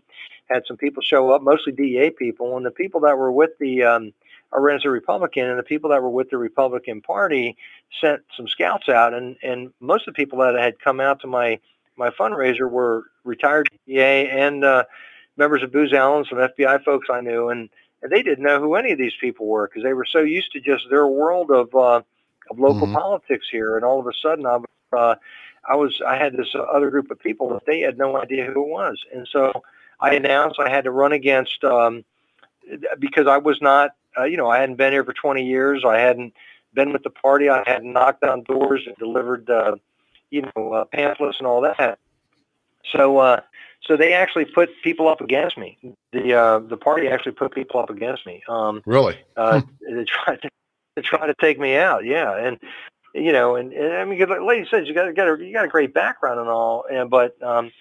had 0.50 0.64
some 0.68 0.78
people 0.78 1.02
show 1.02 1.32
up, 1.32 1.42
mostly 1.42 1.72
DEA 1.72 2.12
people, 2.12 2.58
and 2.58 2.66
the 2.66 2.72
people 2.72 3.02
that 3.02 3.18
were 3.18 3.32
with 3.32 3.52
the 3.60 3.84
um, 3.84 4.14
I 4.52 4.58
a 4.58 4.90
Republican, 4.90 5.46
and 5.46 5.60
the 5.60 5.64
people 5.64 5.92
that 5.92 6.02
were 6.02 6.10
with 6.10 6.30
the 6.30 6.38
Republican 6.38 7.02
Party 7.02 7.56
sent 8.02 8.22
some 8.36 8.48
scouts 8.48 8.90
out, 8.90 9.14
and 9.14 9.38
and 9.44 9.72
most 9.80 10.08
of 10.08 10.14
the 10.14 10.18
people 10.18 10.40
that 10.40 10.56
had 10.56 10.80
come 10.80 11.00
out 11.00 11.22
to 11.22 11.28
my 11.28 11.60
my 11.98 12.10
fundraiser 12.10 12.70
were 12.70 13.04
retired 13.24 13.70
DEA 13.86 14.30
and 14.30 14.64
uh, 14.64 14.86
members 15.38 15.62
of 15.62 15.72
Booz 15.72 15.94
Allen, 15.94 16.26
some 16.30 16.40
FBI 16.40 16.84
folks 16.84 17.08
I 17.12 17.22
knew, 17.22 17.50
and, 17.50 17.70
and 18.02 18.12
they 18.12 18.24
didn't 18.24 18.44
know 18.44 18.60
who 18.60 18.76
any 18.76 18.92
of 18.92 18.98
these 18.98 19.16
people 19.20 19.46
were 19.48 19.68
because 19.68 19.84
they 19.84 19.94
were 19.94 20.06
so 20.06 20.20
used 20.20 20.52
to 20.54 20.62
just 20.62 20.86
their 20.90 21.08
world 21.08 21.52
of 21.52 21.74
uh, 21.76 22.02
of 22.50 22.60
local 22.60 22.88
mm-hmm. 22.88 22.96
politics 22.96 23.48
here, 23.52 23.76
and 23.76 23.86
all 23.86 24.00
of 24.00 24.08
a 24.08 24.14
sudden 24.14 24.46
I 24.46 24.58
was, 24.58 24.68
uh, 24.94 25.16
I 25.70 25.76
was 25.76 26.02
I 26.06 26.16
had 26.16 26.34
this 26.34 26.56
other 26.74 26.90
group 26.90 27.12
of 27.12 27.20
people 27.20 27.50
that 27.50 27.66
they 27.68 27.82
had 27.82 27.98
no 27.98 28.18
idea 28.18 28.46
who 28.46 28.64
it 28.64 28.70
was, 28.70 28.98
and 29.14 29.28
so 29.28 29.64
I 30.00 30.16
announced 30.16 30.60
I 30.60 30.70
had 30.70 30.86
to 30.86 30.92
run 30.92 31.12
against 31.12 31.64
um, 31.64 32.04
because 33.00 33.28
I 33.28 33.38
was 33.38 33.62
not, 33.62 33.92
uh, 34.18 34.24
you 34.24 34.38
know, 34.38 34.50
I 34.50 34.60
hadn't 34.60 34.76
been 34.76 34.94
here 34.94 35.04
for 35.04 35.14
20 35.14 35.46
years, 35.46 35.84
I 35.86 36.00
hadn't 36.00 36.34
been 36.74 36.94
with 36.94 37.04
the 37.04 37.10
party, 37.10 37.50
I 37.50 37.64
hadn't 37.66 37.92
knocked 37.92 38.24
on 38.24 38.44
doors 38.44 38.84
and 38.86 38.96
delivered, 38.98 39.50
uh, 39.50 39.76
you 40.30 40.44
know, 40.56 40.74
uh, 40.74 40.86
pamphlets 40.86 41.40
and 41.40 41.48
all 41.48 41.62
that. 41.62 42.00
So, 42.92 43.18
uh, 43.18 43.42
so 43.82 43.98
they 43.98 44.14
actually 44.14 44.46
put 44.46 44.70
people 44.84 45.08
up 45.08 45.22
against 45.22 45.58
me. 45.58 45.78
The 46.12 46.34
uh, 46.34 46.60
the 46.60 46.78
party 46.78 47.08
actually 47.08 47.32
put 47.32 47.54
people 47.54 47.80
up 47.80 47.90
against 47.90 48.26
me. 48.26 48.44
Um, 48.48 48.82
really? 48.86 49.18
Uh, 49.38 49.62
hmm. 49.62 49.96
they 49.96 50.04
tried 50.06 50.42
to 50.42 50.50
to 50.96 51.02
try 51.02 51.28
to 51.28 51.34
take 51.40 51.60
me 51.60 51.76
out. 51.76 52.06
Yeah, 52.06 52.36
and 52.36 52.60
you 53.14 53.32
know, 53.32 53.56
and, 53.56 53.74
and 53.74 53.94
I 53.94 54.06
mean, 54.06 54.20
like 54.20 54.42
lady 54.42 54.68
said, 54.70 54.88
you 54.88 54.94
got 54.94 55.14
got 55.16 55.28
a, 55.28 55.44
you 55.44 55.54
got 55.54 55.66
a 55.66 55.70
great 55.70 55.94
background 55.94 56.40
and 56.40 56.50
all, 56.50 56.86
and 56.92 57.10
but 57.10 57.42
um, 57.42 57.72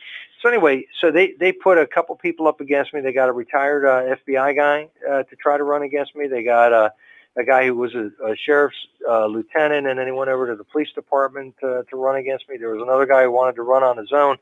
so 0.40 0.48
anyway, 0.48 0.86
so 1.00 1.10
they 1.10 1.32
they 1.38 1.52
put 1.52 1.78
a 1.78 1.86
couple 1.86 2.14
people 2.16 2.46
up 2.46 2.60
against 2.60 2.94
me. 2.94 3.00
They 3.00 3.12
got 3.12 3.28
a 3.28 3.32
retired 3.32 3.84
uh, 3.84 4.16
FBI 4.16 4.56
guy 4.56 4.88
uh, 5.08 5.24
to 5.24 5.36
try 5.36 5.56
to 5.56 5.64
run 5.64 5.82
against 5.82 6.14
me. 6.14 6.26
They 6.28 6.42
got 6.42 6.72
a 6.72 6.92
a 7.36 7.44
guy 7.44 7.66
who 7.66 7.74
was 7.74 7.94
a, 7.94 8.10
a 8.24 8.36
sheriff's 8.36 8.76
uh, 9.08 9.26
lieutenant, 9.26 9.86
and 9.86 9.98
then 9.98 10.06
he 10.06 10.12
went 10.12 10.30
over 10.30 10.48
to 10.48 10.56
the 10.56 10.64
police 10.64 10.90
department 10.92 11.54
to, 11.60 11.84
to 11.88 11.96
run 11.96 12.16
against 12.16 12.48
me. 12.48 12.56
There 12.56 12.70
was 12.70 12.82
another 12.82 13.06
guy 13.06 13.22
who 13.22 13.30
wanted 13.30 13.56
to 13.56 13.62
run 13.62 13.82
on 13.82 13.96
his 13.96 14.12
own, 14.12 14.36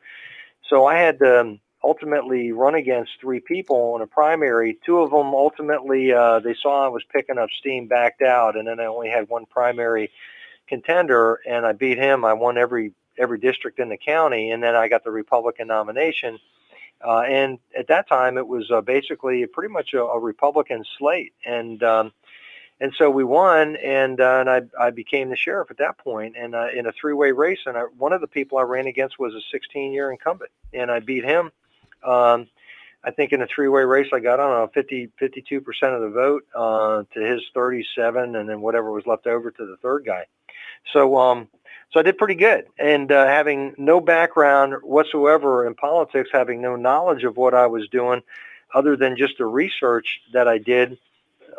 so 0.69 0.87
I 0.87 0.99
had 0.99 1.19
to. 1.21 1.41
Um, 1.41 1.61
ultimately 1.85 2.51
run 2.51 2.75
against 2.75 3.13
three 3.21 3.39
people 3.39 3.95
in 3.95 4.03
a 4.03 4.07
primary. 4.09 4.77
Two 4.85 4.99
of 4.99 5.11
them 5.11 5.35
ultimately 5.35 6.13
uh, 6.13 6.41
they 6.41 6.55
saw 6.61 6.85
I 6.85 6.89
was 6.89 7.05
picking 7.13 7.39
up 7.39 7.49
steam, 7.57 7.87
backed 7.87 8.23
out, 8.23 8.57
and 8.57 8.67
then 8.67 8.81
I 8.81 8.87
only 8.87 9.09
had 9.09 9.29
one 9.29 9.47
primary 9.47 10.11
contender, 10.67 11.39
and 11.49 11.65
I 11.65 11.73
beat 11.73 11.99
him. 11.99 12.25
I 12.25 12.33
won 12.33 12.59
every 12.59 12.93
every 13.19 13.39
district 13.39 13.79
in 13.79 13.89
the 13.89 13.97
county, 13.97 14.51
and 14.51 14.63
then 14.63 14.75
I 14.75 14.89
got 14.89 15.05
the 15.05 15.11
Republican 15.11 15.69
nomination. 15.69 16.39
Uh, 17.07 17.21
and 17.21 17.59
at 17.79 17.89
that 17.89 18.09
time, 18.09 18.39
it 18.39 18.47
was 18.47 18.71
uh, 18.71 18.81
basically 18.81 19.45
pretty 19.47 19.73
much 19.73 19.93
a, 19.93 20.03
a 20.03 20.19
Republican 20.19 20.85
slate, 20.99 21.35
and 21.45 21.83
um, 21.83 22.13
and 22.81 22.93
so 22.97 23.11
we 23.11 23.23
won, 23.25 23.77
and 23.77 24.21
uh, 24.21 24.39
and 24.41 24.51
I 24.51 24.63
I 24.81 24.91
became 24.91 25.29
the 25.29 25.37
sheriff 25.37 25.71
at 25.71 25.79
that 25.79 25.99
point, 25.99 26.37
and 26.39 26.55
uh, 26.55 26.69
in 26.75 26.87
a 26.87 26.93
three-way 26.93 27.33
race, 27.33 27.61
and 27.67 27.77
I, 27.77 27.83
one 27.99 28.13
of 28.13 28.23
the 28.23 28.27
people 28.27 28.57
I 28.57 28.63
ran 28.63 28.87
against 28.87 29.19
was 29.19 29.35
a 29.35 29.57
16-year 29.57 30.11
incumbent, 30.11 30.51
and 30.73 30.91
I 30.91 31.01
beat 31.01 31.25
him 31.25 31.53
um, 32.07 32.49
I 33.05 33.11
think 33.11 33.33
in 33.33 33.43
a 33.43 33.47
three-way 33.47 33.83
race, 33.83 34.09
I 34.13 34.21
got 34.21 34.41
on 34.41 34.63
a 34.63 34.69
50, 34.69 35.11
52% 35.21 35.63
of 35.95 36.01
the 36.01 36.09
vote 36.09 36.45
uh, 36.55 37.05
to 37.15 37.21
his 37.21 37.43
37, 37.55 38.37
and 38.37 38.49
then 38.49 38.61
whatever 38.61 38.91
was 38.91 39.07
left 39.07 39.27
over 39.27 39.51
to 39.51 39.67
the 39.67 39.77
third 39.77 40.05
guy. 40.05 40.25
So, 40.93 41.17
um, 41.17 41.49
so 41.93 42.01
I 42.01 42.03
did 42.03 42.19
pretty 42.19 42.35
good. 42.35 42.67
And 42.79 43.11
uh, 43.11 43.27
having 43.27 43.75
no 43.79 44.01
background 44.01 44.75
whatsoever 44.83 45.67
in 45.67 45.75
politics, 45.75 46.31
having 46.33 46.61
no 46.61 46.77
knowledge 46.77 47.25
of 47.25 47.37
what 47.37 47.55
I 47.55 47.67
was 47.67 47.89
doing, 47.89 48.23
other 48.75 48.97
than 48.97 49.17
just 49.17 49.39
the 49.39 49.47
research 49.47 50.21
that 50.33 50.49
I 50.49 50.59
did 50.59 50.99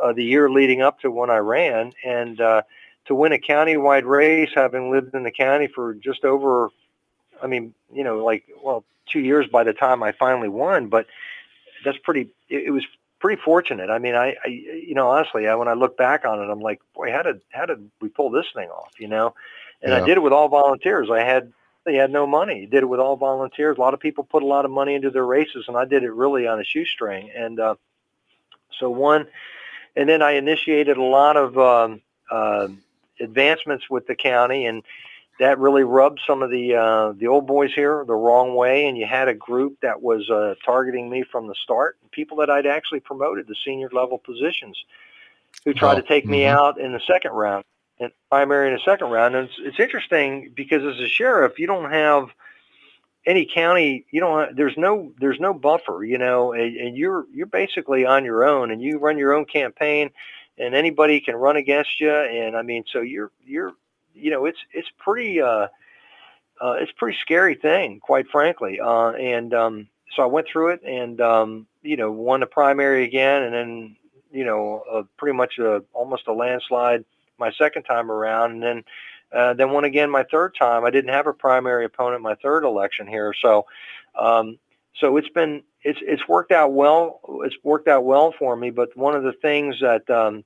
uh, 0.01 0.13
the 0.13 0.23
year 0.23 0.49
leading 0.49 0.82
up 0.82 0.99
to 1.01 1.11
when 1.11 1.30
I 1.30 1.38
ran, 1.38 1.93
and 2.05 2.39
uh, 2.39 2.61
to 3.05 3.15
win 3.15 3.32
a 3.32 3.39
county-wide 3.39 4.05
race, 4.05 4.49
having 4.53 4.91
lived 4.91 5.15
in 5.15 5.23
the 5.23 5.32
county 5.32 5.67
for 5.67 5.93
just 5.95 6.23
over, 6.23 6.69
I 7.41 7.47
mean, 7.47 7.73
you 7.91 8.03
know, 8.03 8.23
like 8.23 8.43
well, 8.63 8.84
two 9.11 9.19
years 9.19 9.47
by 9.47 9.63
the 9.63 9.73
time 9.73 10.03
I 10.03 10.11
finally 10.11 10.49
won, 10.49 10.88
but 10.88 11.07
that's 11.84 11.97
pretty. 11.99 12.30
It, 12.49 12.65
it 12.67 12.71
was 12.71 12.86
pretty 13.20 13.41
fortunate. 13.41 13.89
I 13.89 13.99
mean, 13.99 14.15
I, 14.15 14.36
I, 14.43 14.47
you 14.47 14.93
know, 14.93 15.09
honestly, 15.09 15.47
I, 15.47 15.55
when 15.55 15.68
I 15.68 15.74
look 15.74 15.97
back 15.97 16.26
on 16.26 16.39
it, 16.41 16.49
I'm 16.49 16.59
like, 16.59 16.82
boy, 16.93 17.11
how 17.11 17.24
did 17.24 17.41
how 17.49 17.65
did 17.65 17.89
we 18.01 18.09
pull 18.09 18.30
this 18.30 18.45
thing 18.53 18.70
off? 18.70 18.91
You 18.99 19.07
know, 19.07 19.34
and 19.82 19.91
yeah. 19.91 20.01
I 20.01 20.05
did 20.05 20.18
it 20.18 20.22
with 20.22 20.34
all 20.34 20.49
volunteers. 20.49 21.09
I 21.11 21.22
had 21.22 21.51
they 21.86 21.95
had 21.95 22.11
no 22.11 22.28
money. 22.28 22.65
Did 22.65 22.84
it 22.84 22.88
with 22.88 22.99
all 22.99 23.15
volunteers. 23.15 23.78
A 23.78 23.82
lot 23.82 23.93
of 23.93 23.99
people 23.99 24.24
put 24.24 24.43
a 24.43 24.47
lot 24.47 24.65
of 24.65 24.72
money 24.72 24.93
into 24.95 25.09
their 25.09 25.26
races, 25.26 25.65
and 25.68 25.78
I 25.78 25.86
did 25.86 26.03
it 26.03 26.11
really 26.11 26.47
on 26.47 26.59
a 26.59 26.63
shoestring. 26.63 27.32
And 27.36 27.59
uh, 27.59 27.76
so 28.78 28.89
one, 28.89 29.28
and 29.95 30.07
then 30.07 30.22
I 30.22 30.32
initiated 30.32 30.97
a 30.97 31.03
lot 31.03 31.38
of 31.38 31.57
um, 31.57 32.01
uh, 32.30 32.68
advancements 33.20 33.89
with 33.89 34.05
the 34.07 34.15
county 34.15 34.65
and 34.65 34.84
that 35.40 35.60
really 35.60 35.84
rubbed 35.84 36.20
some 36.26 36.42
of 36.42 36.50
the 36.50 36.76
uh, 36.76 37.14
the 37.14 37.28
old 37.28 37.46
boys 37.46 37.74
here 37.74 38.04
the 38.08 38.16
wrong 38.16 38.56
way, 38.56 38.88
and 38.88 38.98
you 38.98 39.06
had 39.06 39.28
a 39.28 39.34
group 39.34 39.78
that 39.82 40.02
was 40.02 40.30
uh, 40.30 40.56
targeting 40.66 41.10
me 41.10 41.24
from 41.24 41.48
the 41.48 41.56
start, 41.56 41.98
people 42.12 42.38
that 42.38 42.50
I'd 42.50 42.66
actually 42.66 43.02
promoted 43.02 43.48
to 43.48 43.56
senior 43.64 43.90
level 43.92 44.18
positions, 44.18 44.84
who 45.64 45.74
tried 45.74 45.98
oh, 45.98 46.02
to 46.02 46.08
take 46.08 46.24
mm-hmm. 46.24 46.32
me 46.32 46.46
out 46.46 46.80
in 46.80 46.92
the 46.92 47.02
second 47.06 47.32
round, 47.32 47.64
and 48.00 48.12
primary 48.30 48.70
in 48.70 48.74
the 48.74 48.82
second 48.84 49.10
round. 49.10 49.36
And 49.36 49.48
it's, 49.48 49.60
it's 49.60 49.80
interesting 49.80 50.52
because 50.56 50.84
as 50.84 51.00
a 51.00 51.08
sheriff, 51.08 51.60
you 51.60 51.68
don't 51.68 51.92
have 51.92 52.30
any 53.28 53.46
county 53.46 54.06
you 54.10 54.22
don't 54.22 54.56
there's 54.56 54.78
no 54.78 55.12
there's 55.20 55.40
no 55.40 55.54
buffer 55.54 56.02
you 56.06 56.18
know 56.18 56.54
and, 56.54 56.78
and 56.78 56.98
you're 56.98 57.26
you're 57.34 57.46
basically 57.46 58.06
on 58.06 58.24
your 58.24 58.46
own 58.46 58.72
and 58.72 58.82
you 58.82 58.98
run 58.98 59.18
your 59.18 59.34
own 59.34 59.44
campaign 59.44 60.10
and 60.58 60.74
anybody 60.74 61.20
can 61.20 61.36
run 61.36 61.58
against 61.58 62.00
you 62.00 62.10
and 62.10 62.56
i 62.56 62.62
mean 62.62 62.86
so 62.90 63.02
you're 63.02 63.30
you're 63.46 63.74
you 64.18 64.32
know, 64.32 64.45
it's 64.45 64.59
it's 64.74 64.89
pretty 64.97 65.41
uh, 65.41 65.68
uh, 66.61 66.76
it's 66.80 66.91
pretty 66.93 67.18
scary 67.22 67.55
thing, 67.55 67.99
quite 67.99 68.28
frankly. 68.30 68.80
Uh, 68.80 69.11
and 69.11 69.53
um, 69.53 69.88
so 70.15 70.24
I 70.24 70.26
went 70.26 70.47
through 70.47 70.70
it, 70.70 70.82
and 70.84 71.20
um, 71.22 71.68
you 71.84 71.97
know, 71.97 72.11
won 72.11 72.39
the 72.39 72.47
primary 72.47 73.03
again, 73.03 73.43
and 73.43 73.53
then 73.53 73.95
you 74.32 74.45
know, 74.45 74.84
uh, 74.91 75.03
pretty 75.18 75.36
much 75.36 75.57
a, 75.57 75.84
almost 75.93 76.28
a 76.28 76.34
landslide 76.34 77.05
my 77.39 77.51
second 77.51 77.84
time 77.84 78.11
around, 78.11 78.51
and 78.51 78.63
then 78.63 78.84
uh, 79.32 79.53
then 79.53 79.72
won 79.72 79.84
again 79.84 80.09
my 80.09 80.24
third 80.24 80.55
time. 80.55 80.86
I 80.86 80.89
didn't 80.89 81.13
have 81.13 81.28
a 81.28 81.34
primary 81.34 81.86
opponent 81.86 82.22
my 82.22 82.36
third 82.36 82.63
election 82.63 83.07
here, 83.07 83.34
so 83.39 83.65
um, 84.18 84.57
so 84.99 85.18
it's 85.18 85.30
been 85.30 85.63
it's 85.84 85.99
it's 86.01 86.28
worked 86.28 86.51
out 86.51 86.74
well. 86.74 87.22
It's 87.43 87.55
worked 87.63 87.88
out 87.88 88.03
well 88.03 88.34
for 88.38 88.55
me. 88.55 88.70
But 88.72 88.95
one 88.97 89.15
of 89.15 89.24
the 89.24 89.34
things 89.34 89.80
that 89.82 90.09
um, 90.09 90.43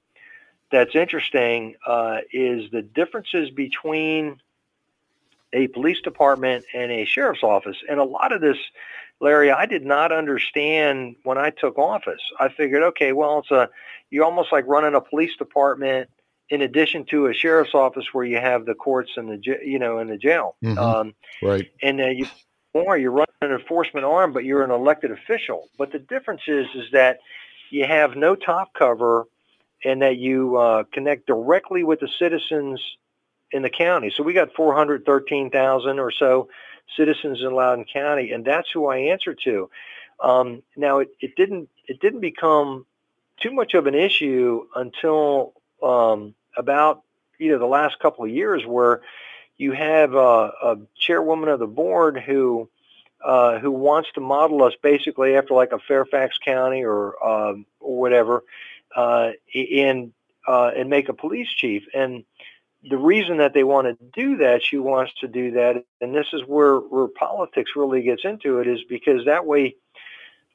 that's 0.72 0.95
interesting 0.95 1.76
uh, 1.86 2.19
is 2.32 2.72
the 2.72 2.82
differences 2.82 3.49
between 3.49 4.41
a 5.53 5.67
police 5.67 6.01
department 6.01 6.65
and 6.74 6.91
a 6.91 7.05
sheriff's 7.05 7.43
office. 7.43 7.78
And 7.89 7.99
a 7.99 8.03
lot 8.03 8.32
of 8.32 8.41
this, 8.41 8.57
Larry, 9.19 9.51
I 9.51 9.65
did 9.65 9.86
not 9.86 10.11
understand 10.11 11.15
when 11.24 11.38
I 11.38 11.49
took 11.49 11.78
office. 11.78 12.22
I 12.39 12.49
figured, 12.49 12.84
okay, 12.84 13.11
well, 13.11 13.39
it's 13.39 13.51
a 13.51 13.69
you're 14.09 14.26
almost 14.26 14.51
like 14.51 14.65
running 14.67 14.95
a 14.95 15.01
police 15.01 15.36
department 15.38 16.09
in 16.49 16.61
addition 16.61 17.05
to 17.05 17.28
a 17.28 17.34
sheriff's 17.34 17.74
office 17.74 18.05
where 18.11 18.26
you 18.26 18.38
have 18.38 18.65
the 18.65 18.74
courts 18.74 19.11
and 19.15 19.30
the 19.30 19.57
you 19.63 19.80
know 19.80 19.99
in 19.99 20.07
the 20.07 20.17
jail. 20.17 20.55
Mm-hmm. 20.63 20.78
Um, 20.78 21.13
right. 21.41 21.69
And 21.82 22.01
uh, 22.01 22.07
you 22.07 22.28
more 22.74 22.97
you're 22.97 23.11
running 23.11 23.28
an 23.41 23.51
enforcement 23.51 24.05
arm, 24.05 24.34
but 24.34 24.43
you're 24.43 24.63
an 24.63 24.72
elected 24.72 25.11
official. 25.11 25.69
But 25.78 25.91
the 25.91 25.99
difference 25.99 26.41
is 26.47 26.67
is 26.76 26.91
that 26.91 27.19
you 27.69 27.86
have 27.86 28.15
no 28.15 28.36
top 28.36 28.74
cover, 28.74 29.26
and 29.84 30.01
that 30.01 30.17
you 30.17 30.57
uh, 30.57 30.84
connect 30.91 31.27
directly 31.27 31.84
with 31.84 31.99
the 31.99 32.07
citizens 32.07 32.82
in 33.51 33.61
the 33.61 33.69
county. 33.69 34.11
So 34.15 34.23
we 34.23 34.34
got 34.34 34.53
413,000 34.53 35.99
or 35.99 36.11
so 36.11 36.49
citizens 36.95 37.41
in 37.41 37.53
Loudoun 37.53 37.86
County, 37.91 38.32
and 38.32 38.45
that's 38.45 38.69
who 38.71 38.88
I 38.88 38.97
answer 38.97 39.34
to. 39.34 39.69
Um, 40.19 40.61
now 40.75 40.99
it, 40.99 41.09
it 41.19 41.36
didn't 41.36 41.69
it 41.88 41.99
didn't 41.99 42.19
become 42.19 42.86
too 43.39 43.51
much 43.51 43.73
of 43.73 43.88
an 43.88 43.95
issue 43.95 44.65
until 44.75 45.53
um, 45.82 46.36
about 46.55 47.01
you 47.39 47.51
know 47.51 47.59
the 47.59 47.65
last 47.65 47.99
couple 47.99 48.23
of 48.23 48.32
years, 48.32 48.65
where 48.65 49.01
you 49.57 49.71
have 49.71 50.13
a, 50.13 50.51
a 50.63 50.77
chairwoman 50.97 51.49
of 51.49 51.59
the 51.59 51.67
board 51.67 52.19
who 52.19 52.69
uh, 53.23 53.59
who 53.59 53.71
wants 53.71 54.09
to 54.13 54.21
model 54.21 54.63
us 54.63 54.73
basically 54.82 55.36
after 55.36 55.53
like 55.53 55.71
a 55.71 55.79
Fairfax 55.79 56.38
County 56.38 56.84
or 56.84 57.23
um, 57.25 57.65
or 57.79 57.99
whatever, 57.99 58.43
uh, 58.96 59.32
and 59.54 60.14
uh, 60.48 60.72
and 60.76 60.89
make 60.89 61.10
a 61.10 61.14
police 61.14 61.50
chief. 61.50 61.84
And 61.94 62.24
the 62.89 62.98
reason 62.98 63.38
that 63.38 63.54
they 63.54 63.64
want 63.64 63.88
to 63.88 64.06
do 64.14 64.38
that, 64.38 64.64
she 64.64 64.78
wants 64.78 65.14
to 65.22 65.28
do 65.28 65.52
that, 65.52 65.84
and 66.00 66.16
this 66.16 66.28
is 66.34 66.42
where 66.42 66.78
where 66.78 67.08
politics 67.08 67.72
really 67.76 68.02
gets 68.02 68.26
into 68.26 68.60
it, 68.60 68.68
is 68.68 68.84
because 68.89 69.26
that 69.26 69.46
way 69.46 69.76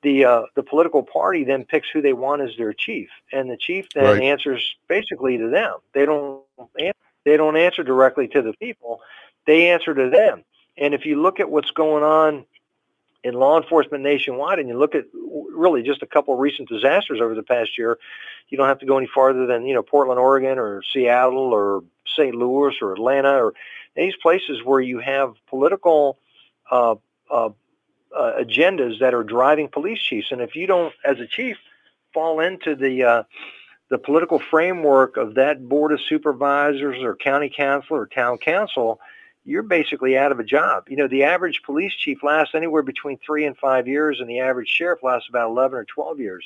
the 0.03 0.24
uh, 0.24 0.43
the 0.55 0.62
political 0.62 1.03
party 1.03 1.45
then 1.45 1.64
picks 1.64 1.89
who 1.91 2.03
they 2.03 2.12
want 2.12 2.43
as 2.43 2.57
their 2.57 2.72
chief, 2.72 3.09
and 3.32 3.51
the 3.51 3.57
chief 3.57 3.87
then 3.95 4.05
right. 4.05 4.22
answers 4.22 4.76
basically 4.89 5.39
to 5.39 5.49
them. 5.49 5.78
They 5.95 6.05
don't 6.05 6.43
they 7.24 7.37
don't 7.37 7.57
answer 7.57 7.82
directly 7.82 8.28
to 8.28 8.43
the 8.43 8.55
people; 8.55 9.01
they 9.47 9.68
answer 9.70 9.95
to 9.95 10.11
them. 10.11 10.45
And 10.76 10.95
if 10.95 11.07
you 11.07 11.20
look 11.22 11.41
at 11.41 11.51
what's 11.51 11.70
going 11.70 12.05
on 12.05 12.45
in 13.26 13.34
law 13.34 13.60
enforcement 13.60 14.04
nationwide, 14.04 14.60
and 14.60 14.68
you 14.68 14.78
look 14.78 14.94
at 14.94 15.04
really 15.12 15.82
just 15.82 16.00
a 16.00 16.06
couple 16.06 16.32
of 16.32 16.38
recent 16.38 16.68
disasters 16.68 17.20
over 17.20 17.34
the 17.34 17.42
past 17.42 17.76
year, 17.76 17.98
you 18.48 18.56
don't 18.56 18.68
have 18.68 18.78
to 18.78 18.86
go 18.86 18.96
any 18.98 19.08
farther 19.12 19.46
than 19.46 19.66
you 19.66 19.74
know 19.74 19.82
Portland, 19.82 20.20
Oregon, 20.20 20.60
or 20.60 20.80
Seattle, 20.82 21.52
or 21.52 21.82
St. 22.06 22.36
Louis, 22.36 22.74
or 22.80 22.92
Atlanta, 22.92 23.32
or 23.32 23.54
these 23.96 24.14
places 24.22 24.62
where 24.62 24.80
you 24.80 25.00
have 25.00 25.34
political 25.48 26.18
uh, 26.70 26.94
uh, 27.28 27.50
uh, 28.16 28.32
agendas 28.38 29.00
that 29.00 29.12
are 29.12 29.24
driving 29.24 29.68
police 29.68 29.98
chiefs. 30.00 30.30
And 30.30 30.40
if 30.40 30.54
you 30.54 30.68
don't, 30.68 30.94
as 31.04 31.18
a 31.18 31.26
chief, 31.26 31.56
fall 32.14 32.38
into 32.38 32.76
the 32.76 33.02
uh, 33.02 33.22
the 33.88 33.98
political 33.98 34.38
framework 34.38 35.16
of 35.16 35.34
that 35.34 35.68
board 35.68 35.90
of 35.90 36.00
supervisors 36.00 37.02
or 37.02 37.16
county 37.16 37.50
council 37.54 37.96
or 37.96 38.06
town 38.06 38.38
council, 38.38 39.00
you're 39.47 39.62
basically 39.62 40.18
out 40.18 40.32
of 40.32 40.40
a 40.40 40.44
job. 40.44 40.88
You 40.88 40.97
know, 40.97 41.09
the 41.09 41.22
average 41.22 41.62
police 41.62 41.94
chief 41.94 42.22
lasts 42.22 42.55
anywhere 42.55 42.82
between 42.82 43.18
three 43.24 43.47
and 43.47 43.57
five 43.57 43.86
years, 43.86 44.20
and 44.20 44.28
the 44.28 44.40
average 44.40 44.68
sheriff 44.68 45.03
lasts 45.03 45.28
about 45.28 45.49
11 45.49 45.78
or 45.78 45.84
12 45.84 46.18
years. 46.18 46.44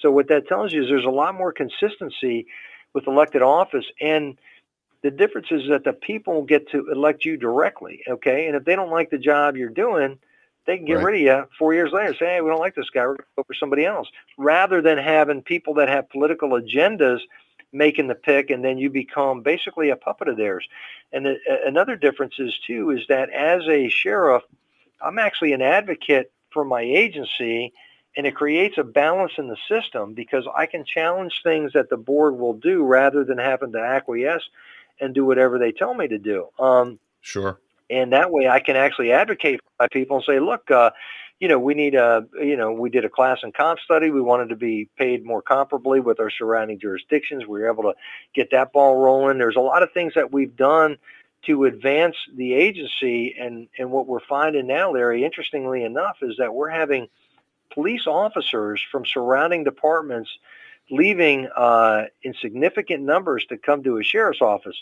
So 0.00 0.10
what 0.10 0.28
that 0.28 0.48
tells 0.48 0.72
you 0.72 0.82
is 0.82 0.88
there's 0.88 1.04
a 1.04 1.10
lot 1.10 1.34
more 1.34 1.52
consistency 1.52 2.46
with 2.94 3.06
elected 3.06 3.42
office, 3.42 3.84
and 4.00 4.38
the 5.02 5.10
difference 5.10 5.48
is 5.50 5.68
that 5.68 5.84
the 5.84 5.92
people 5.92 6.42
get 6.42 6.70
to 6.70 6.90
elect 6.90 7.24
you 7.24 7.36
directly, 7.36 8.02
okay? 8.08 8.46
And 8.46 8.56
if 8.56 8.64
they 8.64 8.76
don't 8.76 8.90
like 8.90 9.10
the 9.10 9.18
job 9.18 9.56
you're 9.56 9.68
doing, 9.68 10.18
they 10.66 10.78
can 10.78 10.86
get 10.86 10.94
right. 10.94 11.04
rid 11.04 11.14
of 11.16 11.20
you 11.20 11.48
four 11.58 11.74
years 11.74 11.92
later. 11.92 12.14
Say, 12.14 12.26
hey, 12.26 12.40
we 12.40 12.48
don't 12.48 12.60
like 12.60 12.76
this 12.76 12.88
guy. 12.90 13.02
We're 13.02 13.16
going 13.16 13.18
to 13.18 13.24
go 13.36 13.42
for 13.46 13.54
somebody 13.54 13.84
else. 13.84 14.08
Rather 14.38 14.80
than 14.80 14.96
having 14.96 15.42
people 15.42 15.74
that 15.74 15.88
have 15.88 16.08
political 16.08 16.50
agendas 16.50 17.18
making 17.72 18.08
the 18.08 18.14
pick 18.14 18.50
and 18.50 18.64
then 18.64 18.78
you 18.78 18.90
become 18.90 19.40
basically 19.42 19.90
a 19.90 19.96
puppet 19.96 20.28
of 20.28 20.36
theirs. 20.36 20.68
And 21.12 21.26
the, 21.26 21.36
another 21.66 21.96
difference 21.96 22.34
is 22.38 22.58
too 22.66 22.90
is 22.90 23.06
that 23.08 23.30
as 23.30 23.62
a 23.68 23.88
sheriff, 23.88 24.42
I'm 25.00 25.18
actually 25.18 25.52
an 25.52 25.62
advocate 25.62 26.32
for 26.50 26.64
my 26.64 26.82
agency 26.82 27.72
and 28.16 28.26
it 28.26 28.34
creates 28.34 28.76
a 28.76 28.84
balance 28.84 29.32
in 29.38 29.48
the 29.48 29.56
system 29.68 30.12
because 30.12 30.46
I 30.54 30.66
can 30.66 30.84
challenge 30.84 31.40
things 31.42 31.72
that 31.72 31.88
the 31.88 31.96
board 31.96 32.38
will 32.38 32.52
do 32.52 32.82
rather 32.82 33.24
than 33.24 33.38
having 33.38 33.72
to 33.72 33.80
acquiesce 33.80 34.48
and 35.00 35.14
do 35.14 35.24
whatever 35.24 35.58
they 35.58 35.72
tell 35.72 35.94
me 35.94 36.08
to 36.08 36.18
do. 36.18 36.48
Um, 36.58 36.98
sure. 37.22 37.58
And 37.88 38.12
that 38.12 38.30
way 38.30 38.48
I 38.48 38.60
can 38.60 38.76
actually 38.76 39.12
advocate 39.12 39.60
for 39.60 39.84
my 39.84 39.88
people 39.88 40.16
and 40.16 40.24
say, 40.24 40.40
look, 40.40 40.70
uh, 40.70 40.90
you 41.42 41.48
know, 41.48 41.58
we 41.58 41.74
need 41.74 41.96
a, 41.96 42.24
you 42.40 42.56
know, 42.56 42.70
we 42.70 42.88
did 42.88 43.04
a 43.04 43.08
class 43.08 43.40
and 43.42 43.52
comp 43.52 43.80
study. 43.80 44.10
We 44.10 44.20
wanted 44.20 44.50
to 44.50 44.56
be 44.56 44.88
paid 44.96 45.26
more 45.26 45.42
comparably 45.42 46.00
with 46.00 46.20
our 46.20 46.30
surrounding 46.30 46.78
jurisdictions. 46.78 47.48
We 47.48 47.58
were 47.58 47.68
able 47.68 47.82
to 47.82 47.94
get 48.32 48.52
that 48.52 48.72
ball 48.72 49.02
rolling. 49.02 49.38
There's 49.38 49.56
a 49.56 49.60
lot 49.60 49.82
of 49.82 49.90
things 49.90 50.12
that 50.14 50.32
we've 50.32 50.54
done 50.54 50.98
to 51.46 51.64
advance 51.64 52.14
the 52.32 52.54
agency. 52.54 53.34
And, 53.36 53.66
and 53.76 53.90
what 53.90 54.06
we're 54.06 54.20
finding 54.20 54.68
now, 54.68 54.92
Larry, 54.92 55.24
interestingly 55.24 55.82
enough, 55.82 56.18
is 56.22 56.36
that 56.38 56.54
we're 56.54 56.70
having 56.70 57.08
police 57.74 58.06
officers 58.06 58.80
from 58.92 59.04
surrounding 59.04 59.64
departments 59.64 60.30
leaving 60.92 61.48
uh, 61.56 62.04
in 62.22 62.34
significant 62.40 63.02
numbers 63.02 63.44
to 63.46 63.56
come 63.56 63.82
to 63.82 63.98
a 63.98 64.04
sheriff's 64.04 64.40
office. 64.40 64.80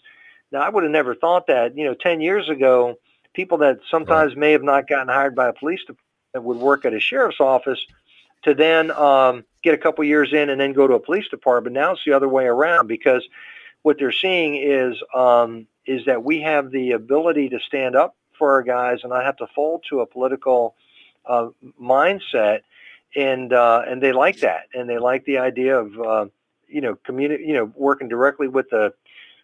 Now, 0.53 0.61
I 0.61 0.69
would 0.69 0.83
have 0.83 0.93
never 0.93 1.15
thought 1.15 1.47
that, 1.47 1.79
you 1.79 1.87
know, 1.87 1.95
10 1.95 2.21
years 2.21 2.51
ago, 2.51 2.97
people 3.33 3.57
that 3.59 3.79
sometimes 3.91 4.33
right. 4.33 4.39
may 4.39 4.53
have 4.53 4.63
not 4.63 4.87
gotten 4.87 5.09
hired 5.09 5.35
by 5.35 5.49
a 5.49 5.55
police 5.55 5.81
department 5.81 6.05
that 6.33 6.43
would 6.43 6.59
work 6.59 6.85
at 6.85 6.95
a 6.95 7.01
sheriff's 7.01 7.41
office 7.41 7.85
to 8.43 8.55
then 8.55 8.91
um, 8.93 9.45
get 9.63 9.75
a 9.75 9.79
couple 9.79 10.05
years 10.05 10.33
in 10.33 10.51
and 10.51 10.61
then 10.61 10.73
go 10.73 10.87
to 10.87 10.95
a 10.95 11.01
police 11.01 11.29
department. 11.29 11.75
Now 11.75 11.93
it's 11.93 12.05
the 12.05 12.13
other 12.13 12.29
way 12.29 12.45
around 12.47 12.87
because 12.87 13.27
what 13.83 13.99
they're 13.99 14.13
seeing 14.13 14.57
is 14.57 14.97
um, 15.15 15.67
is 15.87 16.05
that 16.07 16.23
we 16.23 16.41
have 16.43 16.71
the 16.71 16.93
ability 16.93 17.49
to 17.51 17.61
stand 17.61 17.97
up 17.97 18.17
for 18.39 18.53
our 18.53 18.63
guys 18.63 19.01
and 19.03 19.11
not 19.11 19.25
have 19.25 19.37
to 19.37 19.47
fold 19.55 19.85
to 19.89 20.01
a 20.01 20.07
political 20.07 20.75
uh, 21.27 21.49
mindset, 21.81 22.61
and 23.15 23.53
uh, 23.53 23.83
and 23.87 24.03
they 24.03 24.13
like 24.13 24.41
that, 24.41 24.65
and 24.75 24.89
they 24.89 24.99
like 24.99 25.25
the 25.25 25.39
idea 25.39 25.79
of 25.79 26.01
uh, 26.01 26.27
you 26.69 26.81
know 26.81 26.97
community, 27.05 27.45
you 27.45 27.55
know, 27.55 27.73
working 27.75 28.09
directly 28.09 28.49
with 28.49 28.71
the 28.71 28.93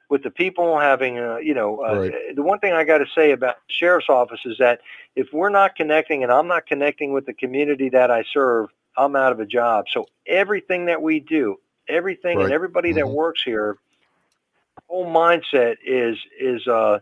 with 0.09 0.23
the 0.23 0.31
people 0.31 0.79
having, 0.79 1.19
uh, 1.19 1.37
you 1.39 1.55
know, 1.55 1.85
uh, 1.85 1.99
right. 1.99 2.37
the 2.37 2.43
one 2.43 2.59
thing 2.61 2.73
I 2.73 2.85
got 2.85 2.99
to 2.99 3.07
say 3.15 3.33
about 3.33 3.57
the 3.69 3.75
sheriff's 3.75 4.09
office 4.09 4.41
is 4.45 4.59
that 4.59 4.81
if 5.17 5.33
we're 5.33 5.51
not 5.51 5.75
connecting 5.75 6.23
and 6.23 6.31
I'm 6.31 6.47
not 6.47 6.67
connecting 6.67 7.13
with 7.13 7.27
the 7.27 7.35
community 7.35 7.89
that 7.91 8.11
I 8.11 8.25
serve, 8.33 8.69
I'm 8.97 9.17
out 9.17 9.33
of 9.33 9.41
a 9.41 9.47
job. 9.47 9.87
So 9.91 10.07
everything 10.27 10.87
that 10.87 11.03
we 11.03 11.21
do, 11.21 11.57
everything 11.89 12.39
right. 12.39 12.45
and 12.45 12.53
everybody 12.53 12.91
mm-hmm. 12.91 12.99
that 13.01 13.09
works 13.09 13.43
here, 13.45 13.79
whole 14.89 15.07
mindset 15.07 15.77
is 15.85 16.17
is 16.39 16.67
uh, 16.69 17.01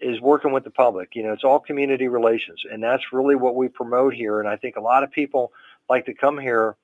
is 0.00 0.20
working 0.20 0.52
with 0.52 0.64
the 0.64 0.70
public. 0.70 1.16
You 1.16 1.24
know, 1.24 1.32
it's 1.32 1.44
all 1.44 1.58
community 1.58 2.08
relations, 2.08 2.62
and 2.70 2.82
that's 2.82 3.12
really 3.12 3.34
what 3.34 3.56
we 3.56 3.68
promote 3.68 4.14
here. 4.14 4.40
And 4.40 4.48
I 4.48 4.56
think 4.56 4.76
a 4.76 4.80
lot 4.80 5.02
of 5.02 5.10
people 5.10 5.52
like 5.88 6.06
to 6.06 6.14
come 6.14 6.38
here 6.38 6.76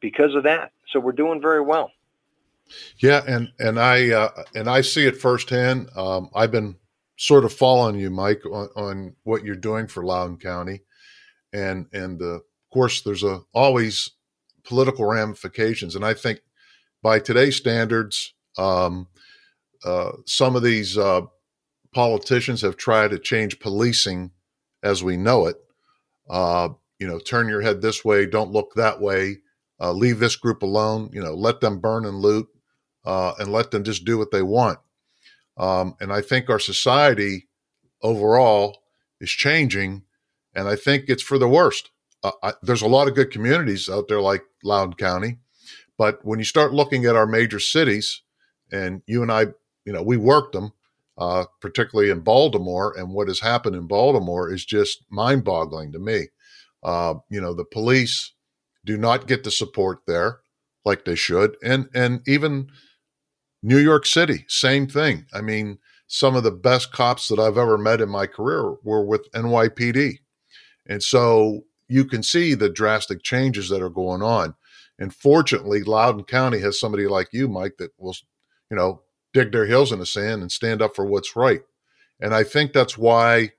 because 0.00 0.34
of 0.34 0.44
that. 0.44 0.72
So 0.92 1.00
we're 1.00 1.12
doing 1.12 1.40
very 1.40 1.60
well. 1.60 1.90
Yeah, 2.98 3.22
and 3.26 3.52
and 3.58 3.78
I 3.78 4.10
uh, 4.10 4.42
and 4.54 4.68
I 4.68 4.80
see 4.80 5.06
it 5.06 5.20
firsthand. 5.20 5.88
Um, 5.96 6.30
I've 6.34 6.50
been 6.50 6.76
sort 7.16 7.44
of 7.44 7.52
following 7.52 7.98
you, 7.98 8.10
Mike, 8.10 8.44
on, 8.46 8.68
on 8.76 9.16
what 9.24 9.44
you're 9.44 9.54
doing 9.54 9.86
for 9.86 10.04
Loudoun 10.04 10.38
County, 10.38 10.82
and 11.52 11.86
and 11.92 12.20
uh, 12.20 12.36
of 12.36 12.42
course, 12.72 13.02
there's 13.02 13.22
a 13.22 13.40
always 13.54 14.10
political 14.64 15.04
ramifications, 15.04 15.94
and 15.94 16.04
I 16.04 16.14
think 16.14 16.40
by 17.02 17.18
today's 17.18 17.56
standards, 17.56 18.34
um, 18.58 19.06
uh, 19.84 20.12
some 20.26 20.56
of 20.56 20.62
these 20.62 20.98
uh, 20.98 21.22
politicians 21.94 22.62
have 22.62 22.76
tried 22.76 23.12
to 23.12 23.18
change 23.18 23.60
policing 23.60 24.32
as 24.82 25.04
we 25.04 25.16
know 25.16 25.46
it. 25.46 25.56
Uh, 26.28 26.70
you 26.98 27.06
know, 27.06 27.18
turn 27.18 27.48
your 27.48 27.60
head 27.60 27.80
this 27.80 28.04
way, 28.04 28.26
don't 28.26 28.50
look 28.50 28.74
that 28.74 29.00
way. 29.00 29.38
Uh, 29.78 29.92
leave 29.92 30.18
this 30.18 30.36
group 30.36 30.62
alone. 30.62 31.10
You 31.12 31.22
know, 31.22 31.34
let 31.34 31.60
them 31.60 31.80
burn 31.80 32.06
and 32.06 32.16
loot 32.16 32.48
uh, 33.06 33.32
and 33.38 33.52
let 33.52 33.70
them 33.70 33.84
just 33.84 34.04
do 34.04 34.18
what 34.18 34.30
they 34.30 34.42
want. 34.42 34.78
Um, 35.56 35.96
and 36.00 36.12
I 36.12 36.20
think 36.20 36.50
our 36.50 36.58
society 36.58 37.48
overall 38.02 38.82
is 39.20 39.30
changing, 39.30 40.02
and 40.54 40.68
I 40.68 40.76
think 40.76 41.04
it's 41.08 41.22
for 41.22 41.38
the 41.38 41.48
worst. 41.48 41.90
Uh, 42.22 42.32
I, 42.42 42.52
there's 42.62 42.82
a 42.82 42.88
lot 42.88 43.08
of 43.08 43.14
good 43.14 43.30
communities 43.30 43.88
out 43.88 44.08
there 44.08 44.20
like 44.20 44.42
Loudoun 44.62 44.94
County, 44.94 45.38
but 45.96 46.22
when 46.24 46.38
you 46.38 46.44
start 46.44 46.74
looking 46.74 47.06
at 47.06 47.16
our 47.16 47.26
major 47.26 47.60
cities, 47.60 48.22
and 48.70 49.02
you 49.06 49.22
and 49.22 49.32
I, 49.32 49.46
you 49.84 49.92
know, 49.92 50.02
we 50.02 50.16
worked 50.16 50.52
them, 50.52 50.72
uh, 51.16 51.44
particularly 51.60 52.10
in 52.10 52.20
Baltimore, 52.20 52.94
and 52.98 53.14
what 53.14 53.28
has 53.28 53.40
happened 53.40 53.76
in 53.76 53.86
Baltimore 53.86 54.52
is 54.52 54.64
just 54.64 55.04
mind-boggling 55.08 55.92
to 55.92 55.98
me. 55.98 56.26
Uh, 56.82 57.14
you 57.30 57.40
know, 57.40 57.54
the 57.54 57.64
police 57.64 58.32
do 58.84 58.98
not 58.98 59.26
get 59.26 59.44
the 59.44 59.50
support 59.50 60.00
there 60.06 60.40
like 60.84 61.04
they 61.04 61.14
should, 61.14 61.56
and 61.62 61.88
and 61.94 62.20
even 62.28 62.68
New 63.62 63.78
York 63.78 64.06
City, 64.06 64.44
same 64.48 64.86
thing. 64.86 65.26
I 65.32 65.40
mean, 65.40 65.78
some 66.08 66.36
of 66.36 66.44
the 66.44 66.52
best 66.52 66.92
cops 66.92 67.28
that 67.28 67.38
I've 67.38 67.58
ever 67.58 67.76
met 67.76 68.00
in 68.00 68.08
my 68.08 68.26
career 68.26 68.74
were 68.82 69.04
with 69.04 69.30
NYPD. 69.32 70.18
And 70.88 71.02
so 71.02 71.62
you 71.88 72.04
can 72.04 72.22
see 72.22 72.54
the 72.54 72.68
drastic 72.68 73.22
changes 73.22 73.68
that 73.68 73.82
are 73.82 73.90
going 73.90 74.22
on. 74.22 74.54
And 74.98 75.14
fortunately, 75.14 75.82
Loudoun 75.82 76.24
County 76.24 76.60
has 76.60 76.78
somebody 76.78 77.06
like 77.06 77.28
you, 77.32 77.48
Mike, 77.48 77.74
that 77.78 77.90
will, 77.98 78.14
you 78.70 78.76
know, 78.76 79.02
dig 79.32 79.52
their 79.52 79.66
heels 79.66 79.92
in 79.92 79.98
the 79.98 80.06
sand 80.06 80.42
and 80.42 80.50
stand 80.50 80.80
up 80.80 80.96
for 80.96 81.04
what's 81.04 81.36
right. 81.36 81.62
And 82.20 82.34
I 82.34 82.44
think 82.44 82.72
that's 82.72 82.96
why 82.96 83.52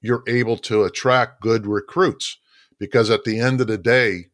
you're 0.00 0.24
able 0.26 0.56
to 0.58 0.84
attract 0.84 1.42
good 1.42 1.66
recruits 1.66 2.38
because 2.78 3.10
at 3.10 3.24
the 3.24 3.38
end 3.38 3.60
of 3.60 3.66
the 3.66 3.78
day, 3.78 4.26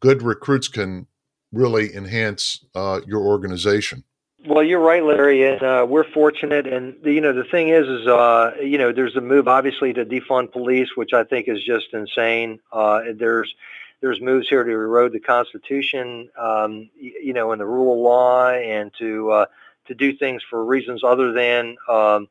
good 0.00 0.22
recruits 0.22 0.68
can 0.68 1.06
really 1.52 1.94
enhance 1.94 2.64
uh, 2.74 3.00
your 3.06 3.22
organization. 3.22 4.04
Well, 4.46 4.62
you're 4.64 4.80
right, 4.80 5.04
Larry, 5.04 5.44
and 5.46 5.62
uh, 5.62 5.86
we're 5.88 6.10
fortunate. 6.10 6.66
And 6.66 6.96
you 7.04 7.20
know, 7.20 7.32
the 7.34 7.44
thing 7.44 7.68
is, 7.68 7.86
is 7.86 8.06
uh, 8.06 8.52
you 8.62 8.78
know, 8.78 8.90
there's 8.90 9.14
a 9.16 9.20
move 9.20 9.48
obviously 9.48 9.92
to 9.92 10.04
defund 10.04 10.52
police, 10.52 10.88
which 10.96 11.12
I 11.12 11.24
think 11.24 11.46
is 11.48 11.62
just 11.62 11.92
insane. 11.92 12.58
Uh, 12.72 13.02
there's 13.14 13.54
there's 14.00 14.18
moves 14.20 14.48
here 14.48 14.64
to 14.64 14.70
erode 14.70 15.12
the 15.12 15.20
Constitution, 15.20 16.30
um, 16.38 16.88
you 16.98 17.34
know, 17.34 17.52
and 17.52 17.60
the 17.60 17.66
rule 17.66 17.92
of 17.92 18.00
law, 18.00 18.48
and 18.48 18.90
to 18.98 19.30
uh, 19.30 19.46
to 19.88 19.94
do 19.94 20.16
things 20.16 20.42
for 20.48 20.64
reasons 20.64 21.04
other 21.04 21.32
than 21.32 21.76
um, 21.86 22.26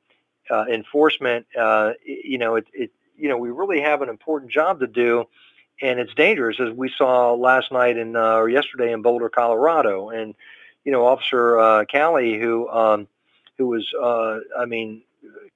uh, 0.50 0.66
enforcement. 0.66 1.46
Uh, 1.56 1.92
you 2.04 2.40
know, 2.40 2.56
it, 2.56 2.66
it 2.74 2.92
you 3.18 3.30
know, 3.30 3.38
we 3.38 3.52
really 3.52 3.82
have 3.82 4.02
an 4.02 4.10
important 4.10 4.52
job 4.52 4.80
to 4.80 4.88
do, 4.88 5.26
and 5.80 6.00
it's 6.00 6.16
dangerous, 6.16 6.60
as 6.60 6.72
we 6.72 6.92
saw 6.98 7.34
last 7.34 7.72
night 7.72 7.98
in 7.98 8.16
uh, 8.16 8.34
or 8.34 8.50
yesterday 8.50 8.94
in 8.94 9.04
Boulder, 9.04 9.30
Colorado, 9.30 10.10
and 10.10 10.34
you 10.84 10.92
know, 10.92 11.06
Officer 11.06 11.60
uh, 11.60 11.86
Talley, 11.86 12.40
who 12.40 12.70
um, 12.70 13.08
who 13.58 13.68
was, 13.68 13.92
uh, 13.94 14.40
I 14.58 14.66
mean, 14.66 15.02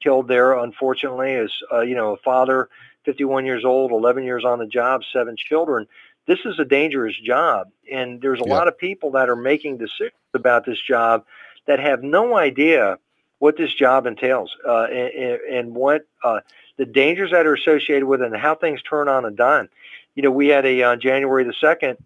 killed 0.01 0.27
there. 0.27 0.53
Unfortunately, 0.53 1.31
is 1.31 1.51
uh, 1.71 1.81
you 1.81 1.95
know 1.95 2.13
a 2.13 2.17
father, 2.17 2.69
51 3.05 3.45
years 3.45 3.65
old, 3.65 3.91
11 3.91 4.23
years 4.23 4.45
on 4.45 4.59
the 4.59 4.67
job, 4.67 5.01
seven 5.11 5.35
children. 5.35 5.87
This 6.25 6.39
is 6.45 6.57
a 6.57 6.65
dangerous 6.65 7.17
job, 7.19 7.69
and 7.91 8.21
there's 8.21 8.39
a 8.39 8.43
yeah. 8.45 8.53
lot 8.53 8.67
of 8.67 8.77
people 8.77 9.11
that 9.11 9.29
are 9.29 9.35
making 9.35 9.77
decisions 9.77 10.13
about 10.33 10.65
this 10.65 10.81
job 10.81 11.25
that 11.65 11.79
have 11.79 12.01
no 12.01 12.37
idea 12.37 12.97
what 13.39 13.57
this 13.57 13.73
job 13.73 14.05
entails 14.05 14.55
uh, 14.65 14.83
and, 14.83 15.39
and 15.51 15.75
what 15.75 16.05
uh, 16.23 16.39
the 16.77 16.85
dangers 16.85 17.31
that 17.31 17.45
are 17.45 17.53
associated 17.53 18.05
with 18.05 18.21
it 18.21 18.27
and 18.27 18.37
how 18.37 18.55
things 18.55 18.81
turn 18.81 19.09
on 19.09 19.25
a 19.25 19.31
dime. 19.31 19.69
You 20.15 20.23
know, 20.23 20.31
we 20.31 20.47
had 20.47 20.65
a 20.65 20.83
on 20.83 21.01
January 21.01 21.43
the 21.43 21.53
second, 21.53 21.97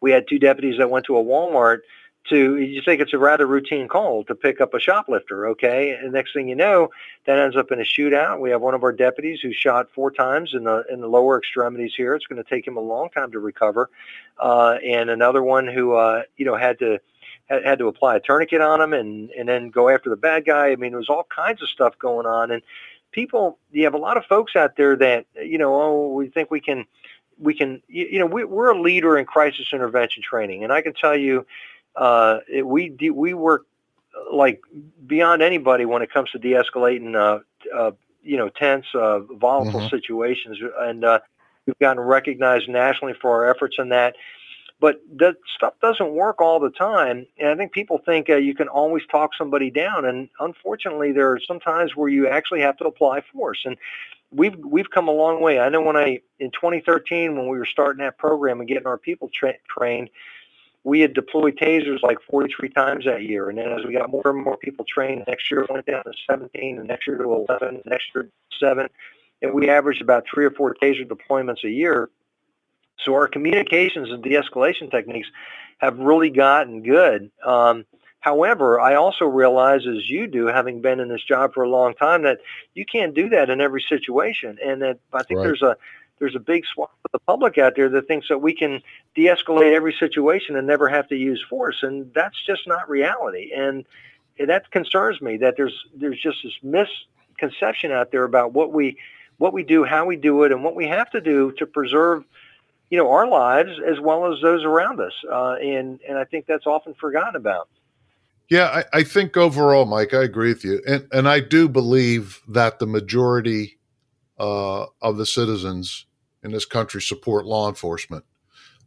we 0.00 0.10
had 0.10 0.26
two 0.28 0.38
deputies 0.38 0.78
that 0.78 0.90
went 0.90 1.06
to 1.06 1.16
a 1.16 1.22
Walmart 1.22 1.80
to 2.28 2.58
you 2.58 2.82
think 2.82 3.00
it's 3.00 3.14
a 3.14 3.18
rather 3.18 3.46
routine 3.46 3.88
call 3.88 4.24
to 4.24 4.34
pick 4.34 4.60
up 4.60 4.74
a 4.74 4.80
shoplifter, 4.80 5.48
okay? 5.48 5.92
And 5.92 6.12
next 6.12 6.32
thing 6.32 6.48
you 6.48 6.54
know, 6.54 6.90
that 7.24 7.38
ends 7.38 7.56
up 7.56 7.72
in 7.72 7.80
a 7.80 7.84
shootout. 7.84 8.40
We 8.40 8.50
have 8.50 8.60
one 8.60 8.74
of 8.74 8.82
our 8.82 8.92
deputies 8.92 9.40
who 9.40 9.52
shot 9.52 9.88
four 9.94 10.10
times 10.10 10.52
in 10.54 10.64
the 10.64 10.84
in 10.90 11.00
the 11.00 11.08
lower 11.08 11.38
extremities 11.38 11.94
here. 11.96 12.14
It's 12.14 12.26
going 12.26 12.42
to 12.42 12.48
take 12.48 12.66
him 12.66 12.76
a 12.76 12.80
long 12.80 13.08
time 13.10 13.32
to 13.32 13.38
recover, 13.38 13.88
uh, 14.38 14.76
and 14.86 15.08
another 15.08 15.42
one 15.42 15.66
who 15.66 15.94
uh, 15.94 16.22
you 16.36 16.44
know 16.44 16.56
had 16.56 16.78
to 16.80 17.00
had, 17.46 17.64
had 17.64 17.78
to 17.78 17.88
apply 17.88 18.16
a 18.16 18.20
tourniquet 18.20 18.60
on 18.60 18.80
him 18.80 18.92
and 18.92 19.30
and 19.30 19.48
then 19.48 19.70
go 19.70 19.88
after 19.88 20.10
the 20.10 20.16
bad 20.16 20.44
guy. 20.44 20.68
I 20.68 20.76
mean, 20.76 20.90
there 20.90 20.98
was 20.98 21.08
all 21.08 21.26
kinds 21.34 21.62
of 21.62 21.68
stuff 21.68 21.98
going 21.98 22.26
on, 22.26 22.50
and 22.50 22.62
people, 23.12 23.58
you 23.72 23.84
have 23.84 23.94
a 23.94 23.98
lot 23.98 24.18
of 24.18 24.26
folks 24.26 24.54
out 24.56 24.76
there 24.76 24.94
that 24.96 25.26
you 25.42 25.58
know, 25.58 25.74
oh, 25.74 26.08
we 26.12 26.28
think 26.28 26.50
we 26.50 26.60
can 26.60 26.86
we 27.40 27.54
can 27.54 27.82
you, 27.88 28.18
know 28.18 28.26
we, 28.26 28.44
we're 28.44 28.70
a 28.70 28.80
leader 28.80 29.16
in 29.18 29.24
crisis 29.24 29.72
intervention 29.72 30.22
training 30.22 30.62
and 30.62 30.72
i 30.72 30.82
can 30.82 30.92
tell 30.92 31.16
you 31.16 31.46
uh, 31.96 32.38
it, 32.48 32.66
we 32.66 32.88
de- 32.88 33.10
we 33.10 33.34
work 33.34 33.66
uh, 34.14 34.34
like 34.34 34.62
beyond 35.06 35.42
anybody 35.42 35.84
when 35.84 36.02
it 36.02 36.12
comes 36.12 36.30
to 36.30 36.38
de-escalating, 36.38 37.14
uh, 37.14 37.40
uh, 37.76 37.90
you 38.22 38.36
know, 38.36 38.48
tense, 38.48 38.86
uh, 38.94 39.20
volatile 39.20 39.80
mm-hmm. 39.80 39.88
situations, 39.88 40.58
and 40.80 41.04
uh, 41.04 41.20
we've 41.66 41.78
gotten 41.78 42.02
recognized 42.02 42.68
nationally 42.68 43.14
for 43.20 43.30
our 43.30 43.50
efforts 43.50 43.76
in 43.78 43.88
that. 43.90 44.16
But 44.80 45.02
that 45.16 45.36
stuff 45.54 45.74
doesn't 45.82 46.12
work 46.12 46.40
all 46.40 46.58
the 46.58 46.70
time, 46.70 47.26
and 47.38 47.48
I 47.48 47.54
think 47.54 47.72
people 47.72 47.98
think 47.98 48.30
uh, 48.30 48.36
you 48.36 48.54
can 48.54 48.66
always 48.66 49.02
talk 49.10 49.32
somebody 49.36 49.70
down, 49.70 50.06
and 50.06 50.30
unfortunately, 50.40 51.12
there 51.12 51.30
are 51.32 51.40
some 51.46 51.60
times 51.60 51.94
where 51.94 52.08
you 52.08 52.26
actually 52.26 52.62
have 52.62 52.78
to 52.78 52.86
apply 52.86 53.20
force, 53.32 53.60
and 53.66 53.76
we've 54.30 54.56
we've 54.56 54.90
come 54.90 55.08
a 55.08 55.12
long 55.12 55.40
way. 55.40 55.58
I 55.58 55.68
know 55.68 55.82
when 55.82 55.96
I 55.96 56.20
in 56.38 56.50
2013 56.50 57.36
when 57.36 57.48
we 57.48 57.58
were 57.58 57.66
starting 57.66 58.02
that 58.04 58.18
program 58.18 58.60
and 58.60 58.68
getting 58.68 58.86
our 58.86 58.98
people 58.98 59.30
tra- 59.32 59.58
trained, 59.68 60.10
we 60.84 61.00
had 61.00 61.12
deployed 61.12 61.56
tasers 61.56 62.02
like 62.02 62.18
43 62.30 62.68
times 62.70 63.04
that 63.04 63.22
year. 63.22 63.48
And 63.48 63.58
then 63.58 63.70
as 63.70 63.84
we 63.84 63.92
got 63.92 64.10
more 64.10 64.22
and 64.24 64.42
more 64.42 64.56
people 64.56 64.84
trained, 64.88 65.24
next 65.28 65.50
year 65.50 65.60
it 65.62 65.70
went 65.70 65.86
down 65.86 66.04
to 66.04 66.12
17, 66.28 66.76
the 66.76 66.84
next 66.84 67.06
year 67.06 67.18
to 67.18 67.24
11, 67.24 67.82
the 67.84 67.90
next 67.90 68.06
year 68.14 68.24
to 68.24 68.30
7. 68.58 68.88
And 69.42 69.54
we 69.54 69.68
averaged 69.68 70.02
about 70.02 70.24
three 70.32 70.44
or 70.44 70.50
four 70.50 70.74
taser 70.74 71.06
deployments 71.06 71.64
a 71.64 71.70
year. 71.70 72.10
So 73.04 73.14
our 73.14 73.28
communications 73.28 74.10
and 74.10 74.22
de-escalation 74.22 74.90
techniques 74.90 75.28
have 75.78 75.98
really 75.98 76.30
gotten 76.30 76.82
good. 76.82 77.30
Um, 77.44 77.84
however, 78.20 78.80
I 78.80 78.94
also 78.94 79.24
realize, 79.24 79.86
as 79.86 80.08
you 80.08 80.26
do, 80.26 80.46
having 80.46 80.82
been 80.82 81.00
in 81.00 81.08
this 81.08 81.22
job 81.22 81.54
for 81.54 81.62
a 81.62 81.68
long 81.68 81.94
time, 81.94 82.22
that 82.22 82.40
you 82.74 82.84
can't 82.84 83.14
do 83.14 83.30
that 83.30 83.48
in 83.48 83.60
every 83.60 83.82
situation, 83.82 84.58
and 84.62 84.82
that 84.82 84.98
I 85.12 85.22
think 85.22 85.38
right. 85.38 85.44
there's 85.44 85.62
a 85.62 85.76
there's 86.20 86.36
a 86.36 86.40
big 86.40 86.64
swath 86.66 86.90
of 87.04 87.10
the 87.10 87.18
public 87.20 87.58
out 87.58 87.74
there 87.74 87.88
that 87.88 88.06
thinks 88.06 88.28
that 88.28 88.38
we 88.38 88.54
can 88.54 88.82
de-escalate 89.16 89.74
every 89.74 89.92
situation 89.92 90.54
and 90.54 90.66
never 90.66 90.86
have 90.86 91.08
to 91.08 91.16
use 91.16 91.42
force, 91.48 91.82
and 91.82 92.12
that's 92.14 92.40
just 92.44 92.68
not 92.68 92.88
reality. 92.88 93.50
And 93.52 93.84
that 94.38 94.70
concerns 94.70 95.20
me 95.20 95.38
that 95.38 95.56
there's 95.56 95.86
there's 95.94 96.20
just 96.20 96.38
this 96.44 96.52
misconception 96.62 97.90
out 97.90 98.12
there 98.12 98.24
about 98.24 98.52
what 98.52 98.72
we 98.72 98.98
what 99.38 99.52
we 99.52 99.62
do, 99.62 99.82
how 99.82 100.04
we 100.04 100.16
do 100.16 100.44
it, 100.44 100.52
and 100.52 100.62
what 100.62 100.76
we 100.76 100.86
have 100.86 101.10
to 101.10 101.20
do 101.20 101.52
to 101.52 101.66
preserve 101.66 102.24
you 102.90 102.98
know 102.98 103.10
our 103.10 103.26
lives 103.26 103.72
as 103.84 103.98
well 103.98 104.32
as 104.32 104.40
those 104.42 104.62
around 104.62 105.00
us. 105.00 105.14
Uh, 105.30 105.54
and 105.54 106.00
and 106.08 106.18
I 106.18 106.24
think 106.24 106.46
that's 106.46 106.66
often 106.66 106.94
forgotten 106.94 107.34
about. 107.34 107.68
Yeah, 108.50 108.82
I, 108.92 108.98
I, 108.98 109.02
think 109.04 109.36
overall, 109.36 109.84
Mike, 109.84 110.12
I 110.12 110.24
agree 110.24 110.52
with 110.52 110.64
you, 110.64 110.82
and 110.86 111.06
and 111.12 111.28
I 111.28 111.40
do 111.40 111.68
believe 111.68 112.42
that 112.48 112.78
the 112.78 112.86
majority 112.86 113.78
uh, 114.38 114.86
of 115.00 115.16
the 115.18 115.26
citizens 115.26 116.06
in 116.42 116.52
this 116.52 116.64
country 116.64 117.02
support 117.02 117.46
law 117.46 117.68
enforcement. 117.68 118.24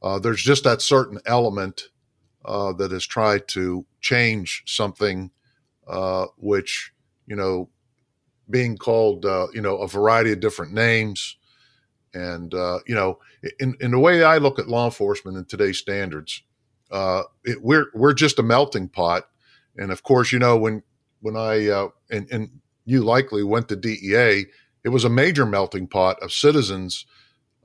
Uh, 0.01 0.19
there's 0.19 0.41
just 0.41 0.63
that 0.65 0.81
certain 0.81 1.19
element 1.25 1.89
uh, 2.45 2.73
that 2.73 2.91
has 2.91 3.05
tried 3.05 3.47
to 3.47 3.85
change 4.01 4.63
something 4.65 5.31
uh, 5.87 6.25
which, 6.37 6.91
you 7.25 7.35
know, 7.35 7.69
being 8.49 8.77
called, 8.77 9.25
uh, 9.25 9.47
you 9.53 9.61
know, 9.61 9.77
a 9.77 9.87
variety 9.87 10.31
of 10.31 10.41
different 10.41 10.73
names. 10.73 11.37
And, 12.13 12.53
uh, 12.53 12.79
you 12.85 12.93
know, 12.93 13.19
in, 13.59 13.75
in 13.79 13.91
the 13.91 13.99
way 13.99 14.23
I 14.23 14.37
look 14.37 14.59
at 14.59 14.67
law 14.67 14.85
enforcement 14.85 15.37
in 15.37 15.45
today's 15.45 15.77
standards, 15.77 16.43
uh, 16.91 17.23
it, 17.45 17.63
we're, 17.63 17.87
we're 17.93 18.13
just 18.13 18.39
a 18.39 18.43
melting 18.43 18.89
pot. 18.89 19.27
And 19.77 19.91
of 19.91 20.03
course, 20.03 20.31
you 20.31 20.39
know, 20.39 20.57
when, 20.57 20.83
when 21.21 21.37
I, 21.37 21.87
and, 22.11 22.29
and 22.29 22.49
you 22.85 23.03
likely 23.03 23.43
went 23.43 23.69
to 23.69 23.75
DEA, 23.75 24.45
it 24.83 24.89
was 24.89 25.05
a 25.05 25.09
major 25.09 25.45
melting 25.45 25.87
pot 25.87 26.21
of 26.21 26.33
citizens 26.33 27.05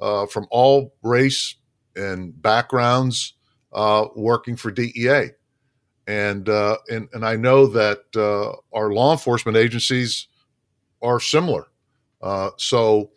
uh, 0.01 0.27
from 0.27 0.47
all 0.51 0.95
race 1.03 1.57
and 1.97 2.41
backgrounds 2.41 3.35
uh, 3.73 4.07
working 4.15 4.57
for 4.57 4.71
DEA. 4.71 5.31
And, 6.07 6.49
uh, 6.49 6.79
and, 6.89 7.09
and 7.13 7.25
I 7.25 7.37
know 7.37 7.67
that 7.67 8.05
uh, 8.17 8.53
our 8.77 8.93
law 8.93 9.13
enforcement 9.13 9.59
agencies 9.59 10.29
are 11.03 11.21
similar. 11.21 11.67
Uh, 12.23 12.51
so, 12.57 13.11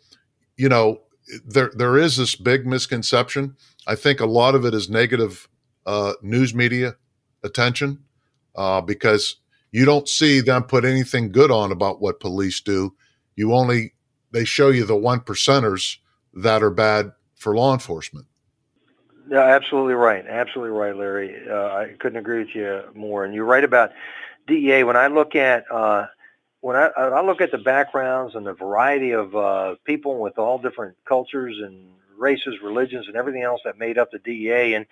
you 0.56 0.68
know, 0.68 1.00
there, 1.46 1.72
there 1.74 1.96
is 1.96 2.16
this 2.16 2.36
big 2.36 2.66
misconception. 2.66 3.56
I 3.86 3.94
think 3.94 4.20
a 4.20 4.26
lot 4.26 4.54
of 4.54 4.66
it 4.66 4.74
is 4.74 4.90
negative 4.90 5.48
uh, 5.86 6.12
news 6.20 6.54
media 6.54 6.96
attention 7.42 8.00
because 8.84 9.36
you 9.70 9.86
don't 9.86 10.08
see 10.08 10.40
them 10.40 10.64
put 10.64 10.84
anything 10.84 11.32
good 11.32 11.50
on 11.50 11.72
about 11.72 12.00
what 12.00 12.20
police 12.20 12.60
do. 12.60 12.94
You 13.34 13.54
only, 13.54 13.94
they 14.32 14.44
show 14.44 14.68
you 14.68 14.84
the 14.84 14.96
one 14.96 15.20
percenters 15.20 15.96
that 16.34 16.62
are 16.62 16.70
bad 16.70 17.12
for 17.34 17.54
law 17.54 17.72
enforcement. 17.72 18.26
Yeah, 19.30 19.40
absolutely 19.40 19.94
right. 19.94 20.24
Absolutely 20.26 20.76
right, 20.76 20.96
Larry. 20.96 21.48
Uh, 21.48 21.54
I 21.54 21.94
couldn't 21.98 22.18
agree 22.18 22.40
with 22.40 22.54
you 22.54 22.82
more. 22.94 23.24
And 23.24 23.34
you're 23.34 23.44
right 23.44 23.64
about 23.64 23.90
DEA. 24.46 24.84
When 24.84 24.96
I 24.96 25.06
look 25.06 25.34
at, 25.34 25.64
uh, 25.70 26.06
when 26.60 26.76
I, 26.76 26.88
I 26.96 27.24
look 27.24 27.40
at 27.40 27.50
the 27.50 27.58
backgrounds 27.58 28.34
and 28.34 28.46
the 28.46 28.52
variety 28.52 29.12
of 29.12 29.34
uh, 29.34 29.76
people 29.84 30.20
with 30.20 30.38
all 30.38 30.58
different 30.58 30.96
cultures 31.04 31.56
and 31.62 31.88
races, 32.16 32.54
religions, 32.62 33.06
and 33.08 33.16
everything 33.16 33.42
else 33.42 33.60
that 33.64 33.78
made 33.78 33.98
up 33.98 34.10
the 34.10 34.18
DEA, 34.18 34.74
and 34.74 34.86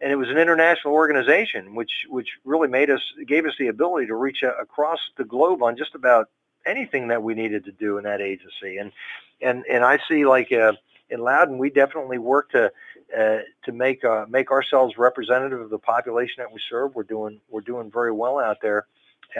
and 0.00 0.12
it 0.12 0.16
was 0.16 0.28
an 0.28 0.38
international 0.38 0.92
organization, 0.92 1.74
which 1.74 2.06
which 2.08 2.28
really 2.44 2.68
made 2.68 2.90
us 2.90 3.00
gave 3.26 3.46
us 3.46 3.54
the 3.58 3.68
ability 3.68 4.06
to 4.08 4.14
reach 4.14 4.42
across 4.42 4.98
the 5.16 5.24
globe 5.24 5.62
on 5.62 5.76
just 5.76 5.94
about 5.94 6.28
anything 6.66 7.08
that 7.08 7.22
we 7.22 7.34
needed 7.34 7.64
to 7.64 7.72
do 7.72 7.98
in 7.98 8.04
that 8.04 8.20
agency. 8.20 8.78
And 8.78 8.92
and 9.40 9.64
and 9.70 9.84
I 9.84 9.98
see 10.08 10.24
like 10.24 10.52
uh, 10.52 10.72
in 11.10 11.20
Loudoun, 11.20 11.58
we 11.58 11.70
definitely 11.70 12.18
work 12.18 12.50
to 12.52 12.72
uh, 13.16 13.38
to 13.64 13.72
make 13.72 14.04
uh, 14.04 14.26
make 14.28 14.50
ourselves 14.50 14.96
representative 14.98 15.60
of 15.60 15.70
the 15.70 15.78
population 15.78 16.36
that 16.38 16.52
we 16.52 16.60
serve. 16.68 16.94
We're 16.94 17.04
doing 17.04 17.40
we're 17.48 17.60
doing 17.60 17.90
very 17.90 18.12
well 18.12 18.38
out 18.38 18.58
there, 18.62 18.86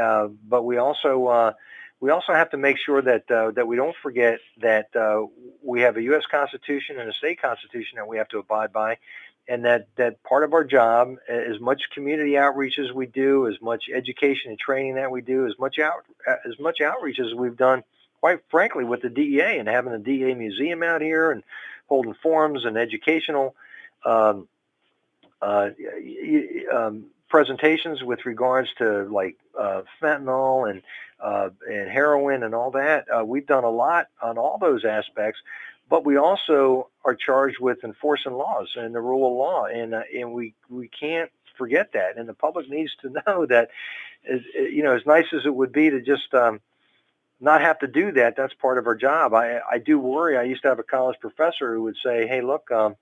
uh, 0.01 0.29
but 0.49 0.65
we 0.65 0.77
also 0.77 1.27
uh, 1.27 1.53
we 2.01 2.11
also 2.11 2.35
have 2.35 2.51
to 2.51 2.57
make 2.57 2.77
sure 2.77 3.01
that 3.03 3.31
uh, 3.31 3.51
that 3.53 3.67
we 3.67 3.77
don't 3.77 3.97
forget 4.03 4.39
that 4.61 4.95
uh, 4.95 5.27
we 5.63 5.81
have 5.81 5.97
a 5.97 6.03
U.S. 6.03 6.27
Constitution 6.27 6.99
and 6.99 7.09
a 7.09 7.13
state 7.13 7.41
constitution 7.41 7.97
that 7.97 8.07
we 8.07 8.19
have 8.19 8.29
to 8.29 8.39
abide 8.39 8.73
by, 8.73 8.99
and 9.49 9.65
that 9.65 9.89
that 9.97 10.23
part 10.23 10.45
of 10.45 10.53
our 10.53 10.65
job, 10.65 11.17
as 11.29 11.61
much 11.61 11.91
community 11.91 12.37
outreach 12.37 12.79
as 12.79 12.93
we 12.93 13.07
do, 13.07 13.47
as 13.49 13.61
much 13.61 13.89
education 13.95 14.51
and 14.51 14.59
training 14.59 14.95
that 14.95 15.11
we 15.11 15.21
do, 15.21 15.47
as 15.47 15.59
much 15.59 15.79
out 15.79 16.05
as 16.47 16.59
much 16.59 16.81
outreach 16.81 17.19
as 17.21 17.35
we've 17.35 17.57
done, 17.57 17.85
quite 18.21 18.41
frankly, 18.51 18.85
with 18.85 19.03
the 19.03 19.11
DEA 19.11 19.59
and 19.59 19.69
having 19.69 19.93
the 19.93 19.99
DEA 19.99 20.35
museum 20.35 20.83
out 20.83 21.03
here 21.03 21.31
and 21.31 21.43
holding 21.89 22.15
forums 22.15 22.65
and 22.65 22.79
educational 22.79 23.55
um, 24.05 24.49
uh, 25.43 25.71
um, 26.73 27.05
presentations 27.29 28.03
with 28.03 28.25
regards 28.25 28.73
to 28.79 29.05
like 29.05 29.37
uh, 29.59 29.83
fentanyl 30.01 30.71
and 30.71 30.83
uh, 31.21 31.51
and 31.71 31.91
heroin 31.91 32.43
and 32.43 32.55
all 32.55 32.71
that. 32.71 33.07
Uh, 33.11 33.25
we've 33.25 33.47
done 33.47 33.65
a 33.65 33.71
lot 33.71 34.09
on 34.23 34.39
all 34.39 34.59
those 34.59 34.85
aspects, 34.85 35.41
but 35.89 36.05
we 36.05 36.17
also 36.17 36.89
are 37.05 37.15
charged 37.15 37.59
with 37.61 37.85
enforcing 37.85 38.33
laws 38.33 38.69
and 38.77 38.95
the 38.95 39.01
rule 39.01 39.27
of 39.27 39.37
law, 39.37 39.65
and 39.67 39.95
uh, 39.95 40.03
and 40.17 40.33
we 40.33 40.55
we 40.69 40.89
can't 40.89 41.31
forget 41.57 41.93
that. 41.93 42.17
And 42.17 42.29
the 42.29 42.35
public 42.35 42.69
needs 42.69 42.93
to 43.03 43.11
know 43.27 43.47
that, 43.47 43.71
as, 44.29 44.41
you 44.55 44.83
know, 44.83 44.95
as 44.95 45.07
nice 45.07 45.27
as 45.33 45.45
it 45.45 45.55
would 45.55 45.73
be 45.73 45.91
to 45.91 46.01
just 46.01 46.33
um, 46.35 46.61
not 47.41 47.61
have 47.61 47.79
to 47.81 47.87
do 47.87 48.13
that, 48.13 48.37
that's 48.37 48.55
part 48.55 48.79
of 48.79 48.87
our 48.87 48.97
job. 48.97 49.35
I 49.35 49.61
I 49.71 49.79
do 49.79 49.99
worry. 49.99 50.37
I 50.37 50.43
used 50.45 50.63
to 50.63 50.69
have 50.69 50.79
a 50.79 50.85
college 50.85 51.19
professor 51.21 51.75
who 51.75 51.83
would 51.83 51.97
say, 52.05 52.27
"Hey, 52.27 52.41
look." 52.41 52.71
Um, 52.71 52.97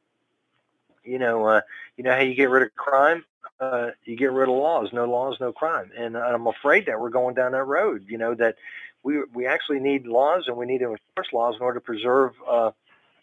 you 1.05 1.19
know, 1.19 1.45
uh, 1.47 1.61
you 1.97 2.05
know 2.05 2.13
how 2.13 2.21
you 2.21 2.35
get 2.35 2.51
rid 2.51 2.63
of 2.63 2.75
crime? 2.75 3.25
Uh, 3.61 3.91
you 4.05 4.17
get 4.17 4.33
rid 4.33 4.49
of 4.49 4.55
laws. 4.55 4.93
No 4.93 5.05
laws, 5.05 5.37
no 5.41 5.53
crime. 5.53 5.91
And 5.97 6.17
I'm 6.17 6.47
afraid 6.47 6.87
that 6.87 7.01
we're 7.01 7.11
going 7.11 7.35
down 7.35 7.53
that 7.53 7.65
road. 7.65 8.05
You 8.09 8.19
know 8.19 8.35
that 8.35 8.57
we 9.03 9.23
we 9.33 9.47
actually 9.47 9.81
need 9.81 10.07
laws 10.07 10.45
and 10.47 10.57
we 10.57 10.67
need 10.67 10.79
to 10.79 10.91
enforce 10.91 11.33
laws 11.33 11.57
in 11.57 11.63
order 11.63 11.81
to 11.81 11.85
preserve 11.85 12.33
uh, 12.49 12.71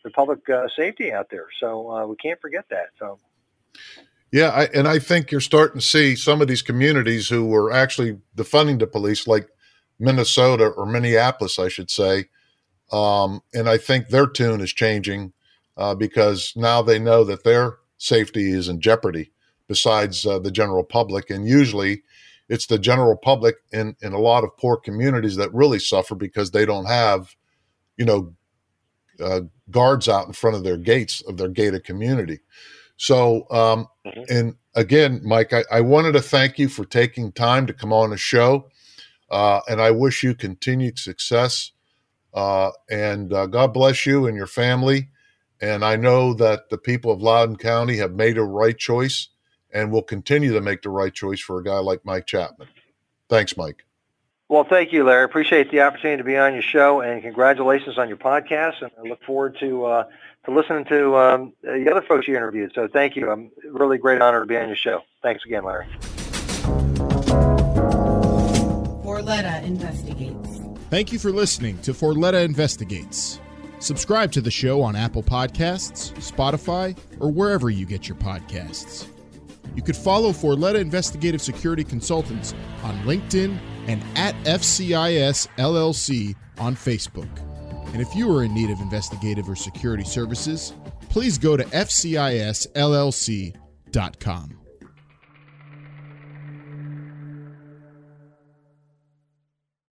the 0.03 0.09
public 0.09 0.47
uh, 0.49 0.67
safety 0.75 1.11
out 1.11 1.29
there. 1.29 1.47
So 1.59 1.91
uh, 1.91 2.05
we 2.05 2.15
can't 2.15 2.39
forget 2.39 2.65
that. 2.69 2.87
So. 2.97 3.19
Yeah, 4.31 4.49
I, 4.49 4.65
and 4.65 4.87
I 4.87 4.99
think 4.99 5.31
you're 5.31 5.41
starting 5.41 5.79
to 5.79 5.85
see 5.85 6.15
some 6.15 6.39
of 6.39 6.47
these 6.47 6.61
communities 6.61 7.29
who 7.29 7.47
were 7.47 7.71
actually 7.71 8.19
defunding 8.37 8.77
the 8.77 8.85
police, 8.85 9.25
like 9.25 9.49
Minnesota 9.97 10.67
or 10.67 10.85
Minneapolis, 10.85 11.57
I 11.57 11.67
should 11.67 11.89
say. 11.89 12.25
Um, 12.91 13.41
and 13.53 13.67
I 13.67 13.77
think 13.77 14.09
their 14.09 14.27
tune 14.27 14.61
is 14.61 14.71
changing 14.71 15.33
uh, 15.77 15.95
because 15.95 16.53
now 16.55 16.81
they 16.81 16.99
know 16.99 17.23
that 17.23 17.43
their 17.43 17.77
safety 17.97 18.51
is 18.51 18.67
in 18.67 18.81
jeopardy 18.81 19.31
besides 19.67 20.25
uh, 20.25 20.39
the 20.39 20.51
general 20.51 20.83
public. 20.83 21.29
And 21.29 21.47
usually 21.47 22.03
it's 22.49 22.65
the 22.65 22.79
general 22.79 23.15
public 23.15 23.55
in, 23.71 23.95
in 24.01 24.13
a 24.13 24.19
lot 24.19 24.43
of 24.43 24.57
poor 24.57 24.75
communities 24.75 25.35
that 25.35 25.53
really 25.53 25.79
suffer 25.79 26.15
because 26.15 26.51
they 26.51 26.65
don't 26.65 26.85
have, 26.85 27.35
you 27.95 28.05
know, 28.05 28.33
uh, 29.23 29.41
guards 29.69 30.09
out 30.09 30.25
in 30.25 30.33
front 30.33 30.55
of 30.55 30.63
their 30.63 30.77
gates 30.77 31.21
of 31.27 31.37
their 31.37 31.49
gated 31.49 31.83
community. 31.83 32.39
So, 32.97 33.47
um, 33.51 33.87
mm-hmm. 34.05 34.21
and 34.29 34.55
again, 34.75 35.21
Mike, 35.23 35.53
I, 35.53 35.63
I, 35.71 35.81
wanted 35.81 36.13
to 36.13 36.21
thank 36.21 36.57
you 36.57 36.67
for 36.67 36.85
taking 36.85 37.31
time 37.31 37.67
to 37.67 37.73
come 37.73 37.93
on 37.93 38.09
the 38.09 38.17
show. 38.17 38.69
Uh, 39.29 39.61
and 39.69 39.81
I 39.81 39.91
wish 39.91 40.23
you 40.23 40.33
continued 40.33 40.97
success. 40.97 41.71
Uh, 42.33 42.71
and 42.89 43.31
uh, 43.33 43.45
God 43.45 43.73
bless 43.73 44.05
you 44.05 44.27
and 44.27 44.35
your 44.35 44.47
family. 44.47 45.09
And 45.61 45.83
I 45.83 45.95
know 45.97 46.33
that 46.35 46.69
the 46.69 46.77
people 46.77 47.11
of 47.11 47.21
Loudoun 47.21 47.57
County 47.57 47.97
have 47.97 48.13
made 48.13 48.37
a 48.37 48.43
right 48.43 48.77
choice 48.77 49.29
and 49.73 49.91
will 49.91 50.01
continue 50.01 50.53
to 50.53 50.61
make 50.61 50.81
the 50.81 50.89
right 50.89 51.13
choice 51.13 51.39
for 51.39 51.59
a 51.59 51.63
guy 51.63 51.77
like 51.79 52.03
Mike 52.05 52.25
Chapman. 52.25 52.67
Thanks, 53.29 53.55
Mike. 53.55 53.85
Well, 54.47 54.63
thank 54.63 54.91
you, 54.91 55.03
Larry. 55.03 55.25
Appreciate 55.25 55.69
the 55.69 55.81
opportunity 55.81 56.17
to 56.17 56.23
be 56.23 56.35
on 56.35 56.53
your 56.53 56.63
show, 56.63 57.01
and 57.01 57.21
congratulations 57.21 57.99
on 57.99 58.07
your 58.07 58.17
podcast. 58.17 58.81
And 58.81 58.91
I 58.97 59.07
look 59.07 59.23
forward 59.23 59.57
to 59.59 59.85
uh, 59.85 60.03
to 60.45 60.51
listening 60.51 60.85
to 60.85 61.15
um, 61.17 61.53
the 61.61 61.87
other 61.91 62.01
folks 62.01 62.27
you 62.27 62.35
interviewed. 62.35 62.71
So, 62.73 62.87
thank 62.87 63.15
you. 63.15 63.29
I'm 63.29 63.51
really 63.63 63.99
great 63.99 64.21
honor 64.21 64.39
to 64.39 64.47
be 64.47 64.57
on 64.57 64.67
your 64.67 64.75
show. 64.75 65.03
Thanks 65.21 65.45
again, 65.45 65.63
Larry. 65.63 65.85
Forletta 69.03 69.63
Investigates. 69.63 70.59
Thank 70.89 71.11
you 71.11 71.19
for 71.19 71.31
listening 71.31 71.77
to 71.83 71.93
Forletta 71.93 72.43
Investigates. 72.43 73.39
Subscribe 73.77 74.31
to 74.31 74.41
the 74.41 74.49
show 74.49 74.81
on 74.81 74.95
Apple 74.95 75.21
Podcasts, 75.21 76.11
Spotify, 76.15 76.97
or 77.19 77.31
wherever 77.31 77.69
you 77.69 77.85
get 77.85 78.07
your 78.07 78.17
podcasts. 78.17 79.07
You 79.79 79.85
could 79.85 79.95
follow 79.95 80.31
Forletta 80.31 80.75
Investigative 80.75 81.41
Security 81.41 81.85
Consultants 81.85 82.53
on 82.83 82.99
LinkedIn 83.03 83.57
and 83.87 84.03
at 84.17 84.35
FCIS 84.43 85.47
LLC 85.57 86.35
on 86.57 86.75
Facebook. 86.75 87.29
And 87.93 88.01
if 88.01 88.13
you 88.13 88.29
are 88.35 88.43
in 88.43 88.53
need 88.53 88.71
of 88.71 88.81
investigative 88.81 89.47
or 89.47 89.55
security 89.55 90.03
services, 90.03 90.73
please 91.07 91.37
go 91.37 91.55
to 91.55 91.63
FCISLLC.com. 91.63 94.58